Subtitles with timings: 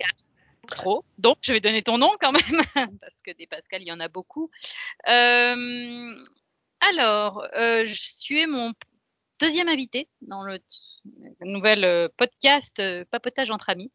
[0.00, 0.16] Pascal.
[0.68, 1.04] Trop.
[1.18, 2.42] Donc, je vais donner ton nom quand même,
[3.00, 4.50] parce que des Pascal, il y en a beaucoup.
[5.08, 6.14] Euh,
[6.80, 8.72] alors, euh, je suis mon
[9.40, 10.58] deuxième invité dans le
[11.40, 13.90] nouvel euh, podcast Papotage entre amis.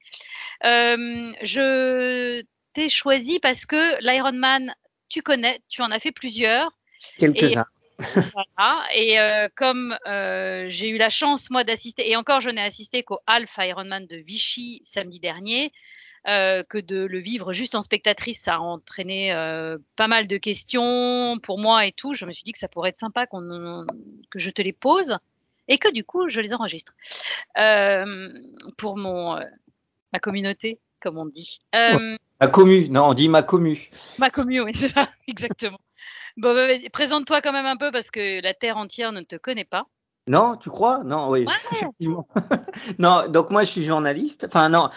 [0.64, 2.44] je
[2.74, 4.76] t'ai choisi parce que l'Ironman,
[5.08, 6.72] tu connais, tu en as fait plusieurs.
[7.18, 7.66] Quelques-uns.
[7.98, 8.86] Voilà.
[8.94, 13.04] Et euh, comme euh, j'ai eu la chance, moi, d'assister, et encore, je n'ai assisté
[13.04, 15.72] qu'au Half Ironman de Vichy samedi dernier,
[16.28, 19.34] euh, que de le vivre juste en spectatrice, ça a entraîné
[19.96, 22.14] pas mal de questions pour moi et tout.
[22.14, 23.86] Je me suis dit que ça pourrait être sympa qu'on,
[24.32, 25.18] que je te les pose
[25.68, 26.96] et que du coup, je les enregistre
[28.78, 29.40] pour mon,
[30.14, 31.60] ma communauté, comme on dit.
[32.42, 33.90] Ma commu, non, on dit ma commu.
[34.20, 35.80] Ma commu, oui, c'est ça, exactement.
[36.38, 39.66] Bon, bah, présente-toi quand même un peu parce que la terre entière ne te connaît
[39.66, 39.86] pas.
[40.28, 41.04] Non, tu crois?
[41.04, 42.28] Non, oui, effectivement.
[43.00, 44.46] non, donc moi je suis journaliste.
[44.48, 44.90] Enfin non,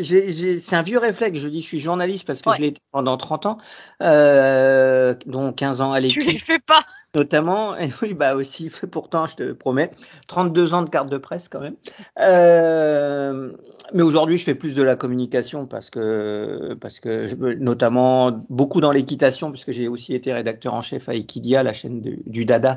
[0.00, 1.38] c'est un vieux réflexe.
[1.38, 3.58] Je dis je suis journaliste parce que je l'ai été pendant 30 ans,
[4.02, 6.22] euh, dont 15 ans à l'équipe.
[6.22, 9.90] Tu les fais pas Notamment, et oui, bah aussi, pourtant, je te promets,
[10.26, 11.76] 32 ans de carte de presse quand même.
[12.20, 13.52] Euh,
[13.92, 18.92] mais aujourd'hui, je fais plus de la communication parce que, parce que, notamment, beaucoup dans
[18.92, 22.74] l'équitation, puisque j'ai aussi été rédacteur en chef à Equidia, la chaîne du Dada,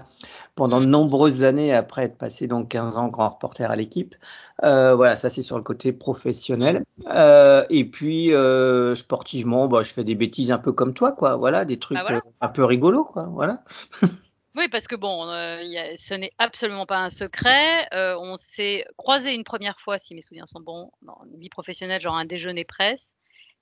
[0.56, 4.16] pendant de nombreuses années après être passé donc 15 ans grand reporter à l'équipe.
[4.64, 6.84] Euh, voilà, ça c'est sur le côté professionnel.
[7.08, 11.36] Euh, et puis euh, sportivement, bah, je fais des bêtises un peu comme toi, quoi.
[11.36, 13.30] Voilà, des trucs bah un peu rigolos, quoi.
[13.32, 13.64] Voilà.
[14.58, 17.88] Oui, parce que bon, euh, y a, ce n'est absolument pas un secret.
[17.94, 21.50] Euh, on s'est croisé une première fois, si mes souvenirs sont bons, dans une vie
[21.50, 23.16] professionnelle, genre un déjeuner presse.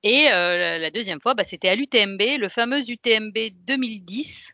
[0.04, 4.54] Et euh, la, la, deuxième fois, bah, c'était à l'UTMB, le fameux UTMB 2010,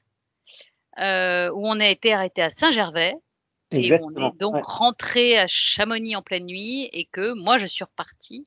[0.97, 3.13] euh, où on a été arrêté à Saint-Gervais.
[3.69, 4.61] Et on est donc ouais.
[4.63, 8.45] rentré à Chamonix en pleine nuit et que moi, je suis repartie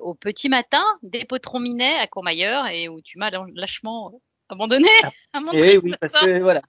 [0.00, 4.88] au petit matin des potrons minets à Courmayeur et où tu m'as lâchement abandonné
[5.32, 6.60] à mon Et oui, parce que voilà,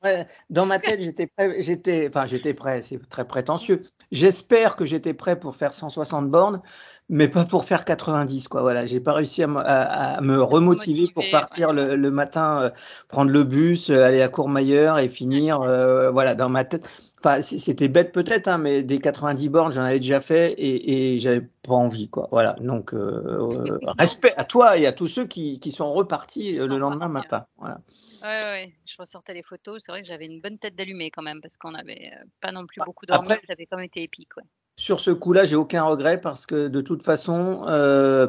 [0.50, 3.84] dans ma tête, j'étais prêt, j'étais, enfin, j'étais prêt, c'est très prétentieux.
[4.12, 6.62] J'espère que j'étais prêt pour faire 160 bornes,
[7.10, 8.62] mais pas pour faire 90, quoi.
[8.62, 11.76] Voilà, j'ai pas réussi à, à, à me remotiver pour partir ouais.
[11.76, 12.70] le, le, matin, euh,
[13.08, 16.90] prendre le bus, euh, aller à Courmayeur et finir, euh, voilà, dans ma tête.
[17.20, 21.20] Enfin, c'était bête peut-être, hein, mais des 90 bornes, j'en avais déjà fait et, et
[21.20, 22.28] j'avais pas envie, quoi.
[22.32, 22.54] Voilà.
[22.62, 23.50] Donc, euh,
[24.00, 27.46] respect à toi et à tous ceux qui, qui sont repartis le lendemain matin.
[27.58, 27.80] Voilà.
[28.22, 29.84] Ouais, ouais, je ressortais les photos.
[29.84, 32.12] C'est vrai que j'avais une bonne tête d'allumé quand même parce qu'on n'avait
[32.42, 33.30] pas non plus beaucoup dormi.
[33.30, 34.36] Ça avait quand même été épique.
[34.38, 34.44] Ouais.
[34.78, 38.28] Sur ce coup-là, j'ai aucun regret parce que de toute façon, euh,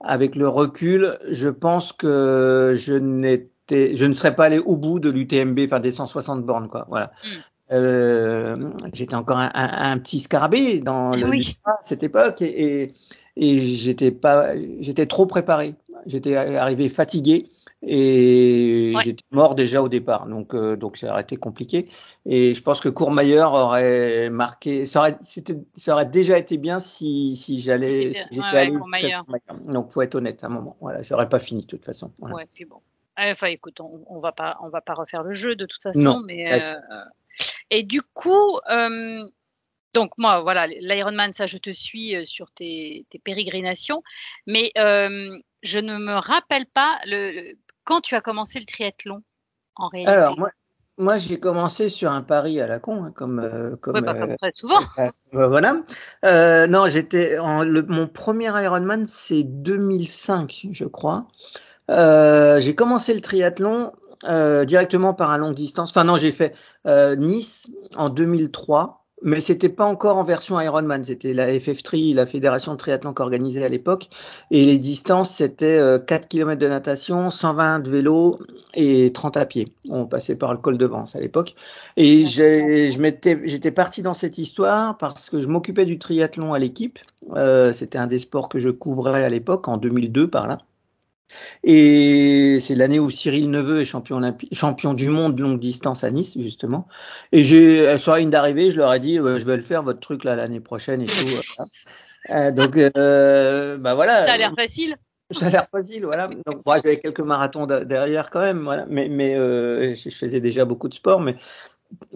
[0.00, 4.98] avec le recul, je pense que je n'étais, je ne serais pas allé au bout
[4.98, 6.86] de l'UTMB, enfin des 160 bornes, quoi.
[6.88, 7.12] Voilà.
[7.72, 11.56] Euh, j'étais encore un, un, un, petit scarabée dans le, oui.
[11.64, 12.92] à cette époque et, et,
[13.36, 15.74] et j'étais pas, j'étais trop préparé.
[16.06, 17.48] J'étais arrivé fatigué
[17.82, 19.02] et ouais.
[19.04, 20.26] j'étais mort déjà au départ.
[20.26, 21.88] Donc, euh, donc ça aurait été compliqué.
[22.26, 25.18] Et je pense que Courmayeur aurait marqué, ça aurait,
[25.74, 28.72] ça aurait déjà été bien si, si j'allais, si j'étais ouais, allé.
[28.72, 29.24] Courmayeur.
[29.66, 30.76] Donc, faut être honnête à un moment.
[30.80, 32.10] Voilà, j'aurais pas fini de toute façon.
[32.18, 32.36] Voilà.
[32.36, 32.80] Ouais, puis bon.
[33.18, 36.00] Enfin, écoute, on, on va pas, on va pas refaire le jeu de toute façon,
[36.00, 36.22] non.
[36.26, 36.50] mais.
[36.50, 36.74] Euh,
[37.70, 39.24] et du coup, euh,
[39.94, 43.98] donc moi, voilà, l'Ironman, ça, je te suis euh, sur tes, tes pérégrinations,
[44.46, 47.54] mais euh, je ne me rappelle pas le,
[47.84, 49.22] quand tu as commencé le triathlon
[49.74, 50.12] en réalité.
[50.12, 50.50] Alors moi,
[50.96, 54.36] moi j'ai commencé sur un pari à la con, hein, comme euh, comme, ouais, comme
[54.36, 54.80] très souvent.
[55.32, 55.82] voilà.
[56.68, 61.26] non, j'étais mon premier Ironman, c'est 2005, je crois.
[61.88, 63.92] j'ai commencé le triathlon
[64.24, 65.90] euh, directement par un long distance.
[65.90, 66.54] Enfin non, j'ai fait
[66.86, 71.04] euh, Nice en 2003, mais c'était pas encore en version Ironman.
[71.04, 74.08] C'était la FF3, la fédération de triathlon qu'organisait à l'époque,
[74.50, 78.38] et les distances c'était euh, 4 km de natation, 120 de vélo
[78.74, 79.72] et 30 à pied.
[79.88, 81.54] On passait par le col de Vence à l'époque.
[81.96, 86.98] Et j'étais parti dans cette histoire parce que je m'occupais du triathlon à l'équipe.
[87.32, 90.58] Euh, c'était un des sports que je couvrais à l'époque en 2002 par là.
[91.64, 94.20] Et c'est l'année où Cyril Neveu est champion,
[94.52, 96.88] champion du monde longue distance à Nice, justement.
[97.32, 99.82] Et j'ai, sur la ligne d'arrivée, je leur ai dit, euh, je vais le faire,
[99.82, 101.28] votre truc, là, l'année prochaine et tout.
[102.30, 104.24] euh, donc, euh, bah voilà.
[104.24, 104.96] Ça a l'air facile.
[105.30, 106.28] Ça a l'air facile, voilà.
[106.46, 108.86] Donc, moi, j'avais quelques marathons derrière quand même, voilà.
[108.88, 111.36] Mais, mais euh, je faisais déjà beaucoup de sport, mais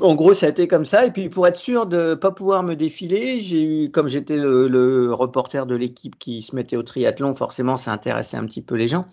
[0.01, 1.07] en gros, ça a été comme ça.
[1.07, 5.13] Et puis, pour être sûr de pas pouvoir me défiler, j'ai eu, comme j'étais le,
[5.13, 8.89] reporter de l'équipe qui se mettait au triathlon, forcément, ça intéressait un petit peu les
[8.89, 9.05] gens.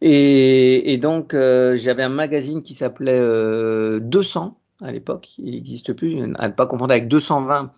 [0.00, 5.30] Et, donc, euh, j'avais un magazine qui s'appelait euh, 200 à l'époque.
[5.38, 7.72] Il n'existe plus, à ne pas confondre avec 220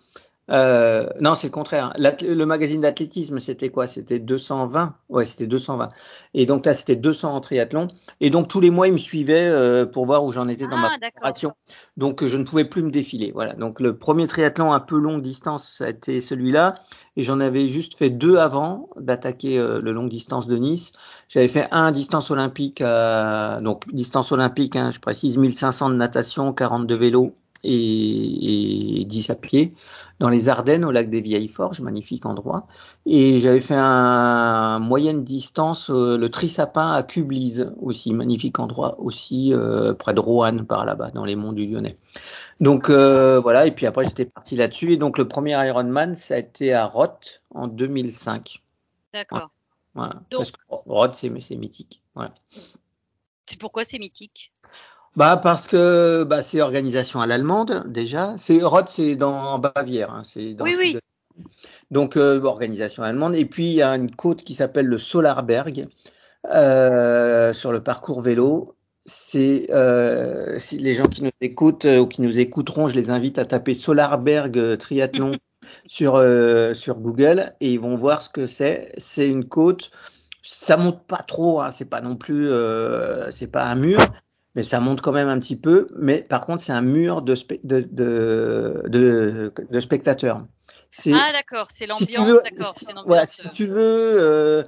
[0.51, 1.93] Euh, non, c'est le contraire.
[1.97, 3.87] Le magazine d'athlétisme, c'était quoi?
[3.87, 4.95] C'était 220.
[5.09, 5.89] Ouais, c'était 220.
[6.33, 7.87] Et donc là, c'était 200 en triathlon.
[8.21, 10.77] Et donc tous les mois, ils me suivaient euh, pour voir où j'en étais dans
[10.77, 11.53] ma préparation.
[11.97, 13.31] Donc je ne pouvais plus me défiler.
[13.33, 13.53] Voilà.
[13.53, 16.75] Donc le premier triathlon un peu longue distance, ça a été celui-là.
[17.17, 20.91] Et j'en avais juste fait deux avant d'attaquer euh, le longue distance de Nice.
[21.29, 26.85] J'avais fait un distance olympique, donc distance olympique, hein, je précise 1500 de natation, 40
[26.85, 29.73] de vélo et, et 10 à pied
[30.19, 32.67] dans les Ardennes au lac des Vieilles Forges, magnifique endroit.
[33.05, 39.53] Et j'avais fait un, moyenne distance euh, le Trisapin à Cublise aussi, magnifique endroit aussi
[39.53, 41.97] euh, près de Roanne par là-bas dans les monts du Lyonnais.
[42.61, 44.93] Donc euh, voilà, et puis après j'étais parti là-dessus.
[44.93, 48.61] Et donc le premier Ironman, ça a été à Roth en 2005.
[49.13, 49.49] D'accord.
[49.93, 50.21] Voilà.
[50.29, 52.01] Parce que Roth, c'est mythique.
[52.15, 52.33] Voilà.
[53.45, 54.51] C'est pourquoi c'est mythique?
[55.15, 58.35] Bah parce que bah, c'est organisation à l'allemande déjà.
[58.37, 60.97] C'est Roth, c'est dans Bavière, hein, c'est dans oui, oui.
[61.91, 63.35] Donc euh, organisation allemande.
[63.35, 65.87] Et puis il y a une côte qui s'appelle le Solarberg
[66.51, 68.75] euh, sur le parcours vélo.
[69.05, 73.11] C'est euh, si les gens qui nous écoutent euh, ou qui nous écouteront, je les
[73.11, 75.37] invite à taper Solarberg euh, triathlon
[75.87, 76.21] sur
[76.73, 78.93] sur Google et ils vont voir ce que c'est.
[78.97, 79.91] C'est une côte.
[80.41, 82.51] Ça monte pas trop, hein, c'est pas non plus,
[83.31, 83.99] c'est pas un mur,
[84.55, 85.87] mais ça monte quand même un petit peu.
[85.97, 87.35] Mais par contre, c'est un mur de,
[89.79, 90.45] spectateurs.
[91.07, 92.09] Ah d'accord, c'est l'ambiance.
[92.09, 92.41] Si tu veux,
[92.75, 94.63] si, voilà, si tu veux euh,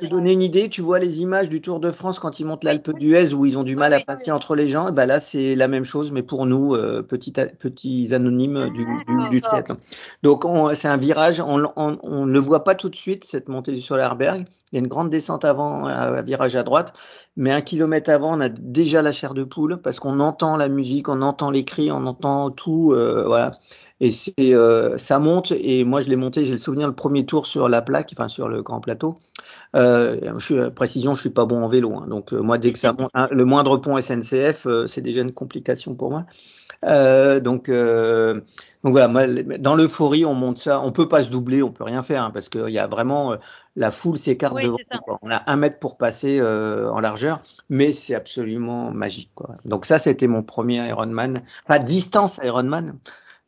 [0.00, 2.64] te donner une idée, tu vois les images du Tour de France quand ils montent
[2.64, 4.88] l'Alpe d'Huez où ils ont du mal à passer entre les gens.
[4.88, 8.84] Et ben là, c'est la même chose, mais pour nous, euh, petits, petits anonymes du,
[8.84, 9.76] du, du triathlon.
[10.22, 13.72] Donc c'est un virage, on, on, on, ne voit pas tout de suite cette montée
[13.72, 14.46] du Solarberg.
[14.72, 16.92] Il y a une grande descente avant, un virage à droite,
[17.36, 20.68] mais un kilomètre avant, on a déjà la chair de poule parce qu'on entend la
[20.68, 22.92] musique, on entend les cris, on entend tout.
[22.92, 23.52] Euh, voilà
[24.00, 27.24] et c'est euh, ça monte et moi je l'ai monté j'ai le souvenir le premier
[27.24, 29.18] tour sur la plaque enfin sur le grand plateau.
[29.74, 32.72] Euh, je suis, précision je suis pas bon en vélo hein, donc euh, moi dès
[32.72, 36.26] que ça monte hein, le moindre pont SNCF euh, c'est déjà une complication pour moi.
[36.84, 40.80] Euh, donc donc voilà moi, dans l'euphorie on monte ça.
[40.82, 43.34] On peut pas se doubler on peut rien faire hein, parce qu'il y a vraiment
[43.76, 44.78] la foule s'écarte oui, devant
[45.22, 47.40] on a un mètre pour passer en largeur
[47.70, 49.56] mais c'est absolument magique quoi.
[49.64, 52.98] Donc ça c'était mon premier Ironman pas distance Ironman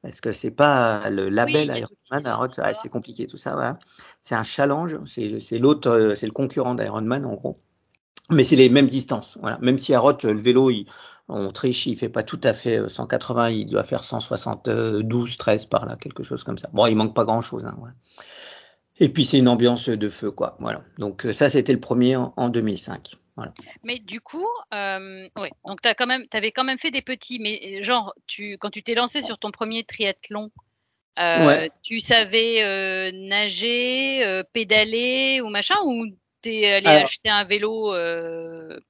[0.04, 3.54] est-ce que c'est pas le label oui, Ironman ah, C'est compliqué tout ça.
[3.54, 3.78] Voilà.
[4.22, 4.96] C'est un challenge.
[5.06, 7.60] C'est l'autre, euh, c'est le concurrent d'Ironman en gros.
[8.30, 9.38] Mais c'est les mêmes distances.
[9.40, 9.58] Voilà.
[9.60, 10.86] Même si à Roth, le vélo, il,
[11.28, 15.66] on triche, il fait pas tout à fait 180, euh, il doit faire 172, 13
[15.66, 16.68] par là, quelque chose comme ça.
[16.72, 17.64] Bon, il manque pas grand chose.
[17.64, 17.90] Hein, ouais.
[19.00, 20.56] Et puis c'est une ambiance de feu, quoi.
[20.60, 20.82] Voilà.
[20.98, 23.16] Donc ça, c'était le premier en, en 2005.
[23.38, 23.54] Voilà.
[23.84, 28.12] Mais du coup, euh, ouais, donc tu avais quand même fait des petits, mais genre,
[28.26, 30.50] tu, quand tu t'es lancé sur ton premier triathlon,
[31.20, 31.70] euh, ouais.
[31.84, 36.06] tu savais euh, nager, euh, pédaler ou machin, ou
[36.42, 37.94] t'es allé alors, acheter un vélo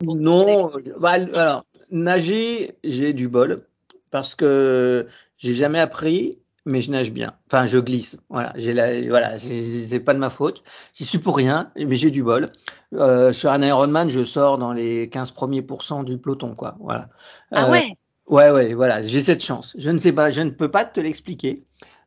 [0.03, 3.67] Non, bah, alors, nager, j'ai du bol
[4.11, 7.35] parce que j'ai jamais appris mais je nage bien.
[7.47, 8.19] Enfin, je glisse.
[8.29, 10.63] Voilà, j'ai la, voilà, c'est pas de ma faute.
[10.93, 12.53] J'y suis pour rien, mais j'ai du bol.
[12.93, 16.77] Euh, sur un Ironman, je sors dans les 15 premiers pourcents du peloton, quoi.
[16.79, 17.09] Voilà.
[17.51, 17.95] Ah ouais?
[18.27, 19.01] Ouais, ouais, voilà.
[19.03, 19.75] J'ai cette chance.
[19.79, 21.65] Je ne sais pas, je ne peux pas te l'expliquer.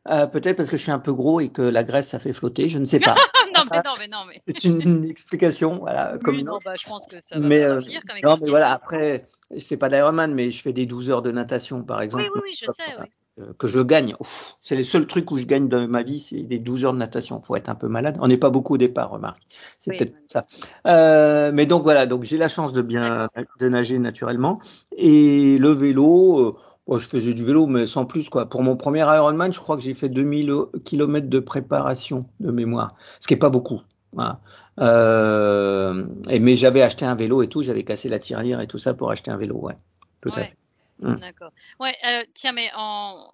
[0.08, 2.32] Euh, Peut-être parce que je suis un peu gros et que la graisse ça fait
[2.32, 3.14] flotter, je ne sais pas.
[3.56, 4.36] non, mais non, mais non, mais.
[4.38, 6.18] C'est une, explication, voilà.
[6.22, 8.70] Comme oui, non, bah, je pense que ça va mais, euh, comme Non, mais voilà,
[8.70, 9.26] après,
[9.58, 12.24] c'est pas d'Ironman, mais je fais des 12 heures de natation, par exemple.
[12.24, 13.08] Oui, oui, oui, je sais, oui
[13.58, 14.14] que je gagne.
[14.62, 16.98] C'est le seul truc où je gagne dans ma vie, c'est les 12 heures de
[16.98, 17.40] natation.
[17.42, 18.18] Faut être un peu malade.
[18.20, 19.42] On n'est pas beaucoup au départ, remarque.
[19.80, 20.46] C'est oui, peut-être ça.
[20.86, 23.28] Euh, mais donc voilà, donc j'ai la chance de bien
[23.60, 24.60] de nager naturellement.
[24.96, 28.48] Et le vélo, euh, bon, je faisais du vélo, mais sans plus quoi.
[28.48, 30.52] Pour mon premier Ironman, je crois que j'ai fait 2000
[30.84, 33.80] km de préparation de mémoire, ce qui est pas beaucoup.
[34.12, 34.40] Voilà.
[34.80, 38.78] Euh, et, mais j'avais acheté un vélo et tout, j'avais cassé la tirelire et tout
[38.78, 39.76] ça pour acheter un vélo, ouais.
[40.20, 40.42] Tout ouais.
[40.42, 40.56] à fait.
[41.02, 41.16] Mmh.
[41.16, 41.52] D'accord.
[41.80, 43.30] Ouais, euh, tiens, mais en,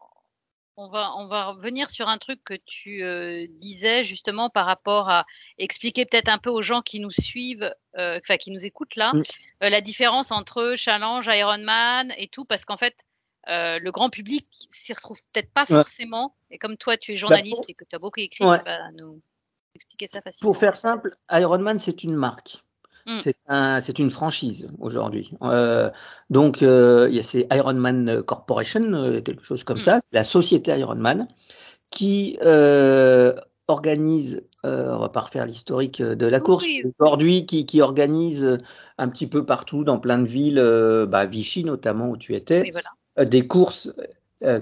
[0.76, 5.08] on va, on va revenir sur un truc que tu euh, disais justement par rapport
[5.10, 5.26] à
[5.58, 9.12] expliquer peut-être un peu aux gens qui nous suivent, euh, enfin qui nous écoutent là,
[9.12, 9.22] mmh.
[9.60, 13.04] la différence entre challenge, Ironman et tout, parce qu'en fait,
[13.46, 15.76] le grand public s'y retrouve peut-être pas ouais.
[15.76, 16.28] forcément.
[16.50, 17.70] Et comme toi, tu es journaliste bah pour...
[17.70, 18.58] et que tu as beaucoup écrit, ouais.
[18.58, 19.22] tu vas nous
[19.74, 20.52] expliquer ça facilement.
[20.52, 22.62] Pour faire simple, Ironman, c'est une marque.
[23.08, 23.16] Mm.
[23.22, 25.32] C'est un, une franchise aujourd'hui.
[25.40, 25.90] Euh,
[26.28, 29.82] donc euh, c'est Ironman Corporation, euh, quelque chose comme mm.
[29.82, 31.26] ça, la société Ironman,
[31.90, 33.32] qui euh,
[33.66, 36.82] organise, euh, on va pas refaire l'historique de la course, oui.
[36.98, 38.58] aujourd'hui qui, qui, organise
[38.98, 40.62] un petit peu partout dans plein de villes,
[41.08, 43.24] bah, Vichy notamment où tu étais, oui, voilà.
[43.24, 43.90] des courses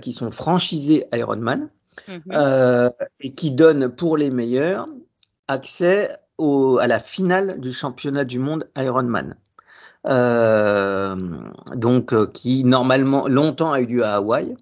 [0.03, 1.69] qui sont franchisées Ironman.
[2.09, 2.91] mhm.
[3.21, 4.87] et qui donne pour les meilleurs
[5.49, 9.37] accès au, à la finale du championnat du monde Ironman.
[11.75, 14.57] donc qui normalement longtemps a eu lieu à Hawaï.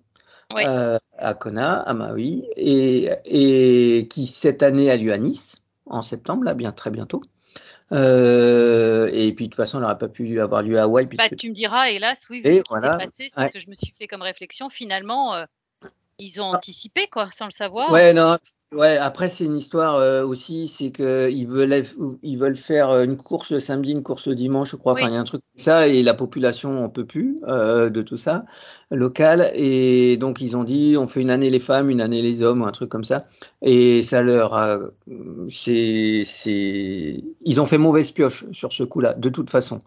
[1.19, 6.45] à Kona, à Maui, et, et qui cette année a lieu à Nice en septembre,
[6.45, 7.23] là, bien très bientôt.
[7.93, 11.07] Euh, et puis de toute façon, elle n'aurait pas pu avoir lieu à Hawaï.
[11.07, 11.31] Puisque...
[11.31, 13.69] Bah, tu me diras, hélas, oui, vu ce qui s'est passé, c'est ce que je
[13.69, 14.71] me suis fait comme réflexion.
[14.71, 15.45] Finalement, euh,
[16.19, 17.91] ils ont anticipé, quoi, sans le savoir.
[17.91, 18.39] Ouais, non,
[18.73, 18.97] ouais.
[18.97, 21.85] Après, c'est une histoire euh, aussi, c'est que ils veulent,
[22.23, 24.93] ils veulent faire une course le samedi, une course le dimanche, je crois.
[24.93, 27.91] Enfin, il y a un truc comme ça, et la population en peut plus euh,
[27.91, 28.45] de tout ça
[28.95, 29.51] local.
[29.55, 32.63] Et donc, ils ont dit, on fait une année les femmes, une année les hommes,
[32.63, 33.27] ou un truc comme ça.
[33.63, 34.79] Et ça leur, a,
[35.51, 39.81] c'est, c'est, ils ont fait mauvaise pioche sur ce coup-là, de toute façon.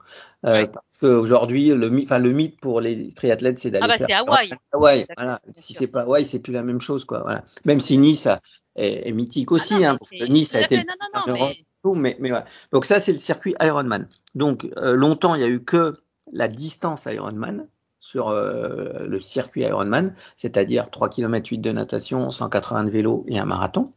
[0.45, 0.67] Euh,
[1.01, 4.19] Aujourd'hui, le, enfin, le mythe pour les triathlètes, c'est d'aller ah bah, faire.
[4.19, 4.51] Hawaï.
[4.73, 5.41] Hawaï voilà.
[5.55, 7.21] Si c'est pas Hawaï, c'est plus la même chose, quoi.
[7.21, 7.43] Voilà.
[7.65, 8.27] Même si Nice
[8.75, 10.77] est, est, mythique aussi, ah non, hein, parce que Nice a été.
[10.77, 10.83] Non,
[11.13, 11.57] non, non, mais...
[11.83, 12.31] Tout, mais, mais.
[12.71, 14.07] Donc ça, c'est le circuit Ironman.
[14.33, 15.93] Donc euh, longtemps, il y a eu que
[16.33, 17.67] la distance Ironman
[18.07, 23.37] sur euh, le circuit Ironman, c'est-à-dire 3 km 8 de natation, 180 de vélo et
[23.37, 23.91] un marathon.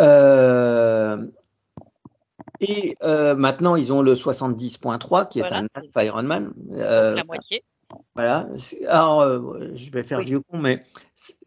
[0.00, 1.24] Euh,
[2.60, 6.52] et euh, maintenant, ils ont le 70.3 qui est un Alpha Ironman.
[6.68, 7.62] La moitié.
[8.14, 8.46] Voilà.
[8.88, 10.82] Alors, euh, je vais faire vieux con, mais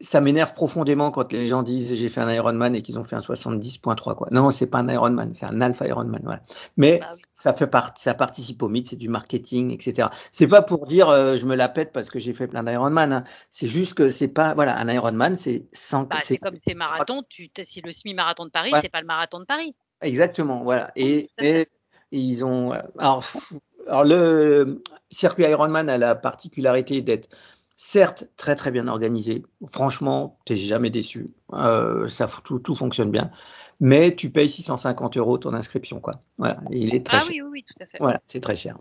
[0.00, 3.14] ça m'énerve profondément quand les gens disent j'ai fait un Ironman et qu'ils ont fait
[3.14, 4.28] un 70.3 quoi.
[4.30, 6.20] Non, c'est pas un Ironman, c'est un Alpha Ironman.
[6.24, 6.42] Voilà.
[6.76, 10.08] Mais bah ça fait partie, ça participe au mythe, c'est du marketing, etc.
[10.32, 13.12] C'est pas pour dire euh, je me la pète parce que j'ai fait plein d'Ironman.
[13.12, 13.24] Hein.
[13.50, 16.04] C'est juste que c'est pas voilà un Ironman, c'est sans.
[16.04, 17.22] Bah, c'est comme tes marathons.
[17.28, 19.74] Tu si le semi-marathon de Paris, c'est pas le marathon de Paris.
[20.00, 20.90] Exactement, voilà.
[20.96, 21.68] Et, et,
[22.10, 22.72] ils ont.
[22.98, 23.24] Alors,
[23.86, 27.28] alors, le circuit Ironman a la particularité d'être
[27.76, 29.42] certes très très bien organisé.
[29.70, 31.26] Franchement, t'es jamais déçu.
[31.52, 33.30] Euh, ça tout, tout, fonctionne bien.
[33.80, 36.14] Mais tu payes 650 euros ton inscription, quoi.
[36.38, 37.30] Voilà, il est très ah, cher.
[37.30, 37.98] oui, oui, oui, tout à fait.
[37.98, 38.78] Voilà, c'est très cher.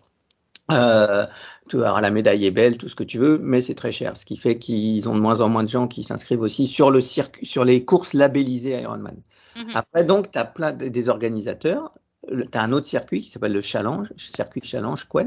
[0.69, 1.25] Euh,
[1.73, 4.25] alors, la médaille est belle, tout ce que tu veux, mais c'est très cher, ce
[4.25, 7.01] qui fait qu'ils ont de moins en moins de gens qui s'inscrivent aussi sur le
[7.01, 9.17] circuit, sur les courses labellisées Ironman.
[9.55, 9.71] Mhm.
[9.75, 11.93] Après, donc, tu as plein des organisateurs.
[12.27, 15.23] Tu as un autre circuit qui s'appelle le Challenge, circuit Challenge, quoi,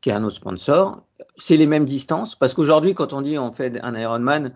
[0.00, 0.92] qui est un autre sponsor.
[1.36, 4.54] C'est les mêmes distances, parce qu'aujourd'hui, quand on dit on fait un Ironman,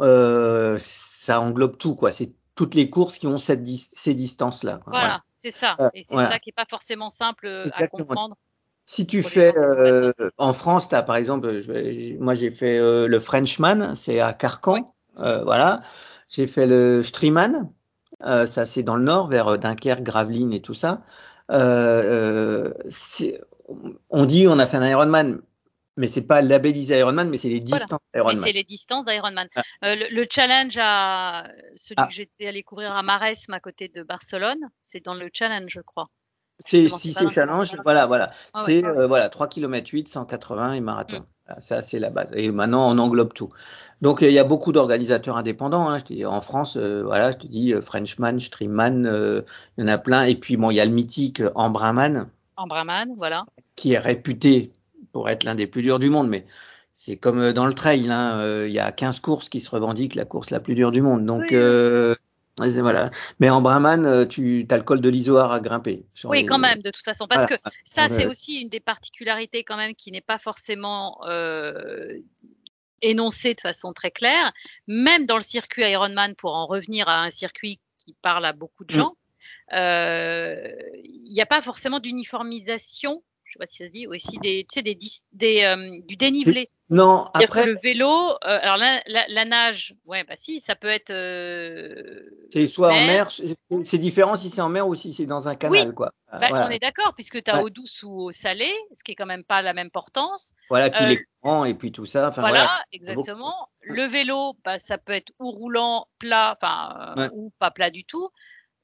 [0.00, 2.12] euh, ça englobe tout, quoi.
[2.12, 4.80] C'est toutes les courses qui ont cette ces distances-là.
[4.86, 5.76] Voilà, c'est ça.
[5.94, 8.36] Et c'est ça qui n'est pas forcément simple euh, à comprendre.
[8.88, 13.18] Si tu fais euh, en France, as, par exemple, je, moi j'ai fait euh, le
[13.18, 15.80] Frenchman, c'est à Carcan, euh, voilà.
[16.28, 17.62] J'ai fait le Streeman, euh,
[18.20, 21.02] ça, c'est dans le nord, vers euh, Dunkerque, Gravelines et tout ça.
[21.50, 22.72] Euh,
[24.10, 25.40] on dit on a fait un Ironman,
[25.96, 28.42] mais c'est pas labellisé Ironman, mais c'est les distances Ironman.
[28.42, 29.48] C'est les distances d'Ironman.
[29.54, 29.62] Ah.
[29.84, 32.06] Euh, le, le, challenge à celui ah.
[32.06, 35.80] que j'étais allé couvrir à Maresme à côté de Barcelone, c'est dans le challenge, je
[35.80, 36.08] crois.
[36.58, 38.30] C'est si c'est challenge, voilà, voilà.
[38.54, 41.20] Ah c'est euh, voilà 3 km 8, 180 et marathon.
[41.20, 41.26] Mm.
[41.58, 42.30] Ça c'est la base.
[42.34, 43.50] Et maintenant on englobe tout.
[44.02, 45.88] Donc il y a beaucoup d'organisateurs indépendants.
[45.88, 45.98] Hein.
[45.98, 49.84] Je te dis, en France, euh, voilà, je te dis euh, Frenchman, Streamman, il y
[49.84, 50.24] en a plein.
[50.24, 52.28] Et puis bon, il y a le mythique Embraman.
[52.56, 53.44] Embraman, voilà.
[53.74, 54.72] Qui est réputé
[55.12, 56.46] pour être l'un des plus durs du monde, mais
[56.94, 60.24] c'est comme dans le trail, hein, il y a 15 courses qui se revendiquent la
[60.24, 61.26] course la plus dure du monde.
[61.26, 61.52] Donc
[62.56, 63.10] voilà.
[63.38, 66.06] Mais en Brahman, euh, tu as le col de l'Isoire à grimper.
[66.24, 67.26] Oui, quand même, de toute façon.
[67.26, 72.18] Parce que ça, c'est aussi une des particularités quand même qui n'est pas forcément euh,
[73.02, 74.52] énoncée de façon très claire.
[74.86, 78.84] Même dans le circuit Ironman, pour en revenir à un circuit qui parle à beaucoup
[78.84, 78.96] de mm.
[78.96, 79.16] gens,
[79.72, 80.72] euh,
[81.04, 83.22] il n'y a pas forcément d'uniformisation
[83.52, 84.98] sais pas si ça se dit, aussi des, tu sais, des,
[85.32, 86.68] des euh, du dénivelé.
[86.88, 87.66] Non, après.
[87.66, 91.10] Le vélo, euh, alors la, la, la, nage, ouais, bah si, ça peut être.
[91.10, 95.48] Euh, c'est soit en mer, c'est différent si c'est en mer ou si c'est dans
[95.48, 96.12] un canal, quoi.
[96.30, 96.68] Bah, voilà.
[96.68, 99.26] On est d'accord, puisque tu as eau douce ou eau salée, ce qui est quand
[99.26, 100.54] même pas la même portance.
[100.70, 102.30] Voilà, puis les courants et puis tout ça.
[102.30, 103.68] Voilà, voilà, exactement.
[103.80, 108.28] Le vélo, bah, ça peut être ou roulant, plat, enfin, ou pas plat du tout.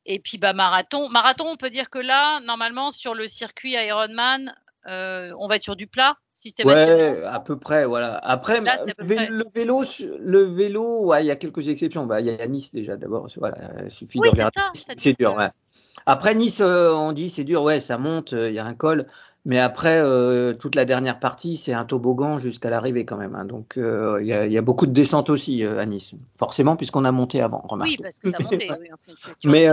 [0.04, 4.54] Et puis bah marathon, marathon, on peut dire que là, normalement sur le circuit Ironman,
[4.88, 6.96] euh, on va être sur du plat systématiquement.
[6.96, 8.18] Ouais, à peu près, voilà.
[8.24, 9.84] Après, le vélo,
[10.18, 12.04] le vélo, ouais, il y a quelques exceptions.
[12.06, 13.28] Bah, il y a Nice déjà d'abord.
[13.36, 14.60] Voilà, il suffit de regarder.
[14.74, 15.50] C'est dur, ouais.
[16.04, 18.74] Après Nice, euh, on dit c'est dur, ouais, ça monte, euh, il y a un
[18.74, 19.06] col.
[19.44, 23.34] Mais après, euh, toute la dernière partie, c'est un toboggan jusqu'à l'arrivée quand même.
[23.34, 23.44] Hein.
[23.44, 26.14] Donc, euh, il y, a, y, a, beaucoup de descentes aussi euh, à Nice.
[26.38, 27.60] Forcément, puisqu'on a monté avant.
[27.68, 27.90] Remarque.
[27.90, 28.70] Oui, parce que tu as monté.
[28.70, 29.68] oui, mais,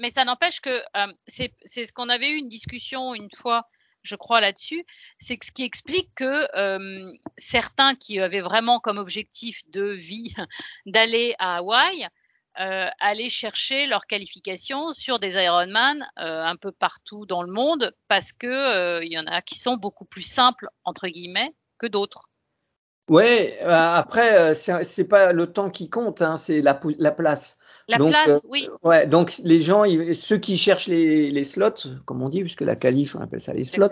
[0.00, 0.78] mais ça n'empêche que
[1.26, 3.66] c'est ce qu'on avait eu une discussion une fois
[4.06, 4.84] je crois là-dessus,
[5.18, 10.32] c'est ce qui explique que euh, certains qui avaient vraiment comme objectif de vie
[10.86, 12.06] d'aller à Hawaï
[12.58, 17.94] euh, allaient chercher leur qualification sur des Ironman euh, un peu partout dans le monde
[18.08, 21.86] parce que euh, il y en a qui sont beaucoup plus simples entre guillemets que
[21.86, 22.30] d'autres.
[23.10, 27.58] Ouais, après c'est pas le temps qui compte, hein, c'est la, la place.
[27.88, 28.68] La place, oui.
[28.82, 29.84] Ouais, donc les gens,
[30.14, 33.52] ceux qui cherchent les, les, slots, comme on dit, puisque la qualif, on appelle ça
[33.52, 33.90] les slots.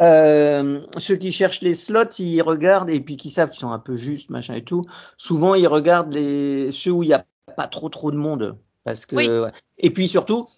[0.00, 3.96] ceux qui cherchent les slots, ils regardent et puis qui savent qu'ils sont un peu
[3.96, 4.84] justes, machin et tout.
[5.18, 9.06] Souvent, ils regardent les ceux où il y a pas trop trop de monde, parce
[9.06, 9.50] que.
[9.78, 10.48] Et puis surtout,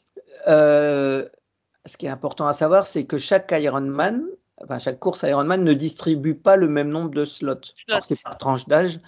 [0.49, 1.27] euh,
[1.87, 4.25] ce qui est important à savoir, c'est que chaque Ironman,
[4.63, 7.55] enfin chaque course Ironman ne distribue pas le même nombre de slots.
[7.87, 8.01] slots.
[8.03, 8.99] C'est par tranche d'âge.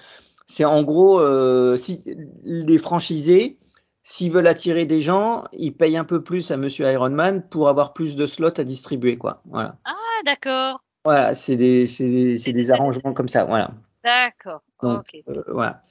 [0.47, 2.03] C'est en gros, euh, si
[2.45, 3.59] les franchisés,
[4.03, 7.93] s'ils veulent attirer des gens, ils payent un peu plus à Monsieur Ironman pour avoir
[7.93, 9.43] plus de slots à distribuer, quoi.
[9.45, 9.77] Voilà.
[9.85, 9.95] Ah,
[10.27, 10.83] d'accord.
[11.05, 13.71] Voilà, c'est des, des, des arrangements comme ça, voilà.
[14.03, 14.63] D'accord.
[14.83, 15.25] Okay.
[15.29, 15.83] Euh, voilà.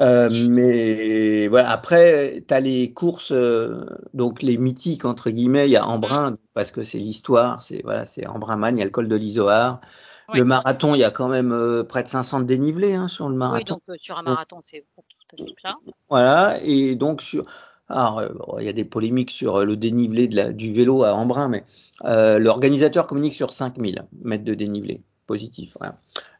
[0.00, 5.72] Euh, mais voilà, après, tu as les courses, euh, donc les mythiques, entre guillemets, il
[5.72, 8.90] y a Embrun, parce que c'est l'histoire, c'est voilà, c'est Embrun-Man, il y a le
[8.90, 9.80] col de l'Isoard.
[10.30, 10.38] Oui.
[10.38, 13.28] Le marathon, il y a quand même euh, près de 500 de dénivelé hein, sur
[13.28, 13.80] le marathon.
[13.88, 14.86] Oui, donc sur un marathon, c'est
[15.28, 15.74] tout à fait plat.
[16.08, 17.44] Voilà, et donc sur.
[17.88, 18.22] Alors,
[18.60, 21.64] il y a des polémiques sur le dénivelé de la, du vélo à Embrun, mais
[22.38, 25.76] l'organisateur communique sur 5000 mètres de dénivelé positif.
[25.78, 25.96] Voilà.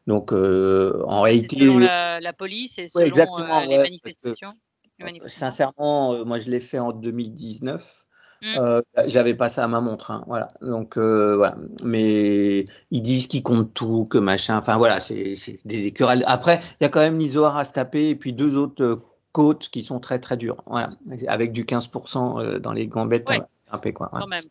[0.07, 1.57] Donc, euh, en réalité.
[1.57, 4.53] Selon la, la, police et selon ouais, euh, les, ouais, manifestations,
[4.99, 5.45] les, manifestations.
[5.45, 8.05] Sincèrement, euh, moi, je l'ai fait en 2019.
[8.43, 8.53] Mmh.
[8.57, 10.47] Euh, J'avais pas ça à ma montre, hein, voilà.
[10.61, 11.57] Donc euh, voilà.
[11.83, 14.57] Mais ils disent qu'ils comptent tout, que machin.
[14.57, 16.23] Enfin voilà, c'est des, des querelles.
[16.25, 19.69] Après, il y a quand même l'Isoar à se taper et puis deux autres côtes
[19.69, 20.63] qui sont très très dures.
[20.65, 20.89] Voilà,
[21.27, 23.41] avec du 15% dans les gambettes ouais.
[23.69, 24.09] un peu quoi.
[24.11, 24.45] Quand même.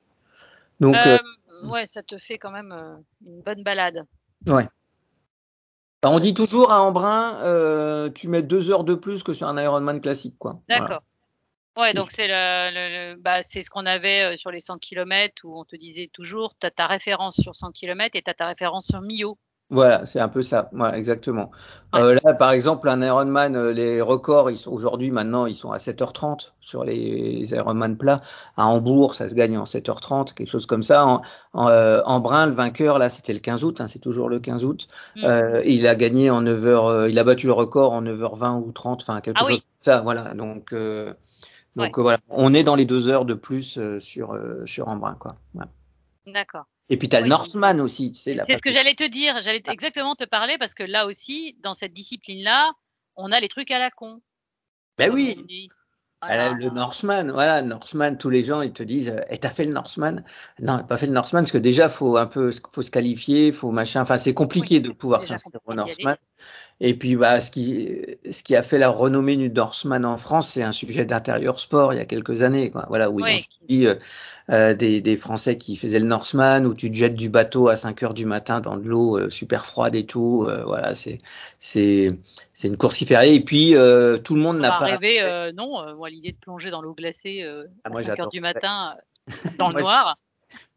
[0.78, 1.18] Donc euh,
[1.64, 2.72] ouais, ça te fait quand même
[3.26, 4.04] une bonne balade.
[4.46, 4.68] Ouais.
[6.02, 9.46] Bah, on dit toujours à Embrun, euh, tu mets deux heures de plus que sur
[9.46, 10.62] un Ironman classique, quoi.
[10.68, 10.86] D'accord.
[10.86, 11.02] Voilà.
[11.76, 15.42] Ouais, donc c'est le, le, le bah, c'est ce qu'on avait sur les 100 km
[15.44, 18.34] où on te disait toujours, tu as ta référence sur 100 km et tu as
[18.34, 19.38] ta référence sur Millau.
[19.72, 21.52] Voilà, c'est un peu ça, voilà, exactement.
[21.92, 22.00] Ouais.
[22.00, 25.70] Euh, là, par exemple, un Ironman, euh, les records, ils sont aujourd'hui, maintenant, ils sont
[25.70, 28.20] à 7h30 sur les, les Ironman plats.
[28.56, 31.06] À Hambourg, ça se gagne en 7h30, quelque chose comme ça.
[31.06, 34.28] En, en, euh, en Brun, le vainqueur, là, c'était le 15 août, hein, c'est toujours
[34.28, 34.88] le 15 août.
[35.14, 35.24] Mmh.
[35.24, 39.02] Euh, il a gagné en 9h, il a battu le record en 9h20 ou 30,
[39.02, 39.62] enfin, quelque ah, chose oui.
[39.84, 40.34] comme ça, voilà.
[40.34, 40.74] Donc,
[41.76, 42.02] donc ouais.
[42.02, 45.36] voilà, on est dans les deux heures de plus sur, sur Embrun, quoi.
[45.54, 45.66] Ouais.
[46.26, 46.66] D'accord.
[46.90, 47.24] Et puis tu as oui.
[47.24, 48.36] le Norseman aussi, tu sais.
[48.46, 49.72] C'est ce que j'allais te dire, j'allais ah.
[49.72, 52.72] exactement te parler parce que là aussi, dans cette discipline-là,
[53.16, 54.20] on a les trucs à la con.
[54.98, 55.68] Ben oui.
[56.22, 56.50] Voilà.
[56.50, 60.22] Le Norseman, voilà, Norseman, tous les gens ils te disent, et t'as fait le Norseman?
[60.58, 63.70] Non, pas fait le Norseman parce que déjà faut un peu, faut se qualifier, faut
[63.70, 64.02] machin.
[64.02, 66.16] Enfin, c'est compliqué oui, de pouvoir s'inscrire au Norseman.
[66.82, 70.52] Et puis, bah, ce qui, ce qui a fait la renommée du Norseman en France,
[70.52, 72.86] c'est un sujet d'intérieur sport il y a quelques années, quoi.
[72.88, 73.32] Voilà, où ils oui.
[73.34, 73.96] ont suivi euh,
[74.48, 77.76] euh, des, des, Français qui faisaient le Norseman, où tu te jettes du bateau à
[77.76, 80.46] 5 heures du matin dans de l'eau euh, super froide et tout.
[80.48, 81.18] euh, voilà, c'est,
[81.58, 82.18] c'est,
[82.54, 83.34] c'est une course qui fait.
[83.34, 83.72] Et puis,
[84.24, 84.88] tout le monde n'a pas.
[85.02, 87.44] Euh, non, moi, l'idée de plonger dans l'eau glacée
[87.84, 88.94] ah, à 5 heures du matin
[89.58, 90.16] dans le noir.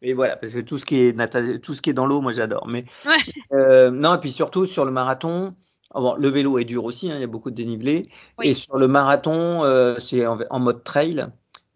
[0.01, 2.33] Mais voilà, parce que tout ce qui est tout ce qui est dans l'eau, moi
[2.33, 2.67] j'adore.
[2.67, 3.89] Mais ouais.
[3.89, 5.55] non, et puis surtout sur le marathon,
[5.95, 8.03] le vélo est dur aussi, hein, il y a beaucoup de dénivelé.
[8.37, 8.49] Oui.
[8.49, 11.25] Et sur le marathon, euh, c'est en, en, mode trail.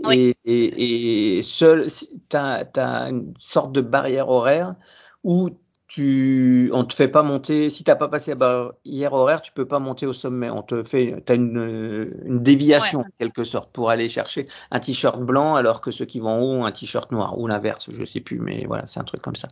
[0.04, 0.36] Oui.
[0.46, 4.76] Et, et, et, seul, tu as, as, une sorte de barrière horaire
[5.24, 5.50] où
[5.88, 9.66] tu, on te fait pas monter, si t'as pas passé la barrière horaire, tu peux
[9.66, 10.50] pas monter au sommet.
[10.50, 13.06] On te fait, t'as une, une déviation ouais.
[13.06, 16.42] en quelque sorte pour aller chercher un t-shirt blanc alors que ceux qui vont en
[16.42, 19.22] haut ont un t-shirt noir ou l'inverse, je sais plus, mais voilà, c'est un truc
[19.22, 19.48] comme ça.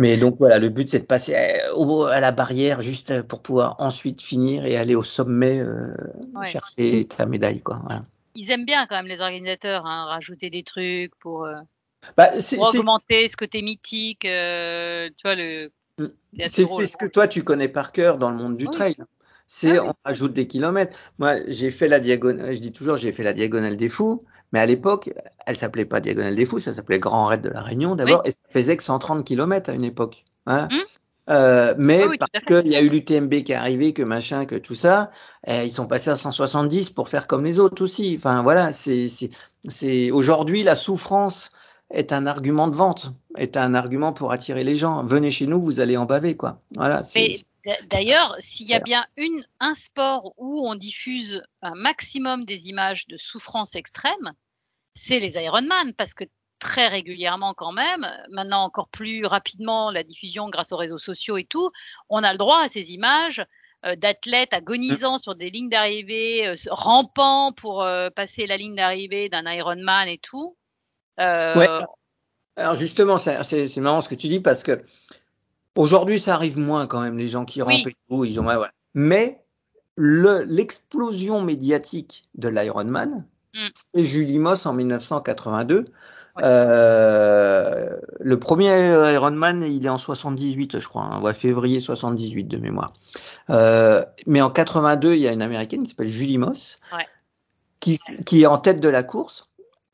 [0.00, 1.74] Mais donc voilà, le but c'est de passer à,
[2.08, 5.94] à, la barrière juste pour pouvoir ensuite finir et aller au sommet euh,
[6.34, 6.46] ouais.
[6.46, 7.82] chercher ta médaille, quoi.
[7.84, 8.06] Voilà.
[8.34, 11.44] Ils aiment bien quand même les organisateurs, hein, rajouter des trucs pour.
[11.44, 11.54] Euh
[12.16, 15.70] bah, pour augmenter ce côté mythique, euh, tu vois le.
[16.48, 18.70] C'est ce que toi tu connais par cœur dans le monde du oui.
[18.70, 18.96] trail.
[19.52, 19.88] C'est ah, oui.
[19.88, 20.96] on ajoute des kilomètres.
[21.18, 22.54] Moi, j'ai fait la diagonale.
[22.54, 24.20] Je dis toujours, j'ai fait la diagonale des fous,
[24.52, 25.12] mais à l'époque,
[25.44, 28.28] elle s'appelait pas diagonale des fous, ça s'appelait Grand Raid de la Réunion d'abord, oui.
[28.28, 30.24] et ça faisait que 130 km à une époque.
[30.46, 30.68] Voilà.
[30.70, 30.78] Hum
[31.28, 34.46] euh, mais ah oui, parce qu'il y a eu l'UTMB qui est arrivé, que machin,
[34.46, 35.12] que tout ça,
[35.46, 38.14] eh, ils sont passés à 170 pour faire comme les autres aussi.
[38.16, 39.06] Enfin voilà, c'est
[39.68, 41.50] c'est aujourd'hui la souffrance
[41.92, 45.04] est un argument de vente, est un argument pour attirer les gens.
[45.04, 46.60] Venez chez nous, vous allez en baver, quoi.
[46.74, 47.04] Voilà.
[47.84, 53.06] D'ailleurs, s'il y a bien une, un sport où on diffuse un maximum des images
[53.06, 54.32] de souffrance extrême,
[54.94, 56.24] c'est les Ironman, parce que
[56.58, 61.44] très régulièrement quand même, maintenant encore plus rapidement la diffusion grâce aux réseaux sociaux et
[61.44, 61.70] tout,
[62.08, 63.42] on a le droit à ces images
[63.86, 69.30] euh, d'athlètes agonisant sur des lignes d'arrivée, euh, rampant pour euh, passer la ligne d'arrivée
[69.30, 70.54] d'un Ironman et tout.
[71.18, 71.68] Ouais.
[72.56, 74.82] Alors justement, c'est marrant ce que tu dis parce que
[75.76, 78.56] aujourd'hui ça arrive moins quand même les gens qui rampent et tout, ils ont ouais,
[78.94, 79.42] Mais
[79.96, 83.68] l'explosion médiatique de l'Ironman, mm.
[83.74, 85.84] c'est Julie Moss en 1982.
[86.42, 92.56] Euh, le premier Ironman, il est en 78, je crois, hein, ouais, février 78 de
[92.56, 92.92] mémoire.
[93.50, 97.06] Euh, mais en 82, il y a une américaine qui s'appelle Julie Moss, ouais.
[97.80, 99.44] qui, qui, est en tête de la course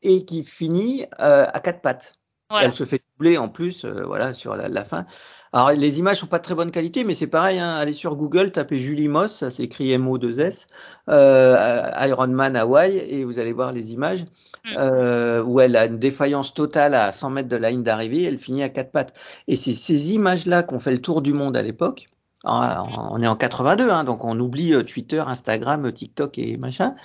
[0.03, 2.13] et qui finit euh, à quatre pattes.
[2.49, 5.05] Elle se fait doubler en plus, euh, voilà, sur la, la, fin.
[5.51, 7.59] Alors les images sont pas de très bonne qualité, mais c'est pareil.
[7.59, 10.67] Hein, allez sur Google, tapez Julie Moss, ça s'écrit M-O-2-S,
[11.09, 14.23] euh, Ironman Hawaii, et vous allez voir les images
[14.65, 14.77] mm.
[14.77, 18.37] euh, où elle a une défaillance totale à 100 mètres de la ligne d'arrivée, elle
[18.37, 19.13] finit à quatre pattes.
[19.47, 22.07] Et c'est ces images-là qu'on fait le tour du monde à l'époque.
[22.43, 26.95] On est en 82, hein, donc on oublie euh, Twitter, Instagram, TikTok et machin.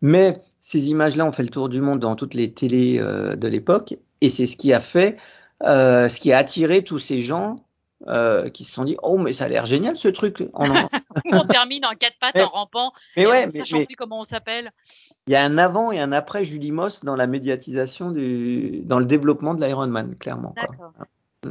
[0.00, 3.48] Mais ces images-là ont fait le tour du monde dans toutes les télés euh, de
[3.48, 5.18] l'époque, et c'est ce qui a fait,
[5.62, 7.56] euh, ce qui a attiré tous ces gens
[8.06, 10.42] euh, qui se sont dit oh mais ça a l'air génial ce truc.
[10.54, 10.70] On,
[11.32, 12.92] on termine en quatre pattes en rampant.
[13.16, 14.72] Mais ouais, mais, mais plus comment on s'appelle.
[15.26, 18.98] Il y a un avant et un après Julie Moss dans la médiatisation du, dans
[18.98, 20.54] le développement de l'Ironman clairement.
[20.54, 20.92] Quoi.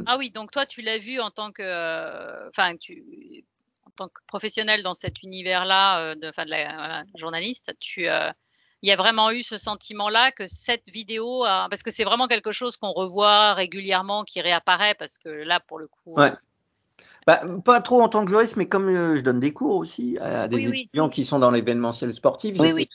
[0.06, 3.44] Ah oui, donc toi tu l'as vu en tant que, euh, enfin tu,
[3.86, 8.06] en tant que professionnel dans cet univers-là, euh, de, la voilà, journaliste, tu
[8.82, 12.52] il y a vraiment eu ce sentiment-là que cette vidéo, parce que c'est vraiment quelque
[12.52, 16.14] chose qu'on revoit régulièrement, qui réapparaît, parce que là, pour le coup.
[16.14, 16.32] Ouais.
[17.26, 20.16] Bah, pas trop en tant que juriste, mais comme euh, je donne des cours aussi
[20.20, 22.88] à des étudiants qui sont dans l'événementiel sportif, oui,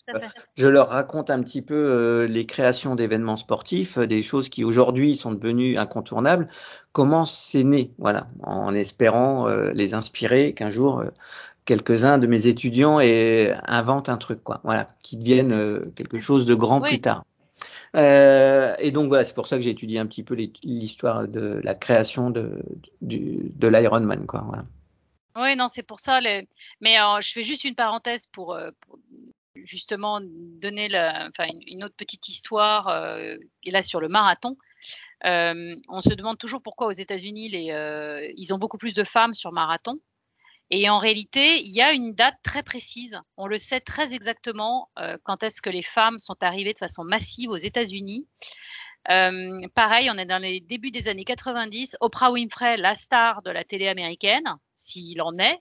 [0.56, 4.63] je leur raconte un petit peu euh, les créations d'événements sportifs, euh, des choses qui
[4.63, 6.48] aujourd'hui sont devenues incontournables.
[6.94, 11.06] Comment c'est né, voilà, en espérant les inspirer qu'un jour
[11.65, 16.46] quelques-uns de mes étudiants et inventent un truc, quoi, voilà, qui devienne euh, quelque chose
[16.46, 17.26] de grand plus tard.
[17.95, 21.60] Euh, et donc voilà, c'est pour ça que j'ai étudié un petit peu l'histoire de
[21.63, 22.63] la création de,
[23.01, 24.63] l'Ironman, quoi.
[25.36, 26.19] Oui, non, c'est pour ça.
[26.21, 28.99] Mais euh, je fais juste une parenthèse pour, pour
[29.56, 30.88] justement donner
[31.30, 32.88] enfin, une, autre petite histoire.
[32.88, 34.58] Euh, et là, sur le marathon,
[35.25, 37.49] euh, on se demande toujours pourquoi aux États-Unis,
[38.38, 39.99] ils ont beaucoup plus de femmes sur marathon.
[40.74, 43.20] Et en réalité, il y a une date très précise.
[43.36, 47.04] On le sait très exactement euh, quand est-ce que les femmes sont arrivées de façon
[47.04, 48.26] massive aux États-Unis.
[49.10, 51.98] Euh, pareil, on est dans les débuts des années 90.
[52.00, 55.60] Oprah Winfrey, la star de la télé américaine, s'il en est,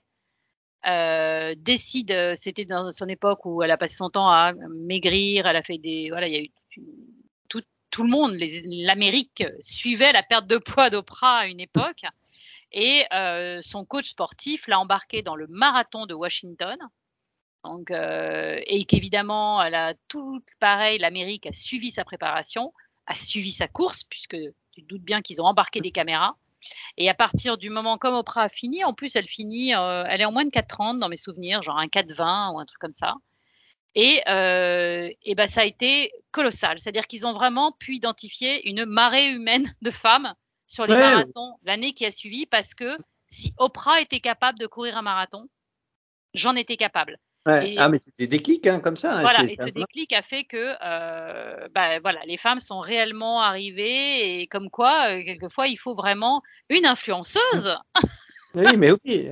[0.87, 2.33] euh, décide.
[2.35, 5.45] C'était dans son époque où elle a passé son temps à maigrir.
[5.45, 6.51] Elle a fait des, voilà, il y a eu
[7.49, 12.05] tout, tout le monde, l'Amérique suivait la perte de poids d'Oprah à une époque.
[12.71, 16.77] Et euh, son coach sportif l'a embarqué dans le marathon de Washington.
[17.63, 22.73] Donc, euh, et qu'évidemment, elle a tout pareil, l'Amérique a suivi sa préparation,
[23.05, 24.37] a suivi sa course, puisque
[24.71, 26.31] tu te doutes bien qu'ils ont embarqué des caméras.
[26.97, 30.21] Et à partir du moment comme Oprah a fini, en plus elle finit, euh, elle
[30.21, 32.91] est en moins de 4,30 dans mes souvenirs, genre un 4,20 ou un truc comme
[32.91, 33.15] ça.
[33.95, 39.27] Et, euh, ben ça a été colossal, c'est-à-dire qu'ils ont vraiment pu identifier une marée
[39.27, 40.33] humaine de femmes
[40.71, 42.97] sur les marathons l'année qui a suivi parce que
[43.29, 45.49] si Oprah était capable de courir un marathon,
[46.33, 47.17] j'en étais capable.
[47.45, 49.17] ah, mais c'était des déclic hein, comme ça.
[49.17, 53.41] Hein, voilà, et ce déclic a fait que euh, bah, voilà, les femmes sont réellement
[53.41, 57.77] arrivées et comme quoi, euh, quelquefois, il faut vraiment une influenceuse.
[58.55, 59.29] oui, mais oui.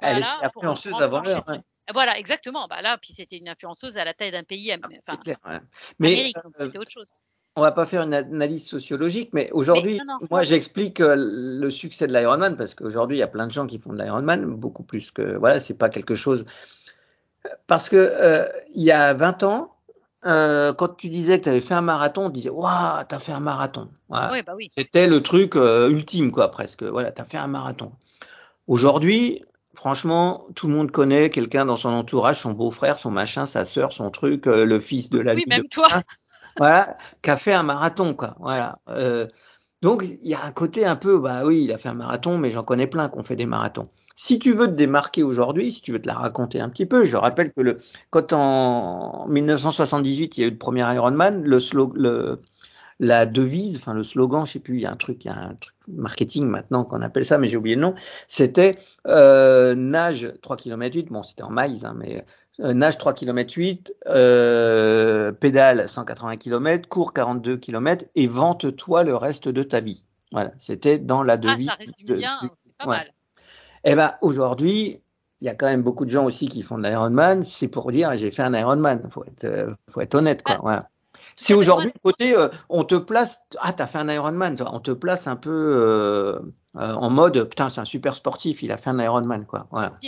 [0.00, 1.44] Elle est influenceuse avant l'heure.
[1.92, 2.66] Voilà, exactement.
[2.68, 4.72] Bah là, puis c'était une influenceuse à la taille d'un pays.
[5.06, 5.36] Enfin, clair,
[5.98, 7.10] mais euh, c'était autre chose
[7.60, 12.12] on va pas faire une analyse sociologique, mais aujourd'hui, moi, j'explique euh, le succès de
[12.12, 15.10] l'Ironman parce qu'aujourd'hui, il y a plein de gens qui font de l'Ironman, beaucoup plus
[15.10, 16.46] que voilà, c'est pas quelque chose.
[17.66, 19.76] Parce que euh, il y a 20 ans,
[20.24, 23.32] euh, quand tu disais que tu avais fait un marathon, on disait waouh, t'as fait
[23.32, 23.88] un marathon.
[24.08, 24.70] Oui, bah oui.
[24.76, 26.82] C'était le truc euh, ultime, quoi, presque.
[26.82, 27.92] Voilà, t'as fait un marathon.
[28.68, 29.42] Aujourd'hui,
[29.74, 33.92] franchement, tout le monde connaît quelqu'un dans son entourage, son beau-frère, son machin, sa sœur,
[33.92, 35.34] son truc, le fils de la.
[35.34, 35.88] Oui, même toi
[36.58, 38.36] voilà, qui a fait un marathon, quoi.
[38.40, 38.78] Voilà.
[38.88, 39.26] Euh,
[39.82, 42.38] donc il y a un côté un peu, bah oui, il a fait un marathon,
[42.38, 43.84] mais j'en connais plein qui ont fait des marathons.
[44.14, 47.06] Si tu veux te démarquer aujourd'hui, si tu veux te la raconter un petit peu,
[47.06, 47.78] je rappelle que le,
[48.10, 51.58] quand en 1978 il y a eu le premier Ironman, le,
[51.94, 52.42] le
[53.00, 55.30] la devise, enfin le slogan, je sais plus, il y a un truc, il y
[55.30, 57.94] a un truc marketing maintenant qu'on appelle ça, mais j'ai oublié le nom.
[58.28, 62.24] C'était euh, nage 3 km 8, bon c'était en miles, hein, mais
[62.60, 69.48] nage 3 km 8, euh, pédale 180 km, cours 42 km et vente-toi le reste
[69.48, 70.04] de ta vie.
[70.32, 71.68] Voilà, c'était dans la devise.
[71.70, 73.12] Ah, ça résume bien, c'est pas mal.
[73.84, 75.00] Eh ben aujourd'hui,
[75.40, 77.42] il y a quand même beaucoup de gens aussi qui font de l'Ironman.
[77.42, 79.08] C'est pour dire j'ai fait un Ironman.
[79.10, 80.58] Faut être, euh, faut être honnête quoi.
[80.62, 80.88] Voilà.
[81.36, 85.26] Si aujourd'hui côté euh, on te place, ah t'as fait un Ironman, on te place
[85.26, 86.40] un peu euh,
[86.74, 89.66] en mode putain c'est un super sportif, il a fait un Ironman quoi.
[89.70, 89.98] Voilà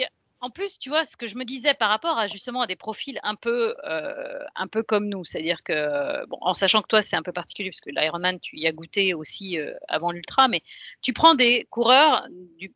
[0.42, 2.74] en plus, tu vois, ce que je me disais par rapport à justement à des
[2.74, 7.00] profils un peu, euh, un peu comme nous, c'est-à-dire que, bon, en sachant que toi
[7.00, 10.48] c'est un peu particulier parce que l'Ironman tu y as goûté aussi euh, avant l'ultra,
[10.48, 10.62] mais
[11.00, 12.26] tu prends des coureurs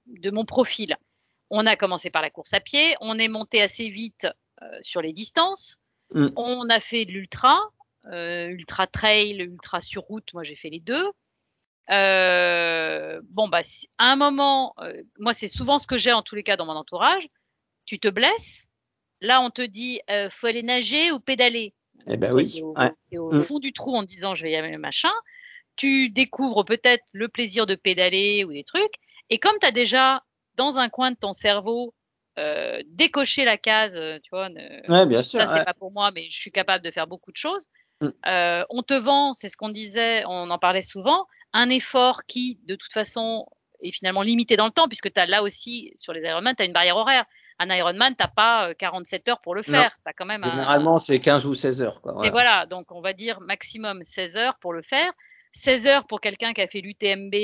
[0.06, 0.96] de mon profil.
[1.50, 4.28] On a commencé par la course à pied, on est monté assez vite
[4.62, 5.78] euh, sur les distances,
[6.14, 6.28] mm.
[6.36, 7.58] on a fait de l'ultra,
[8.12, 10.32] ultra trail, ultra sur route.
[10.34, 11.06] Moi j'ai fait les deux.
[11.88, 13.60] bon bah
[13.98, 14.76] à un moment,
[15.18, 17.26] moi c'est souvent ce que j'ai en tous les cas dans mon entourage
[17.86, 18.66] tu te blesses.
[19.20, 21.74] Là, on te dit, euh, faut aller nager ou pédaler.
[22.08, 22.60] Eh ben oui.
[22.62, 22.74] Au,
[23.18, 23.40] au mm.
[23.40, 25.12] fond du trou en disant, je vais y aller machin.
[25.76, 28.94] Tu découvres peut-être le plaisir de pédaler ou des trucs.
[29.30, 30.22] Et comme tu as déjà
[30.56, 31.94] dans un coin de ton cerveau
[32.38, 34.48] euh, décoché la case, euh, tu vois,
[34.88, 37.32] ouais, bien sûr, ça c'est pas pour moi, mais je suis capable de faire beaucoup
[37.32, 37.66] de choses.
[38.02, 38.08] Mm.
[38.26, 42.58] Euh, on te vend, c'est ce qu'on disait, on en parlait souvent, un effort qui,
[42.64, 43.46] de toute façon,
[43.80, 46.62] est finalement limité dans le temps, puisque tu as là aussi, sur les Ironman, tu
[46.62, 47.24] as une barrière horaire
[47.58, 49.96] un Ironman, t'as pas 47 euh, heures pour le faire.
[50.04, 52.00] As quand même Généralement, c'est 15 ou 16 heures.
[52.00, 55.12] Quoi, Et voilà, donc on va dire maximum 16 heures pour le faire.
[55.52, 57.34] 16 heures pour quelqu'un qui a fait l'UTMB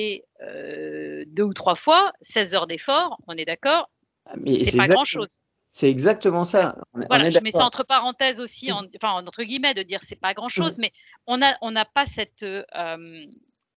[0.43, 3.89] euh, deux ou trois fois, 16 heures d'effort, on est d'accord
[4.27, 5.39] ah, C'est pas grand-chose.
[5.75, 6.77] C'est exactement ça.
[6.93, 10.77] voilà, je mets ça entre parenthèses aussi, enfin entre guillemets, de dire c'est pas grand-chose,
[10.79, 10.93] mais
[11.27, 13.27] on n'a on a pas cette, euh,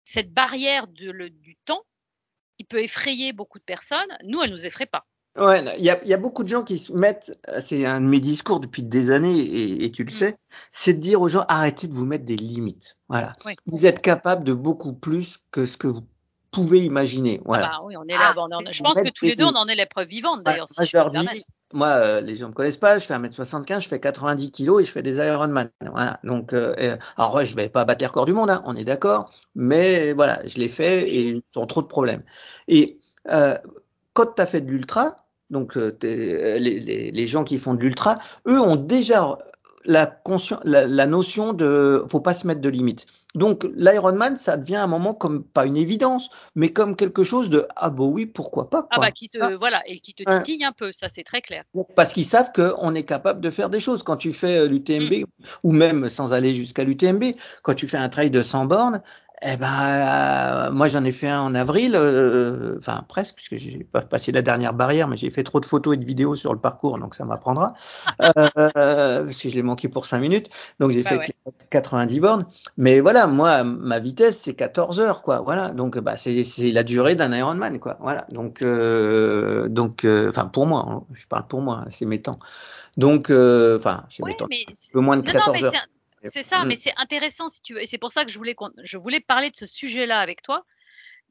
[0.04, 1.84] cette barrière de, le, du temps
[2.58, 4.17] qui peut effrayer beaucoup de personnes.
[4.24, 5.06] Nous, elle nous effraie pas.
[5.36, 8.06] Ouais, il y a, y a, beaucoup de gens qui se mettent, c'est un de
[8.06, 10.15] mes discours depuis des années et, et tu le mm.
[10.15, 10.38] sais,
[10.72, 12.98] c'est de dire aux gens arrêtez de vous mettre des limites.
[13.10, 13.34] Voilà.
[13.65, 16.06] Vous êtes capable de beaucoup plus que ce que vous
[16.52, 17.41] pouvez imaginer.
[17.43, 17.67] Voilà.
[17.67, 18.34] Bah oui, on est là.
[18.72, 20.69] je pense que tous les deux, on en est l'épreuve vivante d'ailleurs.
[20.69, 21.43] si je dis,
[21.74, 24.86] moi, euh, les gens me connaissent pas, je fais 1m75, je fais 90 kg et
[24.86, 25.69] je fais des Ironman.
[25.82, 26.19] Voilà.
[26.24, 28.84] Donc, euh, alors ouais, je vais pas battre les records du monde, hein, on est
[28.84, 32.24] d'accord, mais voilà, je l'ai fait et ils ont trop de problèmes.
[32.67, 33.58] Et euh,
[34.13, 35.15] quand tu as fait de l'ultra,
[35.53, 39.37] donc euh, euh, les, les, gens qui font de l'ultra, eux ont déjà
[39.85, 40.19] la,
[40.65, 43.05] la, la, notion de faut pas se mettre de limites.
[43.35, 47.65] Donc l'Ironman, ça devient un moment comme pas une évidence, mais comme quelque chose de
[47.75, 48.87] ah bah oui pourquoi pas.
[48.91, 49.55] Ah bah qui te ah.
[49.57, 51.63] voilà et qui te titille un peu, ça c'est très clair.
[51.95, 54.03] Parce qu'ils savent qu'on est capable de faire des choses.
[54.03, 55.25] Quand tu fais euh, l'UTMB mm.
[55.63, 57.23] ou même sans aller jusqu'à l'UTMB,
[57.63, 59.01] quand tu fais un trail de 100 bornes,
[59.45, 63.84] eh ben, euh, moi j'en ai fait un en avril, euh, enfin presque, puisque j'ai
[63.84, 66.53] pas passé la dernière barrière, mais j'ai fait trop de photos et de vidéos sur
[66.53, 67.73] le parcours, donc ça m'apprendra,
[68.21, 71.36] euh, parce que je l'ai manqué pour 5 minutes, donc j'ai bah fait
[71.69, 72.45] 90 bornes.
[72.77, 75.41] Mais voilà, moi ma vitesse c'est 14 heures, quoi.
[75.41, 77.97] Voilà, donc bah c'est la durée d'un Ironman, quoi.
[77.99, 82.38] Voilà, donc euh, donc, enfin pour moi, hein, je parle pour moi, c'est mes temps.
[82.95, 85.73] Donc, enfin, c'est mes temps, un peu moins de 14 heures.
[86.25, 86.77] C'est ça, mais mm.
[86.77, 87.81] c'est intéressant si tu veux.
[87.81, 90.65] Et c'est pour ça que je voulais, je voulais parler de ce sujet-là avec toi.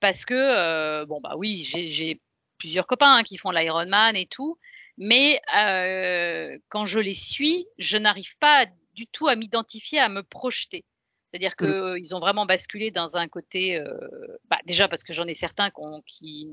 [0.00, 2.20] Parce que, euh, bon, bah oui, j'ai
[2.58, 4.58] plusieurs copains hein, qui font l'Ironman et tout.
[4.98, 10.22] Mais euh, quand je les suis, je n'arrive pas du tout à m'identifier, à me
[10.22, 10.84] projeter.
[11.32, 11.96] C'est-à-dire qu'ils mmh.
[11.98, 13.86] ils ont vraiment basculé dans un côté, euh,
[14.50, 15.70] bah, déjà parce que j'en ai certains
[16.06, 16.50] qui,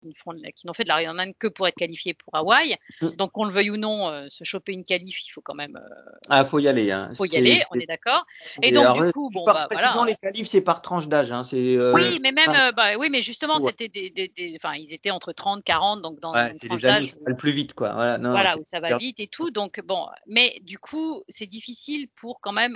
[0.00, 2.74] qui n'ont fait de l'Ironman que pour être qualifiés pour Hawaï.
[3.02, 3.10] Mmh.
[3.16, 5.76] Donc qu'on le veuille ou non, euh, se choper une qualif, il faut quand même.
[5.76, 6.90] Euh, ah, faut y aller.
[6.90, 7.10] Hein.
[7.14, 8.22] Faut y aller, on est d'accord.
[8.62, 9.94] Et donc du coup, bon, bah, voilà.
[10.06, 11.30] les qualifs, c'est par tranche d'âge.
[11.30, 14.30] Hein, oui, mais même, bah, oui, mais justement, c'était des, des,
[14.78, 17.74] ils étaient entre 30, 40, donc dans ouais, c'est les années où le plus vite,
[17.74, 17.92] quoi.
[17.92, 19.50] Voilà, non, voilà où ça va vite et tout.
[19.50, 22.74] Donc bon, mais du coup, c'est difficile pour quand même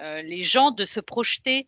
[0.00, 1.66] euh, les gens de se projeter,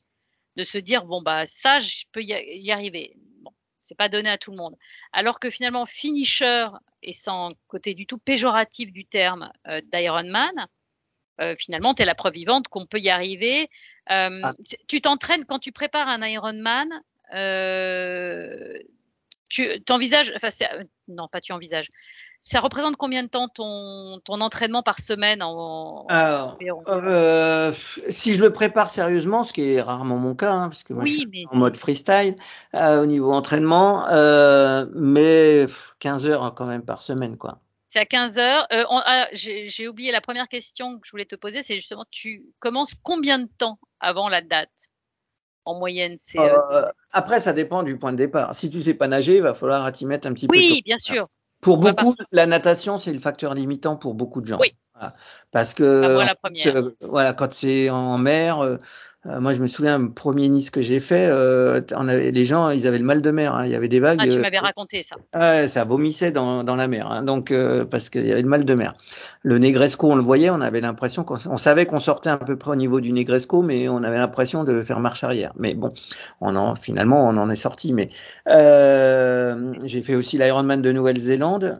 [0.57, 3.14] de se dire bon bah ça je peux y, arriver.
[3.42, 4.77] Bon, c'est pas donné à tout le monde.
[5.12, 6.66] Alors que finalement finisher
[7.03, 10.66] et sans côté du tout péjoratif du terme euh, d'Ironman,
[11.40, 13.66] euh, finalement tu es la preuve vivante qu'on peut y arriver.
[14.07, 14.53] Ah.
[14.88, 16.88] Tu t'entraînes quand tu prépares un Ironman.
[19.49, 20.49] tu t'envisages, enfin
[21.09, 21.88] non pas tu envisages,
[22.45, 28.43] ça représente combien de temps ton, ton entraînement par semaine en, Alors, euh, Si je
[28.43, 31.47] le prépare sérieusement, ce qui est rarement mon cas, hein, parce que moi je suis
[31.51, 32.35] en mode freestyle
[32.75, 35.67] euh, au niveau entraînement, euh, mais
[36.01, 37.61] 15 heures quand même par semaine, quoi.
[37.87, 38.67] C'est à 15 heures.
[38.71, 42.95] Ah, J'ai oublié la première question que je voulais te poser, c'est justement tu commences
[42.95, 44.71] combien de temps avant la date?
[45.65, 46.41] En moyenne, c'est.
[46.41, 48.55] Euh, euh, après, ça dépend du point de départ.
[48.55, 50.57] Si tu sais pas nager, il va falloir t'y mettre un petit peu.
[50.57, 51.29] Oui, bien sûr.
[51.62, 54.59] Pour beaucoup, la natation, c'est le facteur limitant pour beaucoup de gens.
[54.61, 54.75] Oui,
[55.53, 58.79] Parce que voilà, quand c'est en mer, euh,
[59.25, 62.71] moi, je me souviens, le premier Nice que j'ai fait, euh, on avait, les gens,
[62.71, 63.55] ils avaient le mal de mer.
[63.55, 64.19] Hein, il y avait des vagues.
[64.21, 65.15] Ah, tu m'avais raconté ça.
[65.33, 67.09] Ouais, ça vomissait dans, dans la mer.
[67.09, 68.95] Hein, donc, euh, parce qu'il y avait le mal de mer.
[69.43, 72.57] Le Negresco, on le voyait, on avait l'impression qu'on on savait qu'on sortait à peu
[72.57, 75.53] près au niveau du Negresco, mais on avait l'impression de faire marche arrière.
[75.57, 75.91] Mais bon,
[76.41, 77.93] on en, finalement, on en est sorti.
[77.93, 78.09] Mais
[78.49, 81.75] euh, j'ai fait aussi l'Ironman de Nouvelle-Zélande.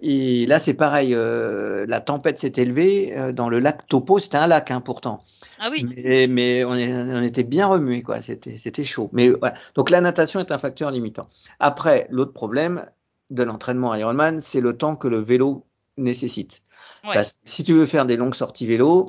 [0.00, 1.14] et là, c'est pareil.
[1.14, 4.18] la tempête s'est élevée dans le lac Topo.
[4.18, 5.22] C'était un lac, hein, pourtant.
[5.58, 5.84] Ah oui.
[5.84, 8.20] Mais, mais on, est, on, était bien remué, quoi.
[8.20, 9.10] C'était, chaud.
[9.12, 9.54] Mais voilà.
[9.74, 11.28] Donc la natation est un facteur limitant.
[11.60, 12.86] Après, l'autre problème
[13.30, 15.66] de l'entraînement Ironman, c'est le temps que le vélo
[15.96, 16.62] nécessite.
[17.04, 17.14] Ouais.
[17.14, 19.06] Parce que si tu veux faire des longues sorties vélo,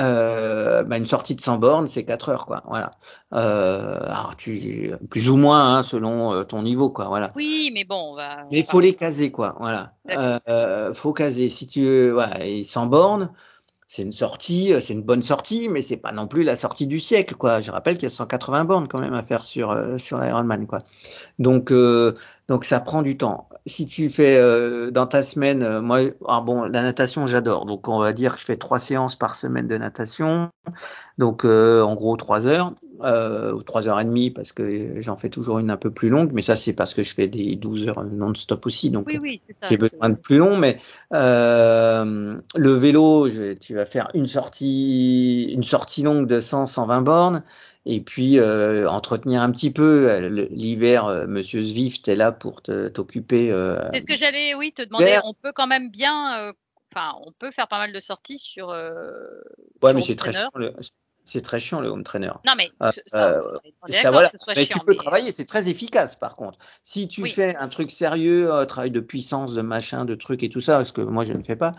[0.00, 2.62] euh, bah une sortie de 100 bornes, c'est 4 heures, quoi.
[2.66, 2.90] Voilà.
[3.32, 7.06] Euh, alors tu, plus ou moins, hein, selon euh, ton niveau, quoi.
[7.06, 7.30] Voilà.
[7.36, 8.44] Oui, mais bon, on va.
[8.50, 9.54] Mais il faut les caser, quoi.
[9.60, 9.92] Voilà.
[10.48, 11.48] Euh, faut caser.
[11.48, 13.30] Si tu, voilà, et 100 bornes
[13.94, 16.88] c'est une sortie, euh, c'est une bonne sortie, mais c'est pas non plus la sortie
[16.88, 17.60] du siècle, quoi.
[17.60, 20.66] Je rappelle qu'il y a 180 bornes quand même à faire sur euh, sur l'Ironman,
[20.66, 20.80] quoi.
[21.38, 22.12] Donc euh,
[22.48, 23.48] donc ça prend du temps.
[23.66, 27.98] Si tu fais euh, dans ta semaine, moi, ah bon, la natation j'adore, donc on
[27.98, 30.50] va dire que je fais trois séances par semaine de natation,
[31.18, 32.70] donc en gros trois heures
[33.02, 36.08] euh, ou trois heures et demie parce que j'en fais toujours une un peu plus
[36.08, 39.14] longue, mais ça c'est parce que je fais des 12 heures non-stop aussi, donc
[39.68, 40.56] j'ai besoin de plus long.
[40.56, 40.78] Mais
[41.12, 47.00] euh, le vélo, je, tu vas faire une sortie, une sortie longue de 100, 120
[47.02, 47.42] bornes.
[47.86, 50.18] Et puis euh, entretenir un petit peu
[50.50, 53.50] l'hiver, euh, Monsieur Zwift est là pour t'occuper.
[53.50, 55.18] Euh, c'est ce que j'allais, oui, te demander.
[55.24, 56.52] On peut quand même bien,
[56.92, 58.68] enfin, on peut faire pas mal de sorties sur.
[58.68, 60.32] ouais, mais c'est très
[61.24, 62.32] c'est très chiant le home trainer.
[62.44, 63.56] Non mais euh, ça, euh,
[63.90, 64.30] ça voilà.
[64.54, 66.58] Mais tu peux travailler, c'est très efficace par contre.
[66.82, 70.48] Si tu fais un truc sérieux, un travail de puissance, de machin, de trucs et
[70.48, 71.72] tout ça, parce que moi je ne fais pas,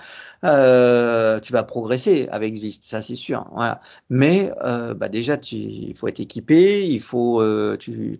[0.43, 3.45] euh, tu vas progresser avec Zwift, ça c'est sûr.
[3.53, 3.81] Voilà.
[4.10, 8.17] Mais euh, bah déjà, tu, il faut être équipé, il faut, euh, tu,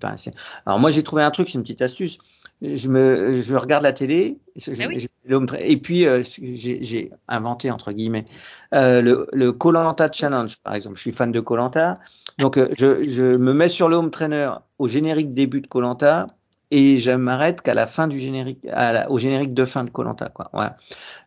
[0.66, 2.18] alors moi j'ai trouvé un truc, c'est une petite astuce
[2.62, 8.26] je me, je regarde la télé, je, ah et puis euh, j'ai inventé entre guillemets
[8.74, 10.96] euh, le, le Colanta Challenge par exemple.
[10.96, 11.96] Je suis fan de Colanta,
[12.40, 16.28] donc euh, je, je me mets sur le home trainer au générique début de Colanta
[16.72, 20.30] et je m'arrête qu'à la fin du générique, à au générique de fin de Colanta,
[20.30, 20.50] quoi.
[20.54, 20.78] Voilà.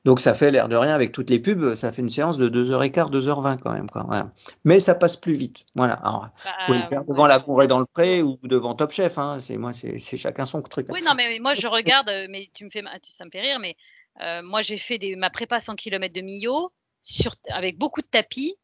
[0.05, 2.49] Donc ça fait l'air de rien avec toutes les pubs, ça fait une séance de
[2.49, 4.05] 2h15, 2h20 quand même, quoi.
[4.07, 4.31] Voilà.
[4.65, 5.65] Mais ça passe plus vite.
[5.75, 5.95] Voilà.
[5.95, 8.93] Alors, bah, vous pouvez le faire devant la forêt dans le pré ou devant Top
[8.93, 9.39] Chef, hein.
[9.41, 10.89] C'est moi, c'est chacun son truc.
[10.91, 13.59] Oui, non, mais moi je regarde, euh, mais tu me fais, ça me fait rire,
[13.61, 13.77] mais
[14.23, 16.73] euh, moi j'ai fait des, ma prépa 100 km de Millau
[17.03, 18.57] sur, avec beaucoup de tapis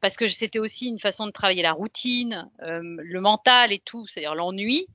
[0.00, 4.06] parce que c'était aussi une façon de travailler la routine, euh, le mental et tout,
[4.06, 4.88] c'est-à-dire l'ennui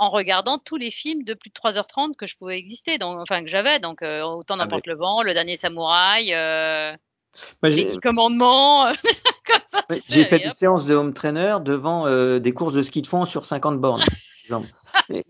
[0.00, 3.44] en regardant tous les films de plus de 3h30 que je pouvais exister, donc, enfin
[3.44, 3.78] que j'avais.
[3.78, 6.96] Donc euh, autant ah, n'importe le vent, le dernier samouraï, euh,
[7.62, 8.90] les commandements.
[10.08, 13.26] J'ai fait des séances de home trainer devant euh, des courses de ski de fond
[13.26, 14.02] sur 50 bornes.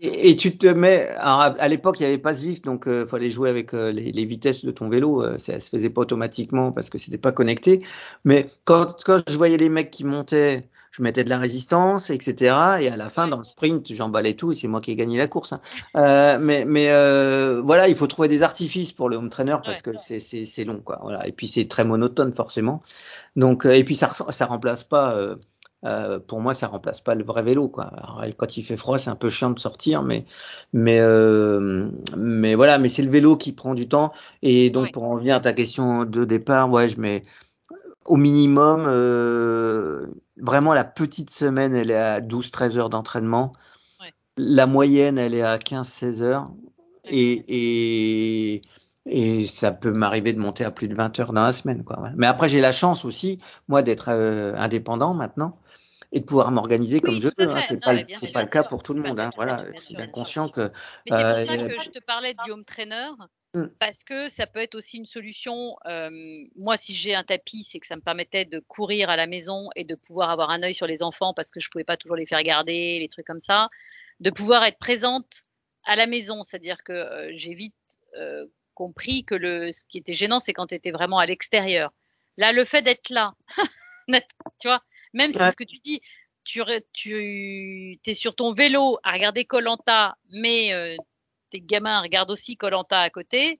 [0.01, 1.09] Et, tu te mets.
[1.17, 4.65] à l'époque, il n'y avait pas Zwift, donc il fallait jouer avec les, les, vitesses
[4.65, 5.37] de ton vélo.
[5.37, 7.79] ça se faisait pas automatiquement parce que c'était pas connecté.
[8.25, 12.55] Mais quand, quand je voyais les mecs qui montaient je mettais de la résistance, etc.
[12.81, 15.17] Et à la fin, dans le sprint, j'emballais tout et c'est moi qui ai gagné
[15.17, 15.53] la course.
[15.53, 15.59] Hein.
[15.95, 19.81] Euh, mais mais euh, voilà, il faut trouver des artifices pour le home trainer parce
[19.81, 20.99] que c'est c'est long quoi.
[21.01, 21.25] Voilà.
[21.27, 22.81] Et puis c'est très monotone forcément.
[23.37, 25.35] Donc euh, et puis ça ça remplace pas.
[25.83, 27.85] Euh, pour moi, ça remplace pas le vrai vélo, quoi.
[27.85, 30.25] Alors, quand il fait froid, c'est un peu chiant de sortir, mais
[30.73, 34.13] mais euh, mais voilà, mais c'est le vélo qui prend du temps.
[34.43, 37.23] Et donc, pour en revenir à ta question de départ, ouais, je mets
[38.05, 43.51] au minimum, euh, vraiment la petite semaine, elle est à 12-13 heures d'entraînement.
[43.99, 44.13] Ouais.
[44.37, 46.51] La moyenne, elle est à 15-16 heures.
[47.05, 48.61] Et, et,
[49.05, 51.83] et, ça peut m'arriver de monter à plus de 20 heures dans la semaine.
[51.83, 52.11] Quoi.
[52.15, 55.57] Mais après, j'ai la chance aussi, moi, d'être euh, indépendant maintenant
[56.11, 57.49] et de pouvoir m'organiser comme je veux.
[57.49, 57.61] Hein.
[57.61, 59.19] C'est pas, c'est pas le cas pour tout le monde.
[59.19, 59.31] Hein.
[59.35, 60.71] Voilà, je suis bien conscient que.
[61.09, 63.09] Mais c'est pour ça euh, que je te parlais de home trainer.
[63.53, 63.65] Mm.
[63.79, 65.75] Parce que ça peut être aussi une solution.
[65.85, 66.09] Euh,
[66.55, 69.69] moi, si j'ai un tapis, c'est que ça me permettait de courir à la maison
[69.75, 72.17] et de pouvoir avoir un œil sur les enfants parce que je pouvais pas toujours
[72.17, 73.69] les faire garder, les trucs comme ça.
[74.19, 75.43] De pouvoir être présente
[75.85, 77.75] à la maison, c'est-à-dire que euh, j'ai vite
[78.73, 81.93] compris que le, ce qui était gênant, c'est quand tu étais vraiment à l'extérieur.
[82.37, 83.33] Là, le fait d'être là,
[84.59, 84.81] tu vois,
[85.13, 86.01] même si c'est ce que tu dis,
[86.43, 86.61] tu,
[86.93, 90.95] tu es sur ton vélo à regarder Colanta, mais euh,
[91.49, 93.59] tes gamins regardent aussi Colanta à côté.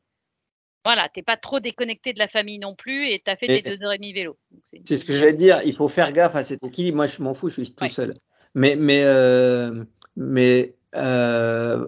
[0.83, 3.61] Voilà, t'es pas trop déconnecté de la famille non plus et tu as fait tes
[3.61, 4.37] deux heures et demie vélo.
[4.63, 5.61] C'est ce que je vais dire.
[5.63, 6.97] Il faut faire gaffe à cet équilibre.
[6.97, 8.15] Moi, je m'en fous, je suis tout seul.
[8.55, 9.83] Mais mais euh,
[10.15, 11.87] mais, euh,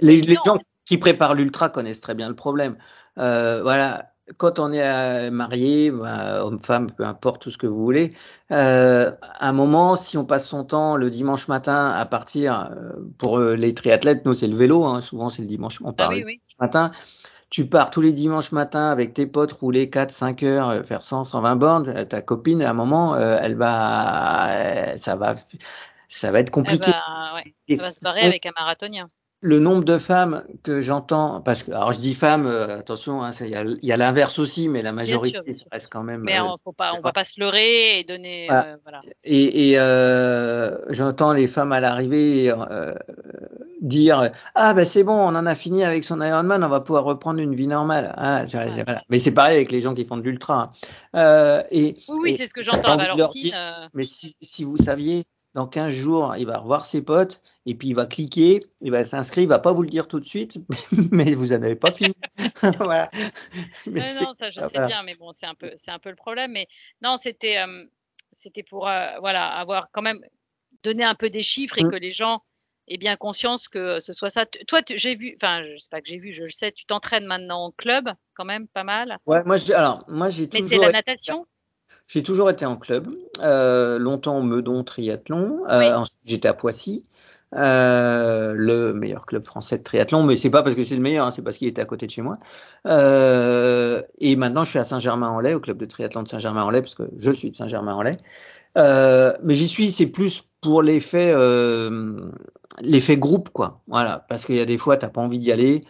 [0.00, 2.76] les, gens qui préparent l'ultra connaissent très bien le problème.
[3.18, 8.14] Euh, voilà, quand on est marié, bah, homme-femme, peu importe tout ce que vous voulez,
[8.52, 12.92] euh, à un moment, si on passe son temps le dimanche matin à partir, euh,
[13.18, 16.14] pour les triathlètes, nous c'est le vélo, hein, souvent c'est le dimanche, on part Ah
[16.14, 16.40] oui, oui.
[16.58, 16.90] matin.
[17.50, 21.02] Tu pars tous les dimanches matins avec tes potes rouler 4, 5 heures, euh, faire
[21.02, 21.88] 100, 120 bornes.
[21.88, 24.50] euh, Ta copine, à un moment, euh, elle va,
[24.92, 25.34] euh, ça va,
[26.08, 26.90] ça va être Elle compliqué.
[26.92, 29.08] va, ouais, elle va se barrer avec un marathonien.
[29.42, 33.30] Le nombre de femmes que j'entends, parce que, alors je dis femmes, euh, attention, hein,
[33.40, 33.48] il
[33.82, 35.66] y a, l'inverse aussi, mais la sûr, majorité, ça sûr.
[35.72, 36.20] reste quand même.
[36.20, 38.66] Mais euh, on, faut pas, on va pas se leurrer et donner, voilà.
[38.66, 39.00] euh, voilà.
[39.24, 42.52] Et, et euh, j'entends les femmes à l'arrivée
[43.80, 47.04] dire ah ben c'est bon on en a fini avec son Ironman on va pouvoir
[47.04, 48.84] reprendre une vie normale ah, je- Ouais.
[48.84, 49.02] voilà.
[49.08, 50.64] mais c'est pareil avec les gens qui font de l'ultra
[51.14, 51.62] hein.
[51.70, 53.42] et, Oui, c'est ce que j'entends à envie de leur Valentine.
[53.44, 55.24] dire mais si, si vous saviez
[55.54, 59.04] dans 15 jours il va revoir ses potes et puis il va cliquer il va
[59.04, 60.58] s'inscrire il va pas vous le dire tout de suite
[61.12, 62.14] mais vous en avez pas fini
[62.78, 63.08] voilà
[63.90, 64.86] mais c'est non, ça je ah, sais voilà.
[64.86, 66.52] bien, mais bon, c'est un peu, c'est un peu le problème.
[66.52, 66.68] Mais
[67.02, 67.84] non, c'était, euh,
[68.32, 70.20] c'était pour, euh, voilà, avoir quand même
[70.82, 71.90] donné un peu des chiffres et Mm.
[71.90, 72.42] que les gens
[72.88, 74.46] aient bien conscience que ce soit ça.
[74.46, 76.86] Toi, tu- j'ai vu, enfin, je sais pas que j'ai vu, je le sais, tu
[76.86, 79.18] t'entraînes maintenant en club, quand même, pas mal.
[79.26, 81.46] ouais moi alors moi j'ai Mais c'est toujours la natation?
[82.10, 83.06] J'ai toujours été en club,
[83.40, 85.60] euh, longtemps au Meudon Triathlon.
[85.70, 87.04] Euh, ensuite, j'étais à Poissy,
[87.54, 91.24] euh, le meilleur club français de triathlon, mais c'est pas parce que c'est le meilleur,
[91.24, 92.36] hein, c'est parce qu'il était à côté de chez moi.
[92.88, 97.04] Euh, et maintenant, je suis à Saint-Germain-en-Laye, au club de triathlon de Saint-Germain-en-Laye, parce que
[97.16, 98.16] je suis de Saint-Germain-en-Laye.
[98.76, 102.28] Euh, mais j'y suis, c'est plus pour l'effet, euh,
[102.80, 103.82] l'effet groupe, quoi.
[103.86, 105.84] Voilà, parce qu'il y a des fois, t'as pas envie d'y aller.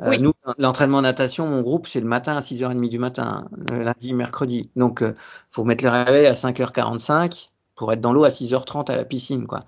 [0.00, 3.78] Euh, oui, nous, l'entraînement natation, mon groupe, c'est le matin à 6h30 du matin, le
[3.84, 4.70] lundi, mercredi.
[4.76, 5.14] Donc, euh,
[5.50, 9.46] faut mettre le réveil à 5h45 pour être dans l'eau à 6h30 à la piscine,
[9.46, 9.60] quoi.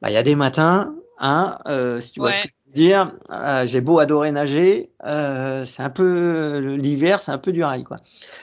[0.00, 2.70] Bah, il y a des matins, hein, euh, si tu vois ce que ouais, je
[2.70, 7.52] veux dire, euh, j'ai beau adorer nager, euh, c'est un peu l'hiver, c'est un peu
[7.52, 7.96] du rail, quoi.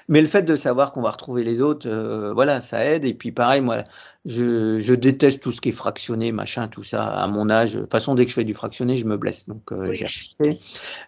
[0.07, 3.05] Mais le fait de savoir qu'on va retrouver les autres, euh, voilà, ça aide.
[3.05, 3.83] Et puis pareil, moi,
[4.25, 7.05] je, je déteste tout ce qui est fractionné, machin, tout ça.
[7.05, 9.47] À mon âge, de toute façon, dès que je fais du fractionné, je me blesse.
[9.47, 10.59] Donc euh, oui, j'ai arrêté.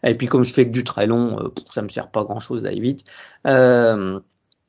[0.03, 2.39] Et puis comme je fais que du très long, euh, ça me sert pas grand
[2.39, 3.05] chose d'aller vite.
[3.47, 4.19] Euh,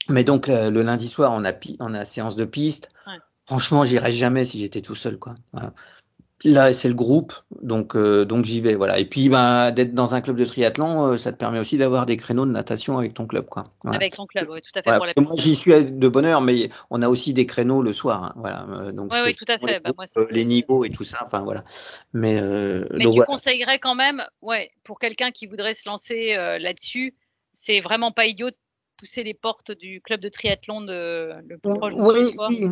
[0.08, 2.88] mais donc euh, le lundi soir, on a, on a séance de piste.
[3.06, 3.18] ouais.
[3.46, 5.34] Franchement, j'irais jamais si j'étais tout seul, quoi.
[5.52, 5.72] Voilà.
[6.44, 7.32] Là, c'est le groupe,
[7.62, 8.98] donc euh, donc j'y vais, voilà.
[8.98, 12.04] Et puis, ben, d'être dans un club de triathlon, euh, ça te permet aussi d'avoir
[12.04, 13.64] des créneaux de natation avec ton club, quoi.
[13.82, 13.96] Voilà.
[13.96, 16.42] Avec ton club, oui, tout à fait pour la moi, j'y suis de bonne heure,
[16.42, 18.66] mais on a aussi des créneaux le soir, hein, voilà.
[18.68, 19.80] Euh, donc Oui, c'est oui, tout à les, fait.
[19.80, 21.64] Bah, moi, euh, les niveaux et tout ça, enfin voilà.
[22.12, 23.24] Mais euh, Mais donc tu voilà.
[23.24, 27.14] conseillerais quand même, ouais, pour quelqu'un qui voudrait se lancer euh, là-dessus,
[27.54, 28.56] c'est vraiment pas idiot de
[28.98, 32.48] pousser les portes du club de triathlon de, le plus proche de chez Oui, toi.
[32.50, 32.68] oui,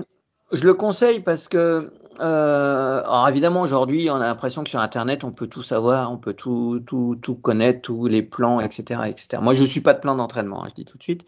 [0.52, 1.90] je le conseille parce que,
[2.20, 6.18] euh, alors évidemment, aujourd'hui, on a l'impression que sur Internet, on peut tout savoir, on
[6.18, 9.42] peut tout, tout, tout connaître, tous les plans, etc., etc.
[9.42, 11.24] Moi, je suis pas de plan d'entraînement, hein, je dis tout de suite.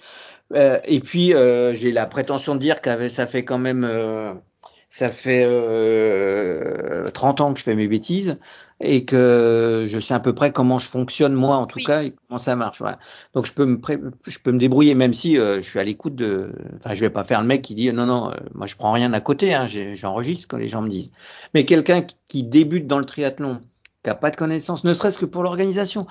[0.54, 4.32] Euh, et puis, euh, j'ai la prétention de dire que ça fait quand même, euh,
[4.96, 8.38] ça fait euh, 30 ans que je fais mes bêtises
[8.80, 12.02] et que je sais à peu près comment je fonctionne moi, en tout Oui, cas,
[12.02, 12.78] et comment ça marche.
[12.78, 12.98] Voilà.
[13.34, 15.82] Donc, je peux me, pré- je peux me débrouiller, même si euh, je suis à
[15.84, 16.52] l'écoute de.
[16.76, 18.92] Enfin, je vais pas faire le mec qui dit non, non, euh, moi je prends
[18.92, 21.10] rien à côté, hein, j'enregistre quand les gens me disent.
[21.54, 23.60] Mais quelqu'un qui, qui débute dans le triathlon,
[24.02, 26.06] qui a pas de connaissances, ne serait-ce que pour l'organisation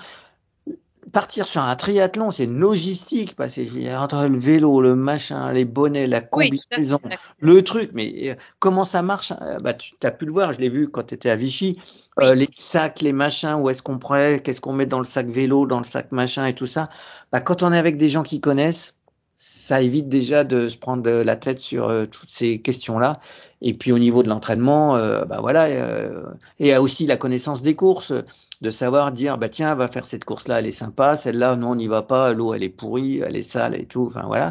[1.12, 5.64] partir sur un triathlon, c'est une logistique, parce que entre le vélo, le machin, les
[5.64, 7.00] bonnets, la combinaison,
[7.38, 10.60] le truc, mais euh, comment ça marche euh, Bah, tu as pu le voir, je
[10.60, 11.78] l'ai vu quand tu étais à Vichy,
[12.20, 15.26] euh, les sacs, les machins, où est-ce qu'on prend, qu'est-ce qu'on met dans le sac
[15.28, 16.88] vélo, dans le sac machin et tout ça.
[17.32, 18.96] Bah, quand on est avec des gens qui connaissent,
[19.36, 23.14] ça évite déjà de se prendre la tête sur euh, toutes ces questions-là.
[23.60, 26.24] Et puis au niveau de l'entraînement, euh, bah voilà, euh,
[26.58, 28.12] et aussi la connaissance des courses
[28.60, 31.70] de savoir dire bah tiens va faire cette course là elle est sympa celle-là non
[31.70, 34.50] on n'y va pas l'eau elle est pourrie elle est sale et tout enfin voilà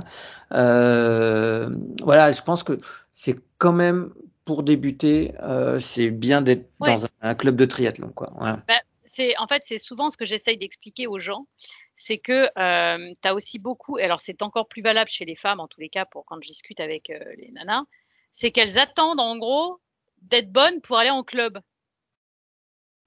[0.53, 1.70] euh,
[2.03, 2.80] voilà je pense que
[3.14, 6.89] c'est quand même pour débuter euh, c'est bien d'être ouais.
[6.89, 8.64] dans un, un, club de triathlon quoi voilà.
[8.68, 11.45] Bah, c'est en fait c'est souvent ce que j'essaye d'expliquer aux gens,
[11.93, 15.36] c'est que euh, tu as aussi beaucoup, et alors c'est encore plus valable chez les
[15.36, 17.84] femmes en tous les cas pour quand je discute avec les nanas,
[18.32, 19.80] c'est qu'elles attendent en gros
[20.24, 21.60] d'être bonnes pour aller en club.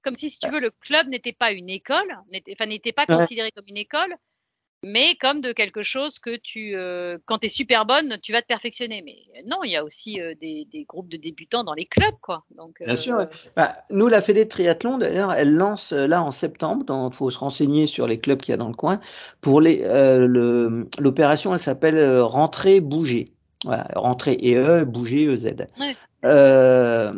[0.01, 3.05] Comme si, si tu veux, le club n'était pas une école, n'était, enfin, n'était pas
[3.05, 4.15] considéré comme une école,
[4.83, 8.41] mais comme de quelque chose que tu, euh, quand tu es super bonne, tu vas
[8.41, 9.01] te perfectionner.
[9.01, 12.15] Mais non, il y a aussi euh, des, des, groupes de débutants dans les clubs,
[12.21, 12.45] quoi.
[12.55, 13.17] Donc, Bien sûr.
[13.17, 13.27] Ouais.
[13.57, 16.85] Bah, nous, la Fédé de triathlon, d'ailleurs, elle lance euh, là en septembre.
[17.11, 19.01] Il faut se renseigner sur les clubs qu'il y a dans le coin.
[19.41, 23.25] Pour les, euh, le, l'opération, elle s'appelle euh, Rentrer Bouger.
[23.65, 25.67] Voilà, rentrer et E, bouger EZ.
[25.77, 25.95] Ouais.
[26.23, 27.11] Euh,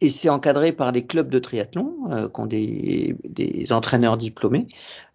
[0.00, 4.66] et c'est encadré par des clubs de triathlon euh, qui ont des, des entraîneurs diplômés.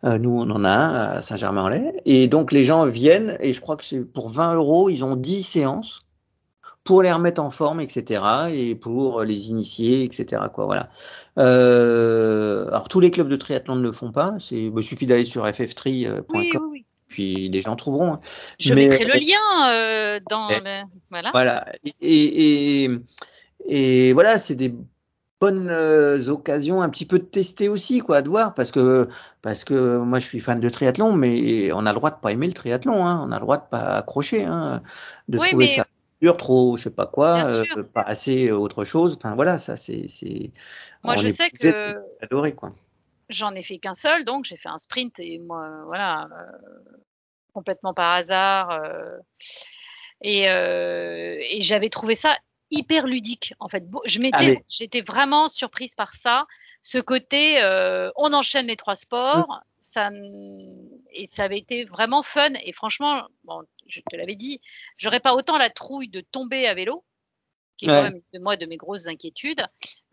[0.03, 1.93] Euh, nous, on en a un à Saint-Germain-en-Laye.
[2.05, 5.15] Et donc, les gens viennent, et je crois que c'est pour 20 euros, ils ont
[5.15, 6.01] 10 séances
[6.83, 8.23] pour les remettre en forme, etc.
[8.51, 10.41] Et pour les initier, etc.
[10.51, 10.89] Quoi, voilà.
[11.37, 14.31] Euh, alors, tous les clubs de triathlon ne le font pas.
[14.31, 16.23] Bah, il suffit d'aller sur ff3.com.
[16.33, 16.85] Oui, oui, oui.
[17.07, 18.13] Puis les gens trouveront.
[18.13, 18.19] Hein.
[18.59, 20.81] Je mettrai le lien euh, dans le...
[21.11, 21.29] Voilà.
[21.33, 21.65] Voilà.
[21.83, 22.87] et, et
[23.67, 24.73] et voilà, c'est des
[25.41, 29.09] bonnes euh, occasions un petit peu de tester aussi, quoi, de voir, parce que
[29.41, 32.31] parce que moi je suis fan de triathlon, mais on a le droit de pas
[32.31, 34.83] aimer le triathlon, hein, on a le droit de pas accrocher, hein,
[35.27, 35.85] de trouver ça
[36.21, 39.15] dur, trop, je sais pas quoi, euh, pas assez autre chose.
[39.17, 40.51] Enfin voilà, ça c'est c'est.
[41.03, 42.73] Moi je sais que adoré quoi.
[43.29, 46.91] J'en ai fait qu'un seul, donc j'ai fait un sprint et moi voilà euh,
[47.53, 48.79] complètement par hasard.
[50.21, 52.37] et, et j'avais trouvé ça
[52.71, 53.83] hyper ludique en fait.
[54.05, 56.45] Je m'étais, j'étais vraiment surprise par ça.
[56.81, 59.61] Ce côté, euh, on enchaîne les trois sports, mm.
[59.79, 60.09] ça
[61.13, 62.53] et ça avait été vraiment fun.
[62.63, 64.61] Et franchement, bon, je te l'avais dit,
[64.97, 67.03] j'aurais pas autant la trouille de tomber à vélo,
[67.77, 69.65] qui est quand même de moi de mes grosses inquiétudes.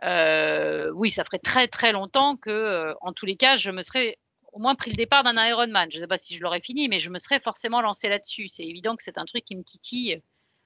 [0.02, 3.80] Euh, oui, ça ferait très très longtemps que, euh, en tous les cas, je me
[3.80, 4.18] serais
[4.52, 5.90] au moins pris le départ d'un Ironman.
[5.90, 8.48] Je ne sais pas si je l'aurais fini, mais je me serais forcément lancé là-dessus.
[8.48, 10.20] C'est évident que c'est un truc qui me titille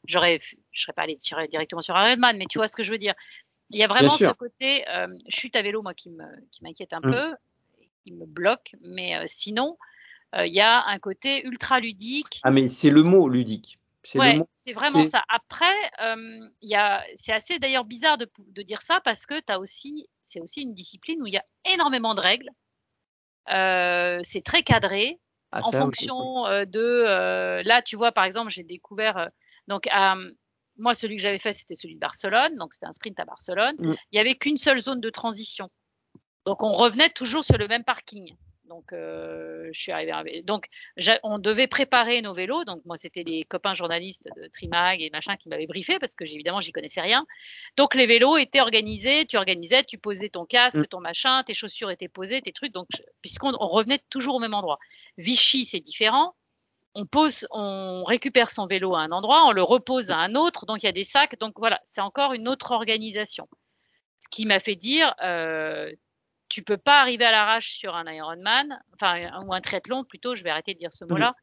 [0.05, 0.39] j'aurais,
[0.71, 2.99] je serais pas allé tirer directement sur Ironman, mais tu vois ce que je veux
[2.99, 3.15] dire.
[3.71, 6.93] Il y a vraiment ce côté euh, chute à vélo, moi, qui me, qui m'inquiète
[6.93, 7.11] un mm.
[7.11, 7.35] peu,
[8.05, 9.79] qui me bloque, mais euh, sinon,
[10.35, 12.41] euh, il y a un côté ultra ludique.
[12.43, 13.79] Ah, mais c'est le mot ludique.
[14.05, 15.23] C'est ouais, c'est vraiment ça.
[15.29, 19.59] Après, euh, y a, c'est assez d'ailleurs bizarre de, de, dire ça parce que t'as
[19.59, 22.51] aussi, c'est aussi une discipline où il y a énormément de règles.
[23.51, 25.21] Euh, c'est très cadré
[25.53, 27.63] ah, en fonction de.
[27.65, 29.29] là, tu vois, par exemple, j'ai découvert
[29.69, 30.31] donc, euh,
[30.77, 32.57] moi, celui que j'avais fait, c'était celui de Barcelone.
[32.57, 33.77] Donc, c'était un sprint à Barcelone.
[33.79, 33.95] Mm.
[34.11, 35.69] Il n'y avait qu'une seule zone de transition.
[36.47, 38.35] Donc, on revenait toujours sur le même parking.
[38.65, 40.43] Donc, euh, je suis arrivée.
[40.43, 40.67] Donc,
[41.25, 42.65] on devait préparer nos vélos.
[42.65, 46.25] Donc, moi, c'était les copains journalistes de Trimag et machin qui m'avaient briefé parce que,
[46.25, 47.27] évidemment, j'y connaissais rien.
[47.77, 49.27] Donc, les vélos étaient organisés.
[49.27, 50.87] Tu organisais, tu posais ton casque, mm.
[50.87, 52.73] ton machin, tes chaussures étaient posées, tes trucs.
[52.73, 52.89] Donc,
[53.21, 54.79] puisqu'on revenait toujours au même endroit.
[55.19, 56.35] Vichy, c'est différent
[56.95, 60.67] on pose, on récupère son vélo à un endroit, on le repose à un autre,
[60.67, 61.39] donc il y a des sacs.
[61.39, 63.45] Donc voilà, c'est encore une autre organisation.
[64.21, 65.91] Ce qui m'a fait dire, euh,
[66.49, 70.35] tu peux pas arriver à l'arrache sur un Ironman, enfin ou un triathlon plutôt.
[70.35, 71.35] Je vais arrêter de dire ce mot-là.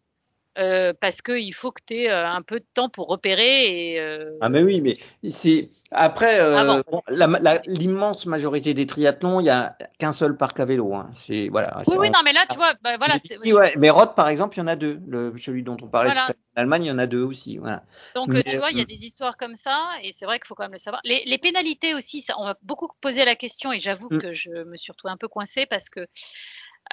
[0.58, 3.94] Euh, parce qu'il faut que tu aies euh, un peu de temps pour repérer.
[3.94, 4.32] Et, euh...
[4.42, 4.98] Ah mais oui, mais
[5.30, 10.66] c'est après euh, ah l'immense majorité des triathlons, il y a qu'un seul parc à
[10.66, 10.96] vélo.
[10.96, 11.10] Hein.
[11.14, 11.82] C'est voilà.
[11.88, 13.16] Oui, oui, non, mais là, tu vois, bah, voilà.
[13.16, 13.74] Ici, ouais.
[13.78, 15.00] Mais Roth, par exemple, il y en a deux.
[15.08, 17.24] Le, celui dont on parlait tout à l'heure en Allemagne, il y en a deux
[17.24, 17.58] aussi.
[17.58, 17.84] Voilà.
[18.16, 20.56] Donc tu vois, il y a des histoires comme ça, et c'est vrai qu'il faut
[20.56, 21.02] quand même le savoir.
[21.06, 24.18] Les, les pénalités aussi, ça, on m'a beaucoup posé la question, et j'avoue mm.
[24.18, 26.08] que je me suis retrouvée un peu coincée parce que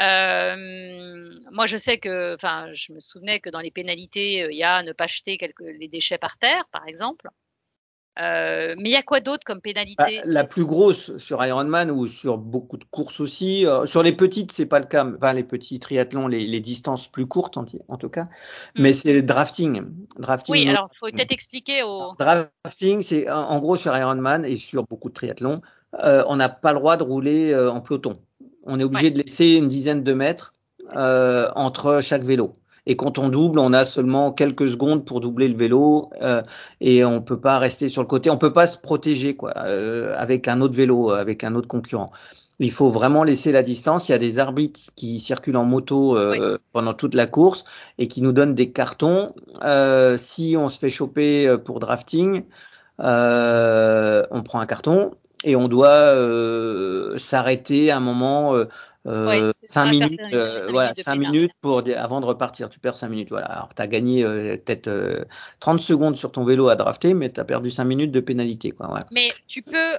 [0.00, 4.58] euh, moi, je sais que, enfin, je me souvenais que dans les pénalités, euh, il
[4.58, 7.28] y a ne pas jeter quelques, les déchets par terre, par exemple.
[8.18, 11.90] Euh, mais il y a quoi d'autre comme pénalité bah, La plus grosse sur Ironman
[11.90, 13.66] ou sur beaucoup de courses aussi.
[13.66, 15.06] Euh, sur les petites, c'est pas le cas.
[15.06, 18.24] Enfin, les petits triathlons, les, les distances plus courtes en, en tout cas.
[18.74, 18.82] Hmm.
[18.82, 19.82] Mais c'est le drafting.
[20.18, 20.54] drafting.
[20.54, 22.14] Oui, alors il faut peut-être expliquer au.
[22.18, 25.60] Drafting, c'est en gros sur Ironman et sur beaucoup de triathlons,
[26.02, 28.14] euh, on n'a pas le droit de rouler en peloton
[28.66, 30.54] on est obligé de laisser une dizaine de mètres
[30.96, 32.52] euh, entre chaque vélo.
[32.88, 36.42] Et quand on double, on a seulement quelques secondes pour doubler le vélo euh,
[36.80, 38.30] et on peut pas rester sur le côté.
[38.30, 42.12] On peut pas se protéger quoi euh, avec un autre vélo, avec un autre concurrent.
[42.60, 44.08] Il faut vraiment laisser la distance.
[44.08, 46.16] Il y a des arbitres qui circulent en moto
[46.72, 47.64] pendant toute la course
[47.98, 49.28] et qui nous donnent des cartons.
[50.16, 52.44] si on se fait choper pour drafting,
[52.98, 55.10] on prend un carton
[55.44, 58.64] et on doit euh, s'arrêter un moment, euh,
[59.06, 62.68] euh, 5 minutes, euh, voilà, 5 minutes pour avant de repartir.
[62.68, 63.28] Tu perds 5 minutes.
[63.30, 63.46] Voilà.
[63.46, 65.26] Alors tu as gagné peut-être
[65.60, 68.72] 30 secondes sur ton vélo à drafter, mais tu as perdu 5 minutes de pénalité.
[68.72, 69.00] Quoi, ouais.
[69.12, 69.96] Mais tu peux,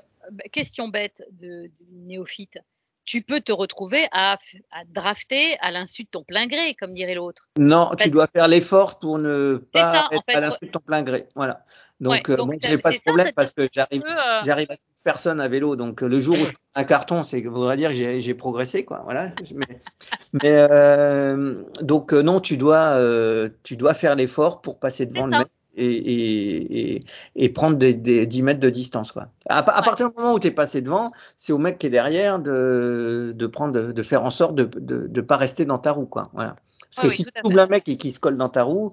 [0.52, 2.60] question bête de, de néophyte,
[3.08, 4.38] tu peux te retrouver à,
[4.72, 7.50] à drafter à l'insu de ton plein gré, comme dirait l'autre.
[7.58, 11.28] Non, tu dois faire l'effort pour ne pas être à l'insu de ton plein gré.
[11.36, 11.66] Voilà.
[12.00, 14.04] Donc, ouais, donc bon, j'ai pas de problème parce que j'arrive,
[14.44, 15.76] j'arrive à personne à vélo.
[15.78, 19.02] Donc le jour où je prends un carton, c'est voudrait dire que j'ai progressé, quoi.
[19.06, 19.32] Voilà.
[19.56, 19.66] Mais,
[20.34, 25.26] mais euh, donc euh, non, tu dois, euh, tu dois faire l'effort pour passer devant
[25.26, 25.48] le mec
[25.78, 27.00] et, et,
[27.36, 29.28] et, prendre des, des, 10 mètres de distance, quoi.
[29.48, 31.92] À, à partir du moment où tu es passé devant, c'est au mec qui est
[31.92, 35.92] derrière de, de prendre, de, faire en sorte de, de, de, pas rester dans ta
[35.92, 36.24] roue, quoi.
[36.34, 36.56] Voilà.
[36.96, 38.92] Parce que si tu doubles un mec et qui se colle dans ta roue,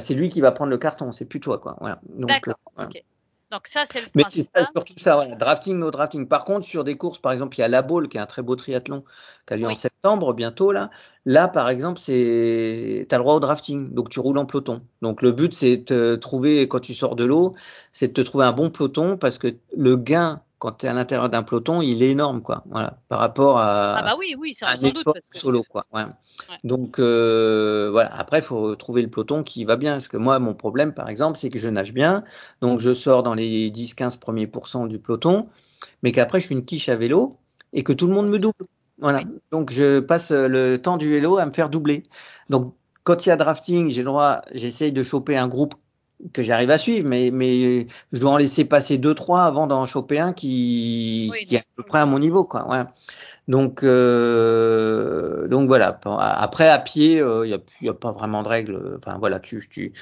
[0.00, 1.76] c'est lui qui va prendre le carton, c'est plus toi, quoi.
[1.80, 2.00] Voilà.
[2.08, 2.58] Donc, D'accord.
[2.78, 3.04] Okay.
[3.50, 5.34] Donc ça, c'est le Mais c'est surtout ça, voilà.
[5.34, 6.28] drafting, no drafting.
[6.28, 8.26] Par contre, sur des courses, par exemple, il y a la Baule, qui est un
[8.26, 9.04] très beau triathlon,
[9.46, 10.90] qui a lieu en septembre, bientôt, là.
[11.24, 13.92] Là, par exemple, c'est, t'as le droit au drafting.
[13.92, 14.82] Donc, tu roules en peloton.
[15.02, 17.52] Donc, le but, c'est de trouver, quand tu sors de l'eau,
[17.92, 20.92] c'est de te trouver un bon peloton parce que le gain quand tu es à
[20.92, 22.62] l'intérieur d'un peloton, il est énorme, quoi.
[22.70, 23.96] Voilà, par rapport à.
[23.96, 25.04] Ah bah oui, oui, ça, sans doute.
[25.04, 25.86] Parce que solo, quoi.
[25.92, 26.04] Ouais.
[26.64, 28.14] Donc euh, voilà.
[28.14, 29.92] Après, il faut trouver le peloton qui va bien.
[29.92, 32.24] Parce que moi, mon problème, par exemple, c'est que je nage bien,
[32.60, 35.48] donc je sors dans les 10-15 premiers pourcents du peloton,
[36.02, 37.30] mais qu'après, je suis une quiche à vélo
[37.72, 38.66] et que tout le monde me double.
[38.98, 39.22] Voilà.
[39.50, 42.02] Donc je passe le temps du vélo à me faire doubler.
[42.50, 45.74] Donc quand il y a drafting, j'ai le droit, j'essaye de choper un groupe
[46.32, 49.86] que j'arrive à suivre, mais, mais je dois en laisser passer deux, trois avant d'en
[49.86, 52.68] choper un qui, qui est à peu près à mon niveau, quoi.
[52.68, 52.82] Ouais.
[53.48, 55.98] Donc, euh, donc voilà.
[56.18, 58.98] Après, à pied, il euh, n'y a, y a pas vraiment de règles.
[58.98, 59.92] Enfin, voilà, tu, tu,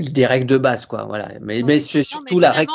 [0.00, 1.04] des règles de base, quoi.
[1.04, 1.28] Voilà.
[1.40, 2.72] Mais, mais c'est surtout la règle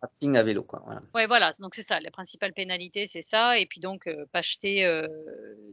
[0.00, 0.62] drafting à vélo.
[0.62, 0.82] Quoi.
[0.84, 1.00] Voilà.
[1.14, 1.52] Ouais, voilà.
[1.60, 2.00] Donc c'est ça.
[2.00, 3.58] La principale pénalité, c'est ça.
[3.58, 5.06] Et puis donc, euh, pas jeter euh,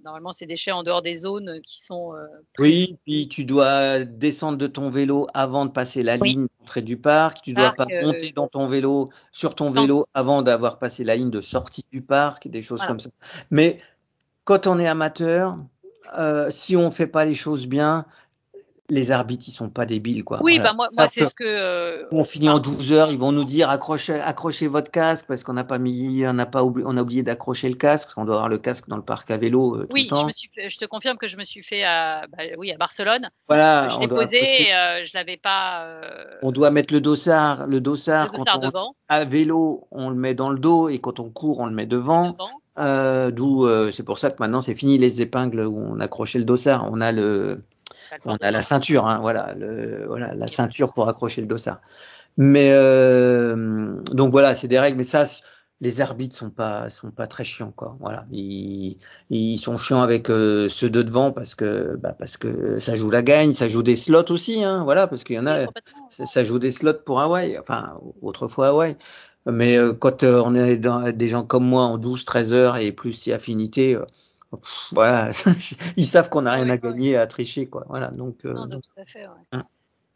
[0.03, 2.13] normalement ces déchets en dehors des zones qui sont.
[2.13, 2.25] Euh,
[2.59, 6.97] oui, puis tu dois descendre de ton vélo avant de passer la ligne d'entrée du
[6.97, 7.41] parc.
[7.41, 11.32] Tu dois pas monter dans ton vélo, sur ton vélo, avant d'avoir passé la ligne
[11.32, 13.09] de sortie du parc, des choses comme ça.
[13.51, 13.78] Mais
[14.43, 15.57] quand on est amateur,
[16.49, 18.05] si on fait pas les choses bien,
[18.89, 20.39] les arbitres, ils sont pas débiles, quoi.
[20.41, 21.43] Oui, bah moi, moi c'est ce que.
[21.43, 25.43] Euh, on finit en 12 heures, ils vont nous dire accrochez, accrochez votre casque parce
[25.43, 28.15] qu'on n'a pas mis, on n'a pas oublié, on a oublié d'accrocher le casque, parce
[28.15, 29.75] qu'on doit avoir le casque dans le parc à vélo.
[29.75, 30.21] Euh, oui, tout le temps.
[30.21, 32.77] Je, me suis, je te confirme que je me suis fait à, bah, oui, à
[32.77, 33.29] Barcelone.
[33.47, 35.83] Voilà, je l'ai posé, et, euh, je l'avais pas.
[35.83, 38.95] Euh, on doit mettre le dossard, le dossard, quand on devant.
[39.09, 41.85] à vélo, on le met dans le dos et quand on court, on le met
[41.85, 42.38] devant.
[42.77, 43.31] devant.
[43.31, 46.88] D'où, c'est pour ça que maintenant c'est fini les épingles où on accrochait le dossard.
[46.89, 47.63] On a le
[48.26, 51.82] on a la ceinture, hein, voilà, le, voilà, la ceinture pour accrocher le dossard.
[52.38, 55.26] Mais euh, donc voilà, c'est des règles, mais ça,
[55.82, 57.97] les arbitres sont pas sont pas très chiants quoi.
[57.99, 58.97] Voilà, ils,
[59.32, 63.10] ils sont chiants avec euh, ceux de devant parce que bah, parce que ça joue
[63.10, 65.66] la gagne, ça joue des slots aussi, hein, voilà, parce qu'il y en a,
[66.10, 68.95] ça, joue des slots pour Hawaï, enfin autrefois Hawaï.
[69.47, 72.91] Mais euh, quand on est dans des gens comme moi en 12, 13 heures et
[72.91, 73.97] plus si affinité,
[74.91, 75.32] voilà,
[75.98, 77.86] ils savent qu'on n'a rien à gagner à tricher, quoi.
[77.89, 78.45] Voilà, donc.
[78.45, 79.34] Euh, non, tout à fait, ouais.
[79.52, 79.64] Hein.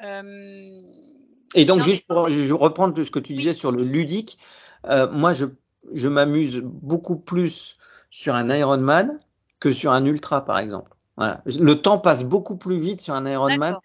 [0.04, 0.82] Euh...
[1.54, 4.38] Et donc, juste pour je reprendre ce que tu disais sur le ludique,
[4.88, 5.46] euh, moi, je,
[5.94, 7.76] je m'amuse beaucoup plus
[8.10, 9.20] sur un Ironman
[9.60, 10.92] que sur un ultra, par exemple.
[11.18, 11.42] Voilà.
[11.46, 13.78] Le temps passe beaucoup plus vite sur un Ironman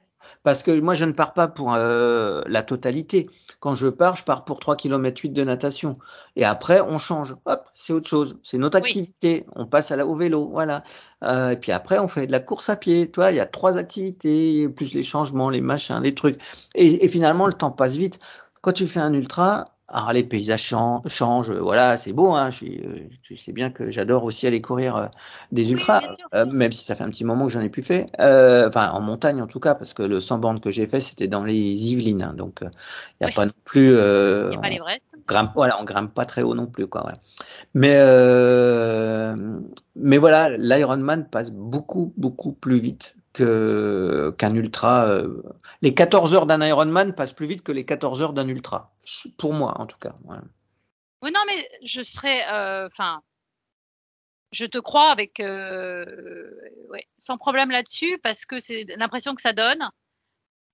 [0.43, 3.29] parce que moi, je ne pars pas pour euh, la totalité.
[3.61, 5.95] Quand je pars, je pars pour 3 km 8 de natation.
[6.37, 7.37] Et après, on change.
[7.47, 8.39] Hop, c'est autre chose.
[8.43, 9.47] C'est notre activité.
[9.55, 10.49] On passe à la, au vélo.
[10.51, 10.85] Voilà.
[11.23, 13.11] Euh, et puis après, on fait de la course à pied.
[13.11, 16.41] Toi, il y a trois activités, plus les changements, les machins, les trucs.
[16.75, 18.19] Et, et finalement, le temps passe vite.
[18.63, 20.75] Quand tu fais un ultra, alors les paysages
[21.07, 22.33] changent, voilà, c'est beau.
[22.33, 25.07] Hein, je suis, euh, tu sais bien que j'adore aussi aller courir euh,
[25.53, 26.01] des ultras,
[26.35, 28.07] euh, même si ça fait un petit moment que j'en ai plus fait.
[28.19, 31.29] enfin, en montagne en tout cas, parce que le 100 bandes que j'ai fait, c'était
[31.29, 33.93] dans les Yvelines, hein, donc il n'y a pas non plus.
[33.93, 34.81] N'y a pas les
[35.27, 37.07] Grimpe, voilà, on grimpe pas très haut non plus, quoi.
[37.07, 37.13] Ouais.
[37.75, 37.97] Mais
[39.95, 45.09] mais voilà, l'Ironman passe beaucoup beaucoup plus vite qu'un ultra.
[45.09, 45.43] Euh,
[45.83, 48.93] les 14 heures d'un Ironman passent plus vite que les 14 heures d'un ultra,
[49.37, 50.15] pour moi en tout cas.
[51.23, 53.23] Non, mais je serais, euh, enfin,
[54.53, 56.53] je te crois avec, euh,
[57.19, 59.91] sans problème là-dessus, parce que c'est l'impression que ça donne,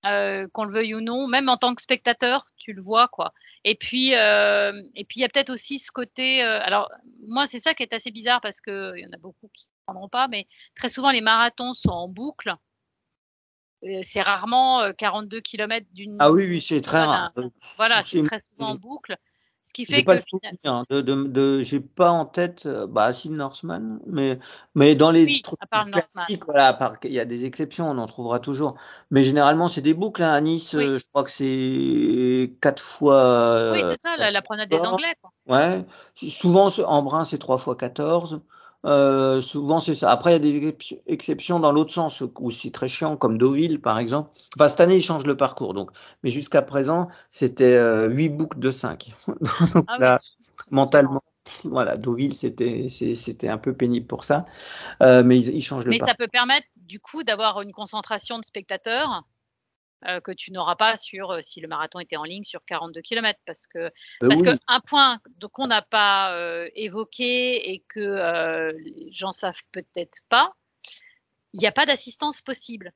[0.03, 3.33] qu'on le veuille ou non, même en tant que spectateur, tu le vois quoi.
[3.63, 6.41] Et puis, et puis il y a peut-être aussi ce côté.
[6.41, 6.91] alors
[7.25, 9.69] moi, c'est ça qui est assez bizarre parce que il y en a beaucoup qui
[9.85, 12.55] prendront pas, mais très souvent les marathons sont en boucle.
[13.83, 16.17] Euh, c'est rarement 42 euh, km d'une.
[16.19, 17.31] Ah oui, oui, c'est très rare.
[17.77, 19.15] Voilà, c'est très souvent en boucle.
[19.65, 20.23] Ce qui fait pas que.
[20.65, 24.37] Hein, de, de, de j'ai pas en tête, euh, bah, si Norseman, mais,
[24.75, 25.57] mais dans les trucs
[25.89, 28.75] classiques, voilà, part, il y a des exceptions, on en trouvera toujours.
[29.09, 30.21] Mais généralement, c'est des boucles.
[30.21, 30.33] Hein.
[30.33, 33.71] À Nice, je crois que c'est quatre fois.
[33.71, 35.15] Oui, c'est ça, la, la promenade des Anglais.
[35.21, 35.31] Quoi.
[35.47, 35.85] Ouais.
[36.15, 38.41] Souvent, en brun, c'est trois fois 14.
[38.85, 40.11] Euh, souvent c'est ça.
[40.11, 40.75] Après il y a des
[41.07, 44.31] exceptions dans l'autre sens où c'est très chiant comme Deauville par exemple.
[44.57, 45.91] Enfin cette année ils changent le parcours donc.
[46.23, 49.13] Mais jusqu'à présent c'était euh, 8 boucles de 5.
[49.27, 50.19] donc ah là
[50.69, 51.23] mentalement
[51.63, 54.45] voilà Deauville c'était c'était un peu pénible pour ça.
[55.01, 56.15] Euh, mais ils, ils, changent le mais parcours.
[56.19, 59.23] Mais ça peut permettre du coup d'avoir une concentration de spectateurs
[60.07, 63.01] euh, que tu n'auras pas sur euh, si le marathon était en ligne sur 42
[63.01, 63.89] km parce que euh,
[64.19, 65.19] parce que un point
[65.51, 66.35] qu'on n'a pas
[66.75, 70.53] évoqué et que les gens savent peut-être pas,
[71.53, 72.91] il n'y a pas d'assistance possible.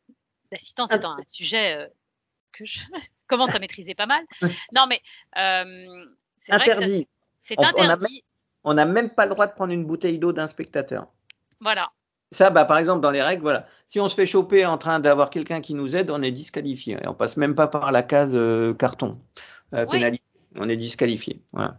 [0.52, 1.90] L'assistance étant un sujet
[2.52, 2.80] que je
[3.28, 4.24] commence à maîtriser pas mal.
[4.74, 5.02] Non, mais
[5.38, 6.06] euh,
[6.36, 7.08] c'est Interdit.
[7.40, 8.24] c'est interdit.
[8.64, 11.08] On n'a même pas le droit de prendre une bouteille d'eau d'un spectateur.
[11.62, 11.92] Voilà.
[12.32, 13.66] Ça, bah, par exemple, dans les règles, voilà.
[13.88, 16.98] Si on se fait choper en train d'avoir quelqu'un qui nous aide, on est disqualifié.
[17.02, 19.20] Et on passe même pas par la case euh, carton
[19.74, 20.22] euh, Oui.
[20.60, 21.42] On est disqualifié.
[21.54, 21.78] Voilà.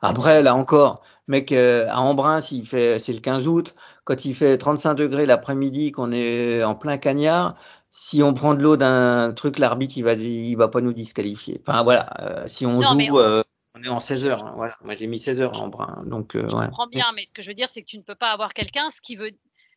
[0.00, 3.74] Après, là encore, mec, euh, à Embrun, s'il fait, c'est le 15 août,
[4.04, 7.54] quand il fait 35 degrés l'après-midi, qu'on est en plein cagnard,
[7.90, 11.60] si on prend de l'eau d'un truc, l'arbitre, il va, il va pas nous disqualifier.
[11.66, 12.44] Enfin, voilà.
[12.46, 13.42] si on Non, joue, on-
[13.74, 14.44] on est en 16 heures.
[14.44, 14.76] hein, voilà.
[14.82, 16.02] Moi, j'ai mis 16 heures à Embrun.
[16.06, 16.66] Donc, euh, Je ouais.
[16.66, 18.52] comprends bien, mais ce que je veux dire, c'est que tu ne peux pas avoir
[18.54, 19.30] quelqu'un, ce qui veut,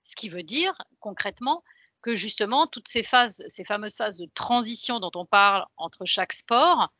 [0.05, 1.63] ce qui veut dire concrètement
[2.01, 6.31] que justement toutes ces phases, ces fameuses phases de transition dont on parle entre chaque
[6.31, 6.93] sport,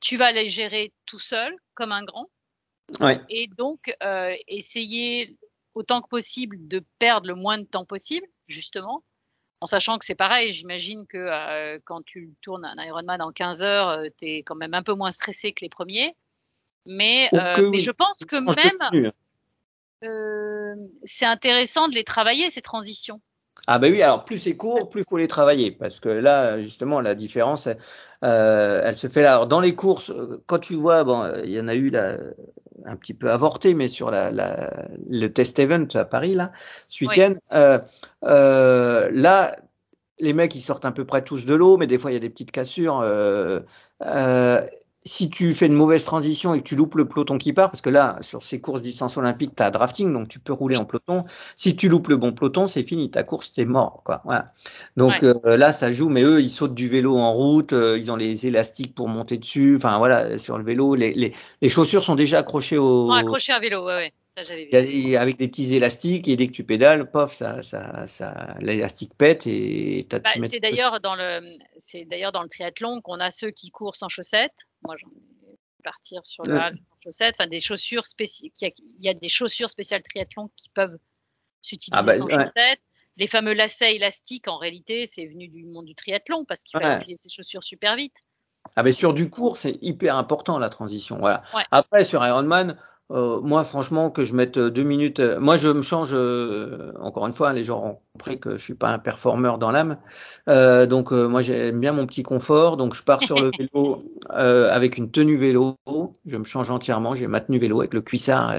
[0.00, 2.28] tu vas les gérer tout seul, comme un grand,
[3.00, 3.20] Ouais.
[3.30, 5.38] et donc euh, essayer
[5.74, 9.02] autant que possible de perdre le moins de temps possible, justement,
[9.62, 10.50] en sachant que c'est pareil.
[10.50, 14.74] J'imagine que euh, quand tu tournes un Ironman en 15 heures, tu es quand même
[14.74, 16.14] un peu moins stressé que les premiers.
[16.84, 17.80] Mais, euh, mais oui.
[17.80, 18.90] je pense que même hein.
[18.94, 19.12] euh,
[21.04, 23.20] c'est intéressant de les travailler, ces transitions.
[23.66, 27.00] Ah bah oui, alors plus c'est court, plus faut les travailler, parce que là, justement,
[27.00, 27.68] la différence,
[28.24, 29.32] euh, elle se fait là.
[29.32, 31.90] Alors, dans les courses, euh, quand tu vois, bon, euh, il y en a eu
[31.90, 32.18] là,
[32.84, 36.50] un petit peu avorté, mais sur la, la, le test event à Paris, là,
[36.88, 37.10] ce Oui.
[37.10, 37.78] week-end, euh,
[38.24, 39.54] euh, là,
[40.18, 42.16] les mecs, ils sortent à peu près tous de l'eau, mais des fois, il y
[42.16, 43.00] a des petites cassures.
[45.04, 47.80] Si tu fais une mauvaise transition et que tu loupes le peloton qui part, parce
[47.80, 50.84] que là, sur ces courses distance olympique, tu as drafting, donc tu peux rouler en
[50.84, 51.24] peloton.
[51.56, 54.02] Si tu loupes le bon peloton, c'est fini, ta course, t'es mort.
[54.04, 54.22] Quoi.
[54.24, 54.46] Voilà.
[54.96, 55.34] Donc Ouais.
[55.44, 58.16] euh, là, ça joue, mais eux, ils sautent du vélo en route, euh, ils ont
[58.16, 62.14] les élastiques pour monter dessus, enfin voilà, sur le vélo, les, les, les chaussures sont
[62.14, 63.08] déjà accrochées au...
[63.08, 65.16] Non, accroché à vélo, ouais, ouais, ça j'avais vu.
[65.16, 69.46] avec des petits élastiques, et dès que tu pédales, pof, ça, ça, ça, l'élastique pète
[69.46, 71.40] et t'as Bah, c'est d'ailleurs dans le,
[71.76, 74.66] c'est d'ailleurs dans le triathlon qu'on a ceux qui courent sans chaussettes.
[74.82, 75.08] Moi, j'en
[75.84, 76.60] partir sur le Ouais.
[76.60, 77.34] hall sans chaussettes.
[77.38, 78.50] Enfin, des chaussures spéciales.
[78.62, 80.96] Il y a, des chaussures spéciales triathlon qui peuvent
[81.60, 82.32] s'utiliser Ah bah, sans ouais.
[82.32, 82.80] chaussettes.
[83.18, 86.84] Les fameux lacets élastiques, en réalité, c'est venu du monde du triathlon parce qu'il Ouais.
[86.84, 88.16] fallait enfiler ses chaussures super vite.
[88.76, 91.18] Ah ben sur du court, c'est hyper important la transition.
[91.18, 91.42] Voilà.
[91.54, 91.64] Ouais.
[91.70, 92.78] Après sur Ironman,
[93.12, 96.10] euh, moi franchement que je mette euh, deux minutes, euh, moi je me change.
[96.14, 99.70] euh, encore une fois, les gens ont compris que je suis pas un performeur dans
[99.70, 99.98] l'âme.
[100.46, 102.76] Donc moi j'aime bien mon petit confort.
[102.76, 103.98] Donc je pars sur le vélo
[104.28, 105.76] avec une tenue vélo.
[106.26, 107.14] Je me change entièrement.
[107.14, 108.54] J'ai ma tenue vélo avec le cuissard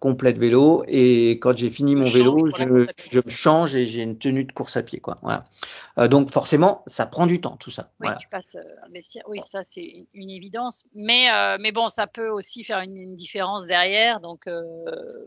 [0.00, 0.84] complet de vélo.
[0.86, 4.76] Et quand j'ai fini mon vélo, je, me change et j'ai une tenue de course
[4.76, 5.00] à pied.
[5.00, 5.16] Quoi.
[5.22, 5.44] Voilà.
[6.08, 7.90] Donc forcément, ça prend du temps tout ça.
[8.00, 8.18] Oui, Voilà.
[8.18, 9.24] tu passes un vestiaire.
[9.26, 10.84] Oui, ça c'est une- évidence.
[10.94, 14.20] Mais, mais bon, ça peut aussi faire une, une différence derrière.
[14.20, 14.62] Donc, euh,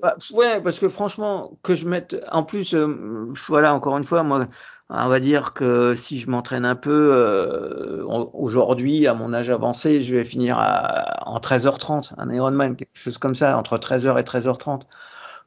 [0.01, 4.23] Bah, ouais, parce que franchement, que je mette, en plus, euh, voilà, encore une fois,
[4.23, 4.47] moi,
[4.89, 10.01] on va dire que si je m'entraîne un peu, euh, aujourd'hui, à mon âge avancé,
[10.01, 14.23] je vais finir à, en 13h30, un Ironman, quelque chose comme ça, entre 13h et
[14.23, 14.81] 13h30.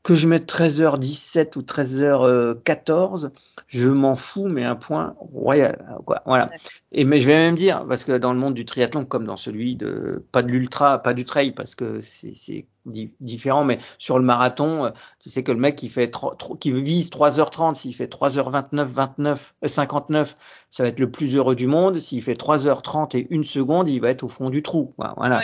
[0.05, 3.31] Que je mette 13h17 ou 13h14,
[3.67, 6.21] je m'en fous, mais un point royal, quoi.
[6.27, 6.47] Voilà.
[6.93, 9.39] Et mais je vais même dire, parce que dans le monde du triathlon, comme dans
[9.39, 13.79] celui de, pas de l'ultra, pas du trail, parce que c'est c'est di- différent, mais
[13.99, 14.91] sur le marathon, euh,
[15.21, 16.13] tu sais que le mec qui fait
[16.61, 20.35] qui vise 3h30, s'il fait 3h29, 29, euh, 59,
[20.71, 21.99] ça va être le plus heureux du monde.
[21.99, 24.93] S'il fait 3h30 et une seconde, il va être au fond du trou.
[24.99, 25.15] Voilà.
[25.17, 25.41] Voilà.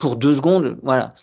[0.00, 1.14] Pour deux secondes, voilà.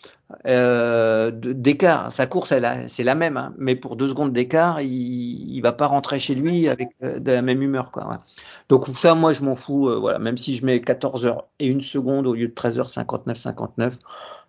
[0.46, 4.92] Euh, d'écart, sa course, elle c'est la même, hein, mais pour deux secondes d'écart, il,
[4.92, 8.08] il va pas rentrer chez lui avec euh, de la même humeur, quoi.
[8.08, 8.18] ouais.
[8.70, 9.90] Donc ça, moi, je m'en fous.
[9.90, 12.78] euh, voilà, même si je mets 14 heures et une seconde au lieu de 13
[12.80, 13.98] h 59, 59,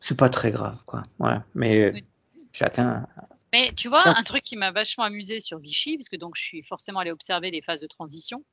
[0.01, 1.03] c'est pas très grave, quoi.
[1.19, 1.45] Voilà.
[1.55, 2.05] Mais Oui.
[2.53, 3.07] chacun.
[3.53, 6.43] Mais tu vois, un truc qui m'a vachement amusé sur Vichy, parce que donc je
[6.43, 8.45] suis forcément allée observer les phases de transition.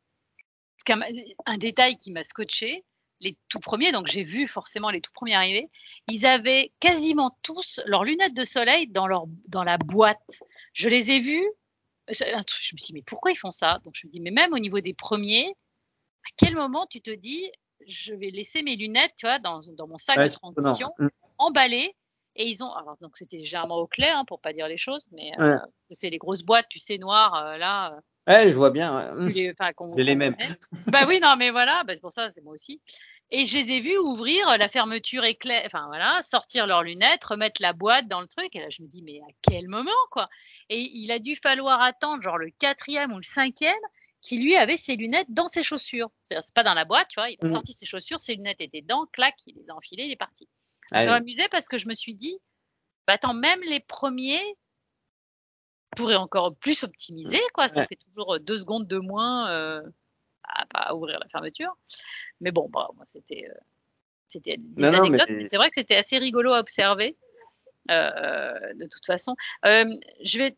[0.88, 1.08] M'a-
[1.48, 2.86] Un détail qui m'a scotché,
[3.22, 5.70] les tout premiers, donc j'ai vu forcément les tout premiers arriver,
[6.08, 10.42] ils avaient quasiment tous leurs lunettes de soleil dans, leur, dans la boîte.
[10.74, 11.48] Je les ai vus,
[12.10, 13.80] c'est un truc, je me suis dit, mais pourquoi ils font ça?
[13.84, 17.12] Donc je me dis, mais même au niveau des premiers, à quel moment tu te
[17.12, 17.50] dis,
[17.88, 21.10] je vais laisser mes lunettes, tu vois, dans, dans mon sac Ouais, de transition, non.
[21.38, 21.96] emballées
[22.36, 25.08] et ils ont alors donc c'était légèrement au clair hein, pour pas dire les choses
[25.12, 25.58] mais euh,
[25.92, 29.16] c'est les grosses boîtes tu sais noires euh, là euh, Ouais, je vois bien.
[29.16, 29.54] ouais.
[29.94, 30.36] tu les- mêmes.
[30.88, 32.82] bah oui non mais voilà bah, c'est pour ça c'est moi aussi
[33.32, 37.62] et je les ai vus ouvrir la fermeture éclair enfin voilà sortir leurs lunettes remettre
[37.62, 40.26] la boîte dans le truc et là je me dis mais à quel moment quoi?
[40.70, 43.74] Et il a dû falloir attendre genre le quatrième ou le cinquième
[44.22, 47.20] qui lui avait ses lunettes dans ses chaussures c'est-à-dire c'est pas dans la boîte tu
[47.20, 47.52] vois il a Mm.
[47.52, 50.48] sorti ses chaussures ses lunettes étaient dedans clac il les a enfilées il est parti
[50.92, 51.04] Ouais.
[51.04, 52.38] ça m'amusait parce que je me suis dit,
[53.08, 54.44] bah attends, même les premiers
[55.96, 57.70] pourraient encore plus optimiser, quoi.
[57.70, 57.88] Ça Ouais.
[57.88, 59.50] fait toujours euh, deux secondes de moins.
[59.50, 59.82] euh.
[60.70, 61.76] pas, ouvrir la fermeture.
[62.42, 63.48] Mais bon, bah, moi, c'était
[64.28, 65.30] c'était des anecdotes.
[65.48, 67.16] C'est vrai que c'était assez rigolo à observer.
[67.90, 70.58] de toute façon, je vais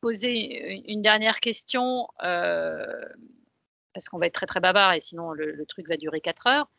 [0.00, 2.06] poser une dernière question
[3.94, 6.70] parce qu'on va être très très bavard et sinon le, truc va durer 4 heures.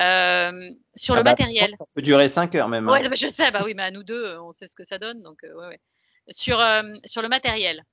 [0.00, 1.74] Euh, sur ah le bah, matériel.
[1.78, 2.88] Ça peut durer 5 heures même.
[2.88, 3.10] Hein.
[3.12, 5.22] je sais, bah oui, mais à nous deux, on sait ce que ça donne.
[5.22, 5.80] Donc, euh, ouais, ouais.
[6.30, 7.84] Sur, euh, sur le matériel,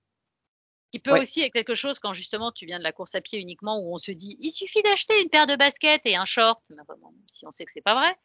[0.91, 3.39] qui peut aussi être quelque chose quand justement tu viens de la course à pied
[3.39, 6.64] uniquement où on se dit il suffit d'acheter une paire de baskets et un short,
[7.28, 8.16] si on sait que c'est pas vrai.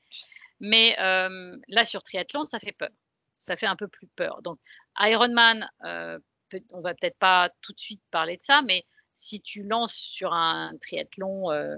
[0.60, 2.90] Mais là sur triathlon, ça fait peur.
[3.38, 4.40] Ça fait un peu plus peur.
[4.42, 4.58] Donc
[4.98, 9.94] Ironman, on va peut-être pas tout de suite parler de ça, mais si tu lances
[9.94, 11.76] sur un triathlon euh,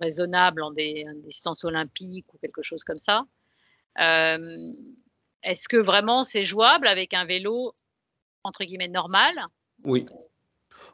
[0.00, 3.24] raisonnable en des, distances olympiques ou quelque chose comme ça,
[4.00, 4.72] euh,
[5.42, 7.74] est-ce que vraiment c'est jouable avec un vélo
[8.42, 9.34] entre guillemets normal?
[9.84, 10.06] Oui.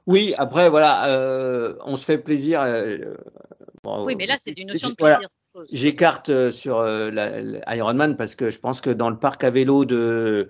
[0.06, 2.60] Oui, après voilà, euh, on se fait plaisir.
[3.84, 5.28] oui, mais là c'est une notion de plaisir.
[5.70, 10.48] J'écarte sur l'Ironman parce que je pense que dans le parc à vélo de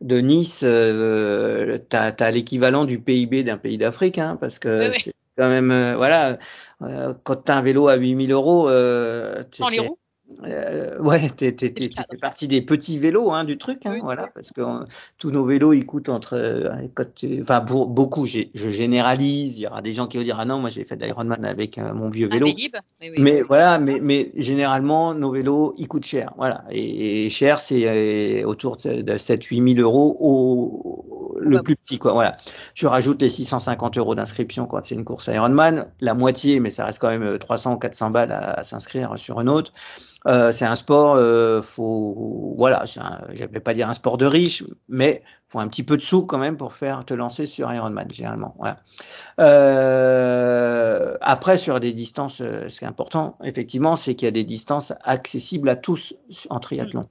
[0.00, 5.14] de Nice, euh, tu as, l'équivalent du PIB d'un pays d'Afrique, hein, parce que c'est
[5.36, 6.38] quand même, euh, voilà,
[6.82, 9.99] euh, quand tu as un vélo à 8000 euros, euh, les roues
[10.44, 14.62] euh, ouais, tu fais partie des petits vélos hein, du truc, hein, voilà, parce que
[15.18, 19.92] tous nos vélos ils coûtent entre, euh, enfin beaucoup, je généralise, il y aura des
[19.92, 22.28] gens qui vont dire ah non moi j'ai fait de l'Ironman avec euh, mon vieux
[22.28, 22.48] vélo,
[23.18, 28.76] mais, voilà, mais, mais généralement nos vélos ils coûtent cher, voilà, et, cher c'est autour
[28.76, 32.36] de 7-8 000 euros au, le bah plus petit quoi, voilà.
[32.74, 36.84] Tu rajoutes les 650 euros d'inscription quand c'est une course Ironman, la moitié, mais ça
[36.84, 39.72] reste quand même 300 400 balles à, à s'inscrire sur une autre.
[40.26, 44.62] Euh, c'est un sport, euh, faut, voilà, je vais pas dire un sport de riche,
[44.88, 48.06] mais faut un petit peu de sous quand même pour faire te lancer sur Ironman
[48.12, 48.54] généralement.
[48.58, 48.76] Voilà.
[49.40, 54.32] Euh, après sur des distances, euh, ce qui est important, effectivement, c'est qu'il y a
[54.32, 56.14] des distances accessibles à tous
[56.50, 57.02] en triathlon.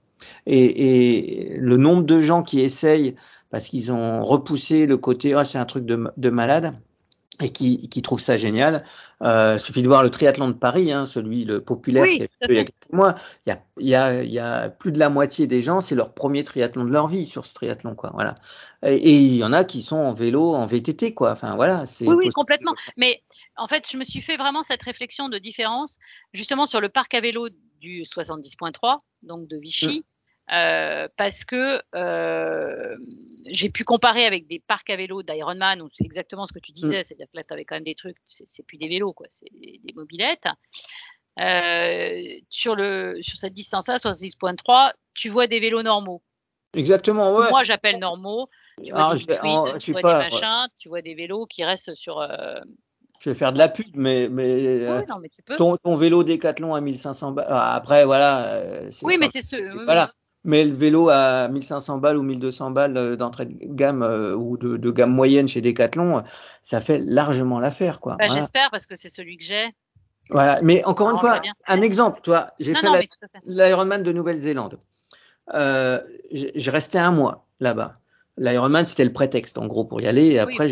[0.46, 3.16] Et, et le nombre de gens qui essayent
[3.50, 6.74] parce qu'ils ont repoussé le côté, oh, c'est un truc de, de malade
[7.42, 8.84] et qui, qui trouvent ça génial.
[9.22, 12.56] Euh, suffit de voir le triathlon de Paris, hein, celui le populaire qui a il
[12.56, 13.16] y a quelques mois.
[13.46, 15.82] Il y a, il y a, il y a plus de la moitié des gens,
[15.82, 18.12] c'est leur premier triathlon de leur vie sur ce triathlon, quoi.
[18.14, 18.36] Voilà.
[18.86, 21.32] Et, et, il y en a qui sont en vélo, en VTT, quoi.
[21.32, 21.84] Enfin voilà.
[22.02, 22.76] Oui, oui, complètement.
[22.98, 23.22] Mais
[23.58, 25.98] en fait, je me suis fait vraiment cette réflexion de différence,
[26.34, 30.00] justement sur le parc à vélo du 70.3, donc de Vichy.
[30.00, 30.04] Mmh.
[30.52, 32.98] Euh, parce que euh,
[33.46, 36.72] j'ai pu comparer avec des parcs à vélo d'Ironman où c'est exactement ce que tu
[36.72, 37.04] disais, mm.
[37.04, 39.46] c'est-à-dire que là tu avais quand même des trucs, c'est plus des vélos quoi, c'est
[39.52, 40.48] des, des, mobilettes.
[41.40, 46.24] Euh, sur le sur cette distance-là, 70.3, tu vois des vélos normaux.
[46.74, 47.50] Exactement, ouais.
[47.52, 48.50] Moi j'appelle normaux.
[48.84, 49.26] Tu vois, des,
[49.80, 52.28] tu vois des machins, tu vois des vélos qui restent sur
[53.20, 55.58] je vais faire de la pub, mais, mais, oui, non, mais tu peux.
[55.58, 57.48] Ton, ton, vélo Décathlon à 1500 balles.
[57.50, 58.62] Après, voilà.
[59.02, 59.84] Oui, mais c'est ce.
[59.84, 60.14] Voilà.
[60.46, 64.58] Mais le vélo à 1500 balles ou 1200 balles euh, d'entrée de gamme euh, ou
[64.58, 66.24] de, de, gamme moyenne chez Decathlon,
[66.64, 68.16] ça fait largement l'affaire, quoi.
[68.18, 69.70] Bah, J'espère parce que c'est celui que j'ai.
[70.30, 70.60] Voilà.
[70.62, 72.88] Mais encore une fois, un exemple, toi, j'ai fait
[73.46, 74.80] l'Ironman de Nouvelle-Zélande.
[75.54, 76.00] Euh,
[76.32, 77.94] j'ai resté un mois là-bas.
[78.38, 80.28] L'Ironman, c'était le prétexte, en gros, pour y aller.
[80.28, 80.72] Et après,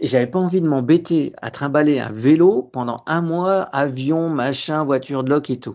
[0.00, 4.84] et j'avais pas envie de m'embêter à trimballer un vélo pendant un mois, avion, machin,
[4.84, 5.74] voiture de loc et tout.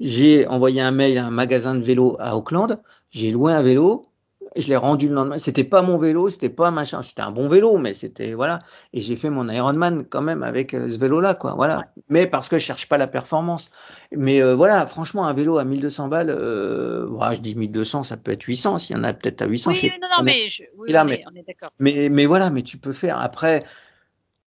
[0.00, 2.80] J'ai envoyé un mail à un magasin de vélo à Auckland.
[3.10, 4.02] J'ai loué un vélo.
[4.56, 5.38] Je l'ai rendu le lendemain.
[5.40, 7.02] C'était pas mon vélo, c'était pas machin.
[7.02, 8.60] C'était un bon vélo, mais c'était voilà.
[8.92, 11.54] Et j'ai fait mon Ironman quand même avec euh, ce vélo-là, quoi.
[11.54, 11.86] Voilà.
[12.08, 13.68] Mais parce que je cherche pas la performance.
[14.12, 18.30] Mais euh, voilà, franchement, un vélo à 1200 balles, euh, je dis 1200, ça peut
[18.30, 18.78] être 800.
[18.78, 19.72] S'il y en a peut-être à 800.
[19.72, 21.70] Oui, non, non, mais, je, oui, là, on, est, est d'accord.
[21.80, 23.18] Mais, mais voilà, mais tu peux faire.
[23.18, 23.60] Après,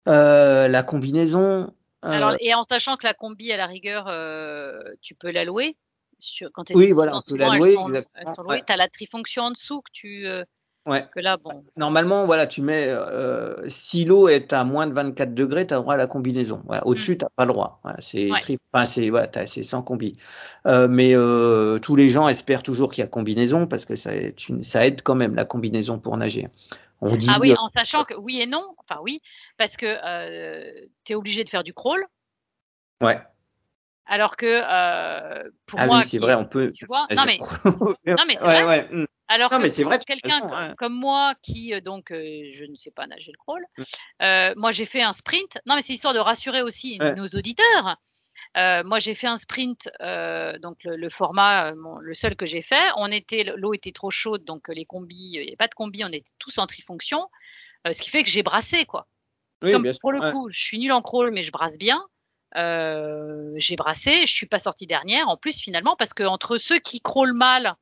[0.07, 1.73] euh, la combinaison,
[2.03, 5.45] alors, euh, et en sachant que la combi, à la rigueur, euh, tu peux la
[5.45, 5.77] louer.
[6.19, 7.75] Sur, quand oui, voilà, on peut la louer.
[7.75, 10.25] Tu as la trifonction en dessous que tu.
[10.25, 10.43] Euh,
[10.85, 11.05] ouais.
[11.13, 11.65] Que là, bon.
[11.75, 12.87] Normalement, voilà, tu mets.
[12.87, 16.61] Euh, si l'eau est à moins de 24 degrés, tu as droit à la combinaison.
[16.65, 16.85] Voilà.
[16.87, 17.17] Au-dessus, mm.
[17.17, 17.81] tu n'as pas le droit.
[17.83, 18.57] Voilà, c'est ouais.
[18.71, 20.13] enfin, c'est voilà, sans combi.
[20.65, 24.11] Euh, mais euh, tous les gens espèrent toujours qu'il y a combinaison parce que ça,
[24.61, 26.47] ça aide quand même la combinaison pour nager
[27.29, 29.19] ah oui, en sachant que oui et non, enfin oui,
[29.57, 30.71] parce que euh,
[31.03, 32.05] tu es obligé de faire du crawl.
[33.01, 33.21] Ouais.
[34.05, 36.71] Alors que euh, pour ah moi, oui, c'est vrai, on peut.
[36.73, 37.39] Tu vois, non mais,
[38.05, 38.63] non mais c'est vrai.
[38.65, 38.87] Ouais.
[38.91, 39.05] Hmm.
[39.29, 42.65] Alors non, que mais c'est vrai, quelqu'un comme, comme, moi qui euh, donc euh, je
[42.65, 43.83] ne sais pas nager le crawl, hmm.
[44.21, 45.57] euh, moi j'ai fait un sprint.
[45.65, 47.97] Non mais c'est histoire de rassurer aussi nos auditeurs.
[48.57, 52.35] Euh, moi, j'ai fait un sprint, euh, donc le, le format, euh, mon, le seul
[52.35, 52.91] que j'ai fait.
[52.97, 56.03] On était, l'eau était trop chaude, donc les combis, il n'y avait pas de combi,
[56.03, 57.27] on était tous en trifonction,
[57.89, 59.07] ce qui fait que j'ai brassé, quoi.
[59.61, 62.03] Comme pour le coup, je suis nul en crawl, mais je brasse bien.
[62.55, 65.29] J'ai brassé, je suis pas sortie dernière.
[65.29, 67.75] En plus, finalement, parce que entre ceux qui crawlent mal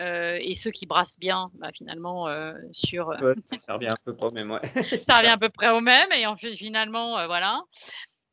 [0.00, 3.08] euh, et ceux qui brassent bien, bah, finalement, euh, sur.
[3.08, 3.34] Ouais,
[3.66, 4.60] ça revient à peu près au même, ouais.
[4.96, 7.62] ça revient à peu près au même, et en fait, finalement, euh, voilà.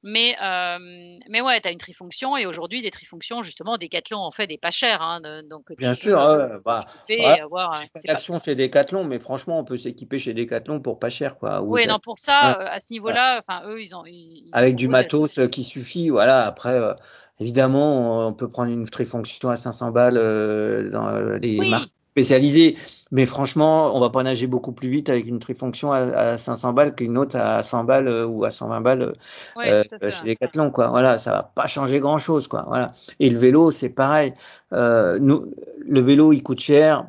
[0.01, 0.77] Mais, euh,
[1.29, 4.57] mais ouais, tu as une trifonction et aujourd'hui, des trifonctions, justement, Decathlon en fait des
[4.57, 5.01] pas chers.
[5.01, 7.71] Hein, de, donc, Bien sûr, ouais, bah, ouais, avoir,
[8.05, 11.37] pas chez Decathlon, mais franchement, on peut s'équiper chez Decathlon pour pas cher.
[11.37, 12.65] Quoi, oui, non, pour ça, ouais.
[12.65, 14.05] à ce niveau-là, enfin, eux, ils ont.
[14.05, 16.45] Ils, Avec du matos euh, qui suffit, voilà.
[16.45, 16.93] Après, euh,
[17.41, 21.69] évidemment, on peut prendre une trifonction à 500 balles euh, dans les oui.
[21.69, 22.77] marques spécialisées.
[23.11, 26.73] Mais franchement, on va pas nager beaucoup plus vite avec une trifonction à, à 500
[26.73, 29.13] balles qu'une autre à 100 balles euh, ou à 120 balles
[29.55, 30.89] ouais, euh, chez Decathlon, quoi.
[30.89, 32.65] Voilà, ça va pas changer grand chose, quoi.
[32.67, 32.87] Voilà.
[33.19, 34.33] Et le vélo, c'est pareil.
[34.73, 37.07] Euh, nous, le vélo, il coûte cher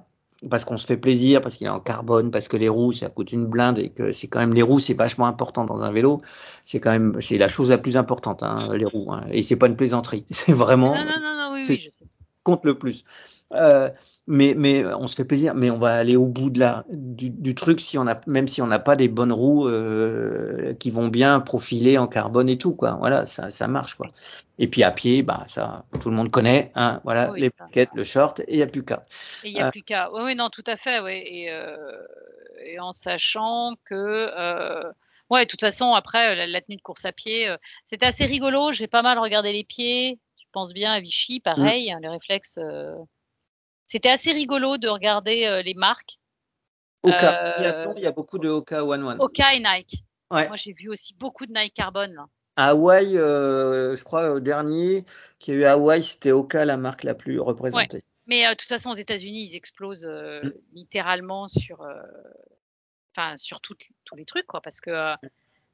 [0.49, 3.09] parce qu'on se fait plaisir, parce qu'il est en carbone, parce que les roues, ça
[3.09, 5.93] coûte une blinde et que c'est quand même les roues, c'est vachement important dans un
[5.93, 6.23] vélo.
[6.65, 9.13] C'est quand même, c'est la chose la plus importante, hein, les roues.
[9.13, 9.27] Hein.
[9.31, 10.25] Et c'est pas une plaisanterie.
[10.31, 11.93] C'est vraiment, non, non, non, non oui, c'est oui,
[12.43, 13.05] compte le plus.
[13.53, 13.91] Euh,
[14.31, 17.31] mais, mais on se fait plaisir, mais on va aller au bout de la, du,
[17.31, 20.91] du truc si on a, même si on n'a pas des bonnes roues euh, qui
[20.91, 22.93] vont bien profiler en carbone et tout, quoi.
[23.01, 24.07] Voilà, ça, ça marche, quoi.
[24.59, 27.01] Et puis à pied, bah ça, tout le monde connaît, hein.
[27.05, 29.03] Voilà, Oui, les plaquettes, le short, et il n'y a plus qu'à.
[29.43, 30.11] Et il n'y a Euh, plus qu'à.
[30.13, 31.23] Oui, oui, non, tout à fait, oui.
[31.27, 31.77] Et, euh,
[32.65, 34.91] et en sachant que, euh,
[35.31, 37.53] ouais, de toute façon, après, la, la tenue de course à pied,
[37.85, 38.71] c'était assez rigolo.
[38.71, 40.19] J'ai pas mal regardé les pieds.
[40.39, 42.59] Je pense bien à Vichy, pareil, hein, les réflexes.
[43.91, 46.21] C'était assez rigolo de regarder euh, les marques.
[47.03, 49.21] Oka, Euh, il y a beaucoup de Oka One One.
[49.21, 50.05] Oka et Nike.
[50.31, 50.47] Ouais.
[50.47, 52.27] Moi, j'ai vu aussi beaucoup de Nike Carbone, là.
[52.55, 55.05] À Hawaï, euh, je crois au dernier
[55.41, 58.05] qu'il y a eu à Hawaï, c'était Oka la marque la plus représentée.
[58.29, 60.53] Mais euh, de toute façon, aux États-Unis, ils explosent euh, Mm.
[60.75, 61.95] littéralement sur, euh,
[63.17, 63.75] enfin, sur tout-
[64.05, 64.61] tous les trucs, quoi.
[64.61, 65.17] Parce que euh,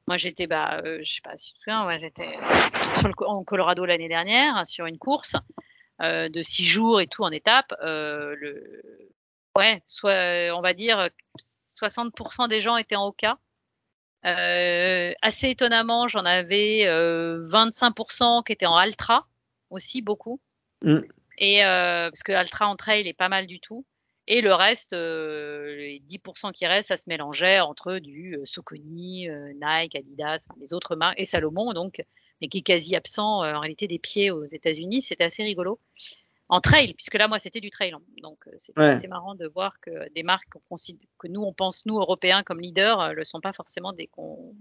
[0.07, 2.33] moi, j'étais, bah, euh, je sais pas si tu te souviens, moi, j'étais
[2.97, 5.35] sur le, co- en Colorado l'année dernière sur une course
[6.01, 7.73] euh, de six jours et tout en étape.
[7.83, 8.81] Euh, le,
[9.57, 13.37] ouais, soit, on va dire, 60% des gens étaient en Oka.
[14.25, 19.27] Euh, assez étonnamment, j'en avais euh, 25% qui étaient en Altra,
[19.69, 20.41] aussi beaucoup.
[20.81, 20.99] Mm.
[21.37, 23.85] Et euh, parce que Altra en trail est pas mal du tout.
[24.27, 29.53] Et le reste, euh, les 10% qui restent, ça se mélangeait entre du euh, euh,
[29.53, 32.03] Nike, Adidas, les autres marques, et Salomon, donc,
[32.41, 35.01] mais qui est quasi absent euh, en réalité des pieds aux États-Unis.
[35.01, 35.79] C'était assez rigolo.
[36.49, 37.91] En trail, puisque là, moi, c'était du trail.
[37.91, 38.01] hein.
[38.21, 38.85] Donc, euh, Ouais.
[38.91, 40.47] assez marrant de voir que des marques
[41.19, 44.55] que nous, on pense, nous, Européens, comme leaders, euh, le sont pas forcément dès qu'on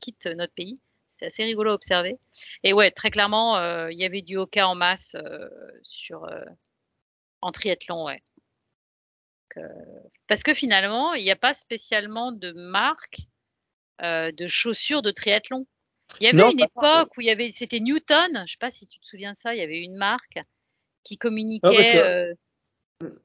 [0.00, 0.80] quitte notre pays.
[1.10, 2.16] C'était assez rigolo à observer.
[2.62, 5.48] Et ouais, très clairement, euh, il y avait du Oka en masse euh,
[5.82, 6.42] sur euh,
[7.42, 8.22] en triathlon, ouais.
[9.56, 9.68] Donc, euh,
[10.26, 13.18] parce que finalement, il n'y a pas spécialement de marque
[14.00, 15.66] euh, de chaussures de triathlon.
[16.20, 18.70] Il y avait Non, une époque où il y avait, c'était Newton, je sais pas
[18.70, 20.38] si tu te souviens de ça, il y avait une marque
[21.04, 21.68] qui communiquait.
[21.68, 22.34] Ouais, parce que- euh,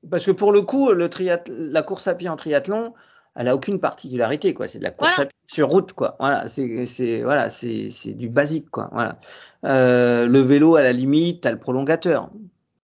[0.09, 2.93] Parce que pour le coup, le triath- la course à pied en triathlon,
[3.35, 4.69] elle a aucune particularité, quoi.
[4.69, 5.23] C'est de la course Voilà.
[5.23, 6.15] à pied sur route, quoi.
[6.19, 8.89] Voilà, c'est, c'est, voilà, c'est, c'est du basique, quoi.
[8.93, 9.19] Voilà.
[9.65, 12.29] Euh, le vélo, à la limite, t'as le prolongateur.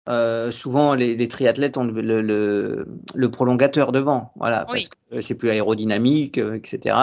[0.08, 4.80] Euh, souvent, les, les triathlètes ont le, le, le, le prolongateur devant, voilà, Oui.
[4.82, 6.96] parce que c'est plus aérodynamique, euh, etc.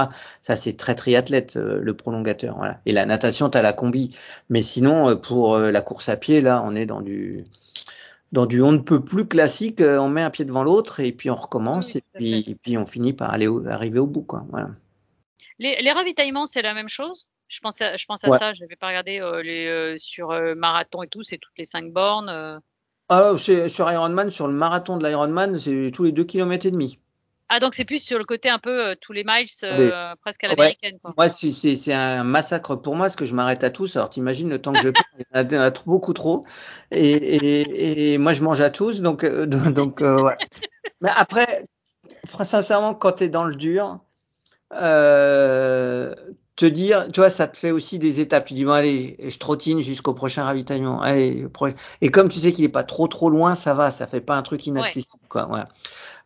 [0.44, 2.80] Ça, c'est très triathlète, euh, le prolongateur, voilà.
[2.86, 4.12] Et la natation, t'as la combi.
[4.50, 7.44] Mais sinon, pour la course à pied, là, on est dans du,
[8.32, 11.30] dans du on ne peut plus classique, on met un pied devant l'autre et puis
[11.32, 14.24] on recommence Oui, et puis, et puis on finit par aller au- arriver au bout,
[14.24, 14.46] quoi.
[14.50, 14.70] Voilà.
[15.58, 17.28] Les, les ravitaillements, c'est la même chose?
[17.48, 18.38] Je pense à, je pense à Ouais.
[18.38, 18.54] ça.
[18.54, 21.24] Je n'avais pas regardé euh, les, euh, sur euh, marathon et tout.
[21.24, 22.30] C'est toutes les cinq bornes.
[23.14, 26.98] Ah, sur Ironman, sur le marathon de l'Ironman, c'est tous les deux kilomètres et demi.
[27.50, 30.46] Ah, donc c'est plus sur le côté un peu euh, tous les miles, euh, presque
[30.46, 30.56] à Ouais.
[30.56, 30.98] l'américaine.
[31.04, 31.14] quoi.
[31.18, 33.98] Moi, c'est- un massacre pour moi parce que je m'arrête à tous.
[33.98, 36.46] Alors, t'imagines le temps que je perds, il y en a- beaucoup trop.
[36.92, 39.02] Et, et, et moi, je mange à tous.
[39.02, 39.46] Donc, euh,
[39.76, 40.38] donc ouais.
[41.02, 41.66] Mais après,
[42.46, 44.00] sincèrement, quand tu es dans le dur,
[46.62, 48.46] te dire, tu vois, ça te fait aussi des étapes.
[48.46, 51.02] Tu dis, bon, allez, je trottine jusqu'au prochain ravitaillement.
[51.02, 51.70] Allez, pro-
[52.02, 54.36] et comme tu sais qu'il est pas trop trop loin, ça va, ça fait pas
[54.36, 55.46] un truc inaccessible, quoi.
[55.46, 55.66] Voilà.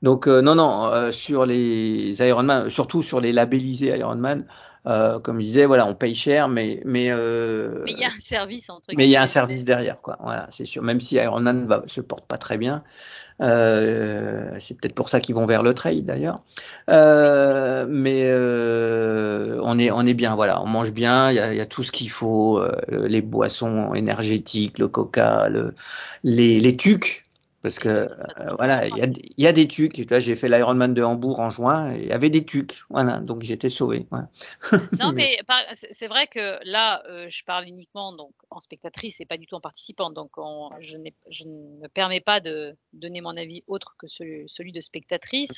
[0.01, 4.45] Donc euh, non, non, euh, sur les Ironman, surtout sur les labellisés Ironman,
[4.87, 8.19] euh, comme je disais, voilà, on paye cher, mais mais euh, il y a un
[8.19, 10.17] service entre mais il y a un service derrière, quoi.
[10.21, 10.83] Voilà, c'est sûr.
[10.83, 12.83] Même si Ironman va, se porte pas très bien,
[13.41, 16.43] euh, c'est peut-être pour ça qu'ils vont vers le trail d'ailleurs.
[16.89, 21.31] Euh, mais euh, on est on est bien, voilà, on mange bien.
[21.31, 25.73] Il y a, tout ce qu'il faut, les boissons énergétiques, le coca, le,
[26.23, 27.24] les les tucs.
[27.65, 28.07] Parce que euh,
[28.59, 29.07] voilà, il y a,
[29.39, 29.99] y a, des tucs.
[30.19, 32.83] J'ai fait l'Ironman de Hambourg en juin, et il y avait des tucs.
[32.91, 34.05] Voilà, donc j'étais sauvé.
[34.11, 34.29] Voilà.
[35.01, 35.39] non, mais,
[35.73, 39.55] c'est vrai que là, euh, je parle uniquement donc en spectatrice et pas du tout
[39.55, 40.13] en participante.
[40.13, 40.29] Donc
[40.79, 40.97] je,
[41.31, 45.57] je, ne me permets pas de donner mon avis autre que celui, celui de spectatrice.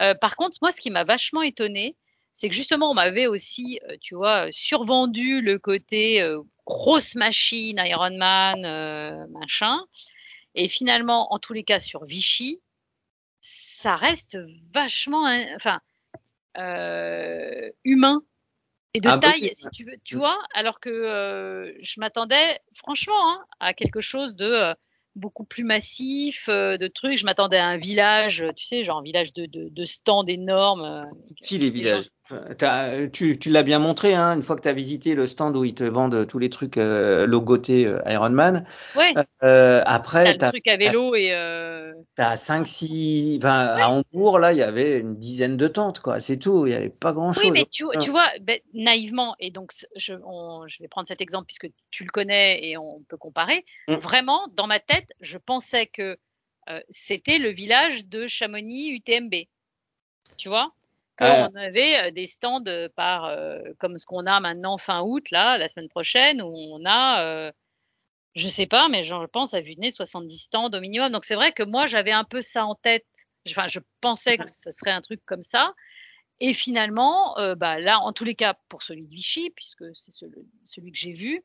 [0.00, 1.96] Euh, par contre, moi, ce qui m'a vachement étonné,
[2.32, 6.26] c'est que justement, on m'avait aussi, tu vois, survendu le côté
[6.64, 8.62] grosse machine, Ironman,
[9.28, 9.80] machin.
[10.54, 12.60] Et finalement, en tous les cas, sur Vichy,
[13.40, 14.38] ça reste
[14.72, 15.80] vachement, hein, enfin,
[17.84, 18.22] humain
[18.92, 20.38] et de ah, taille, si tu veux, tu vois.
[20.52, 24.74] Alors que je m'attendais, franchement, hein, à quelque chose de
[25.16, 27.16] beaucoup plus massif, de trucs.
[27.16, 31.04] Je m'attendais à un village, tu sais, genre un village de, de, de stands énormes.
[31.40, 32.10] si les villages.
[33.12, 35.64] Tu, tu l'as bien montré, hein, une fois que tu as visité le stand où
[35.64, 38.64] ils te vendent tous les trucs euh, logotés euh, Ironman.
[38.96, 39.12] Ouais.
[39.42, 40.50] Euh, après, tu as.
[40.50, 41.28] truc à vélo et.
[42.16, 43.38] Tu as 5, 6.
[43.38, 46.20] Enfin, à Hambourg, là, il y avait une dizaine de tentes, quoi.
[46.20, 46.66] C'est tout.
[46.66, 47.44] Il n'y avait pas grand-chose.
[47.44, 51.46] Oui, mais tu, tu vois, ben, naïvement, et donc je, je, vais prendre cet exemple
[51.46, 53.64] puisque tu le connais et on peut comparer.
[53.88, 53.94] Mm.
[53.94, 56.18] Vraiment, dans ma tête, je pensais que
[56.68, 59.34] euh, c'était le village de Chamonix UTMB.
[60.36, 60.72] Tu vois?
[61.20, 65.30] On avait euh, des stands euh, par euh, comme ce qu'on a maintenant fin août
[65.30, 67.52] là la semaine prochaine où on a euh,
[68.34, 71.12] je sais pas mais je pense à vue de nez 70 stands au minimum.
[71.12, 73.06] Donc c'est vrai que moi j'avais un peu ça en tête.
[73.48, 75.74] Enfin je pensais que ce serait un truc comme ça.
[76.38, 80.12] Et finalement euh, bah là en tous les cas pour celui de Vichy puisque c'est
[80.12, 81.44] celui, que j'ai vu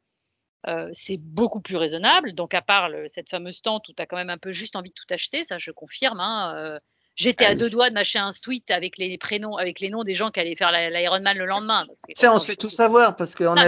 [0.68, 2.34] euh, c'est beaucoup plus raisonnable.
[2.34, 4.78] Donc à part le, cette fameuse tente où tu as quand même un peu juste
[4.78, 6.80] envie de tout acheter ça je confirme hein,
[7.16, 10.16] J'étais à deux doigts de m'acheter un tweet avec les prénoms, avec les noms des
[10.16, 11.86] gens qui allaient faire l'Ironman le lendemain.
[12.14, 13.68] Ça, on se fait tout savoir parce qu'on a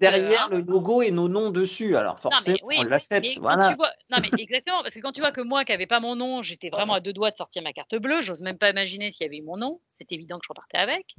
[0.00, 1.96] derrière le logo et nos noms dessus.
[1.96, 3.38] Alors forcément, on l'achète.
[3.38, 3.76] Voilà.
[4.10, 6.40] non mais exactement, parce que quand tu vois que moi qui n'avais pas mon nom,
[6.40, 8.22] j'étais vraiment à deux doigts de sortir ma carte bleue.
[8.22, 9.80] J'ose même pas imaginer s'il y avait eu mon nom.
[9.90, 11.14] C'est évident que je repartais avec.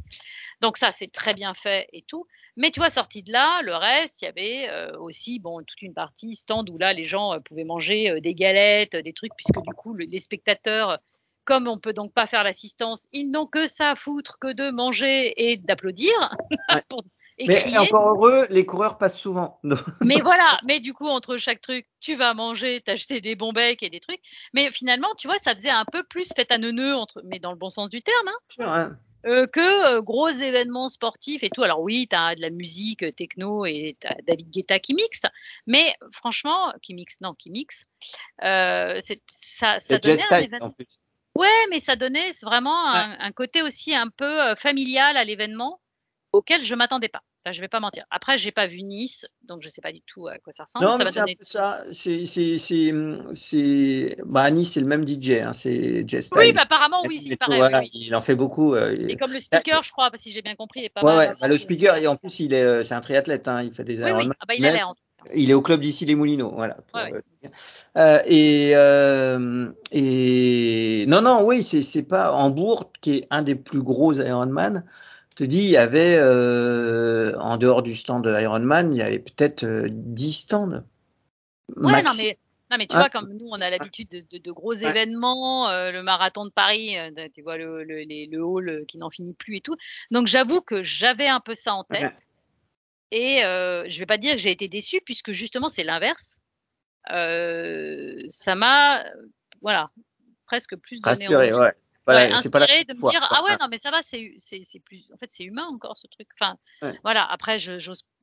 [0.59, 2.25] Donc ça, c'est très bien fait et tout.
[2.57, 5.81] Mais tu vois, sorti de là, le reste, il y avait euh, aussi bon toute
[5.81, 9.31] une partie stand où là les gens euh, pouvaient manger euh, des galettes, des trucs,
[9.37, 10.99] puisque du coup les spectateurs
[11.45, 14.69] comme on peut donc pas faire l'assistance, ils n'ont que ça à foutre que de
[14.69, 16.13] manger et d'applaudir.
[17.47, 19.59] mais encore heureux, les coureurs passent souvent.
[20.01, 23.83] mais voilà, mais du coup, entre chaque truc, tu vas manger, t'acheter des bons becs
[23.83, 24.21] et des trucs.
[24.53, 27.51] Mais finalement, tu vois, ça faisait un peu plus fête à neuneu, entre, mais dans
[27.51, 28.29] le bon sens du terme.
[28.59, 28.97] Hein.
[29.27, 31.61] Euh, que euh, gros événements sportifs et tout.
[31.61, 34.95] Alors oui, tu as de la musique euh, techno et tu as David Guetta qui
[34.95, 35.21] mixe,
[35.67, 37.83] mais franchement, qui mixe, non, qui mixe,
[38.39, 38.99] ça,
[39.79, 40.75] ça donnait un événement.
[41.41, 45.81] Ouais, mais ça donnait vraiment un, côté aussi un peu euh, familial à l'événement
[46.33, 47.23] auquel je m'attendais pas.
[47.43, 48.05] Là, je vais pas mentir.
[48.11, 50.85] Après, j'ai pas vu Nice, donc je sais pas du tout à quoi ça ressemble.
[50.85, 51.83] Non, ça mais c'est un peu ça.
[51.91, 52.93] C'est, c'est, c'est,
[53.33, 57.35] c'est, bah, Nice, c'est le même DJ, hein, c'est Jess Oui, bah, apparemment, oui.
[57.47, 57.89] Voilà, oui.
[57.93, 58.75] Il en fait beaucoup.
[58.75, 61.29] Euh, et comme le speaker, je crois, si j'ai bien compris, est pas ouais, mal.
[61.29, 63.73] Ouais, bah, le speaker, et en plus, il est, euh, c'est un triathlète, hein, il
[63.73, 64.29] fait des oui, oui.
[64.39, 65.01] Ah, bah, il a l'air, en tout
[65.33, 66.77] il est au club d'ici les Moulineaux, voilà.
[66.93, 67.13] Ouais,
[67.97, 73.81] euh, et, euh, et non, non, oui, c'est pas Hambourg qui est un des plus
[73.81, 74.85] gros Ironman.
[75.31, 79.01] Je te dis, il y avait euh, en dehors du stand de Ironman, il y
[79.01, 80.83] avait peut-être euh, 10 stands.
[81.77, 82.37] Ouais, non mais
[82.69, 85.91] non mais tu vois, comme nous, on a l'habitude de, de, de, gros événements, euh,
[85.91, 89.57] le marathon de Paris, euh, tu vois le, le, le hall qui n'en finit plus
[89.57, 89.75] et tout.
[90.09, 92.29] Donc j'avoue que j'avais un peu ça en tête.
[93.11, 96.39] Et euh, je vais pas dire que j'ai été déçue puisque justement c'est l'inverse.
[97.11, 99.03] Euh, ça m'a,
[99.61, 99.87] voilà,
[100.45, 101.53] presque plus donné envie.
[101.53, 101.73] Ouais.
[102.05, 104.79] Voilà, ouais, inspiré de me dire ah ouais non mais ça va c'est c'est c'est
[104.79, 106.99] plus en fait c'est humain encore ce truc enfin ouais.
[107.03, 107.59] voilà après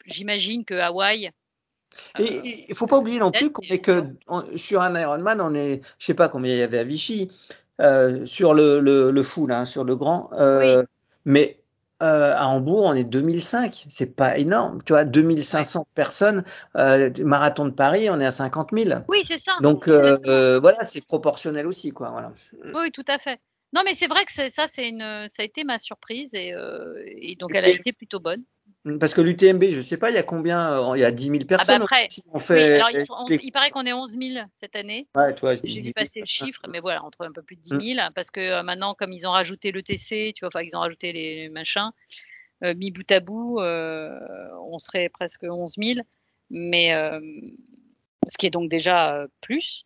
[0.05, 1.31] j'imagine que Hawaï
[2.19, 5.41] et euh, il faut pas oublier non plus qu'on est que on, sur un Ironman
[5.41, 7.31] on est je sais pas combien il y avait à Vichy
[7.81, 10.87] euh, sur le le, le full hein, sur le grand euh, oui.
[11.25, 11.58] mais
[12.03, 13.87] euh, à Hambourg, on est 2005.
[13.89, 14.81] C'est pas énorme.
[14.85, 15.85] Tu vois, 2500 ouais.
[15.95, 16.45] personnes.
[16.77, 19.01] Euh, marathon de Paris, on est à 50 000.
[19.09, 19.57] Oui, c'est ça.
[19.61, 22.11] Donc, euh, voilà, c'est proportionnel aussi, quoi.
[22.11, 22.33] Voilà.
[22.75, 23.41] Oui, tout à fait.
[23.73, 26.55] Non, mais c'est vrai que ça, c'est une, ça a été ma surprise et,
[27.21, 28.43] et donc elle a été plutôt bonne.
[29.01, 31.25] Parce que l'UTMB, je sais pas, il y a combien euh, Il y a 10
[31.25, 31.75] 000 personnes.
[31.75, 34.77] Ah bah après, on fait, oui, alors, on, il paraît qu'on est 11 000 cette
[34.77, 35.07] année.
[35.15, 37.69] Ouais, toi, J'ai vu passer le chiffre, mais voilà, entre un peu plus de 10
[37.69, 38.13] 000, mmh.
[38.15, 40.81] parce que euh, maintenant, comme ils ont rajouté le TC, tu vois, enfin, ils ont
[40.81, 41.91] rajouté les machins,
[42.65, 44.19] euh, mis bout à bout, euh,
[44.63, 46.01] on serait presque 11 000,
[46.51, 47.21] mais euh,
[48.27, 49.85] ce qui est donc déjà plus.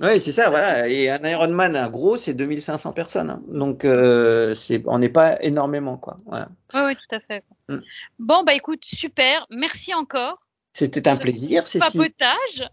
[0.00, 0.88] Oui, c'est ça, voilà.
[0.88, 3.30] Et un Ironman, un gros, c'est 2500 personnes.
[3.30, 3.42] Hein.
[3.48, 6.16] Donc, euh, c'est, on n'est pas énormément, quoi.
[6.26, 6.48] Voilà.
[6.74, 7.44] Oui, oui, tout à fait.
[7.68, 7.78] Mm.
[8.18, 9.46] Bon, bah écoute, super.
[9.50, 10.38] Merci encore.
[10.72, 12.68] C'était un plaisir, c'est Papotage.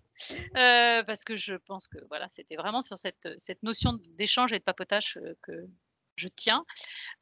[0.58, 4.60] euh, parce que je pense que voilà, c'était vraiment sur cette, cette notion d'échange et
[4.60, 5.52] de papotage euh, que
[6.16, 6.66] je tiens.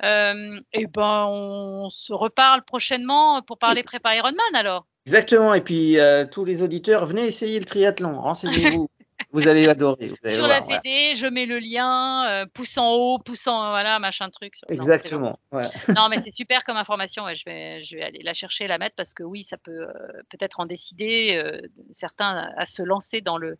[0.04, 4.88] Euh, et ben, on se reparle prochainement pour parler prépa Ironman alors.
[5.06, 5.54] Exactement.
[5.54, 5.98] Et puis
[6.32, 8.20] tous les auditeurs, venez essayer le triathlon.
[8.22, 8.90] Renseignez-vous.
[9.32, 10.08] Vous allez adorer.
[10.08, 13.46] Vous allez Sur voir, la Fédé, je mets le lien, euh, pouce en haut, pouce
[13.48, 14.56] en voilà, machin truc.
[14.56, 14.68] Sur...
[14.70, 14.76] ouais.
[14.76, 15.40] Non, Exactement.
[15.52, 15.64] ouais.
[15.96, 17.26] Non, mais c'est super comme information.
[17.26, 19.72] Ouais, je vais, je vais aller la chercher, la mettre parce que oui, ça peut
[19.88, 19.94] euh,
[20.30, 21.62] peut-être en décider euh,
[21.92, 23.58] certains à se lancer dans le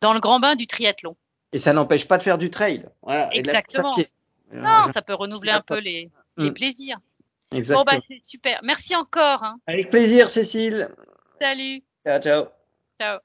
[0.00, 1.16] dans le grand bain du triathlon.
[1.52, 2.86] Et ça n'empêche pas de faire du trail.
[3.02, 3.28] Voilà.
[3.34, 4.06] Et de la course à Exactement.
[4.52, 6.54] Non, ça peut renouveler un peu les, les Mm.
[6.54, 6.96] plaisirs.
[7.52, 7.84] Bon Exactement.
[7.84, 8.60] bah c'est super.
[8.62, 9.42] Merci encore.
[9.44, 9.58] Hein.
[9.66, 10.88] Avec plaisir, Cécile.
[11.40, 11.82] Salut.
[12.06, 12.44] Ciao, ciao.
[13.00, 13.18] Ciao.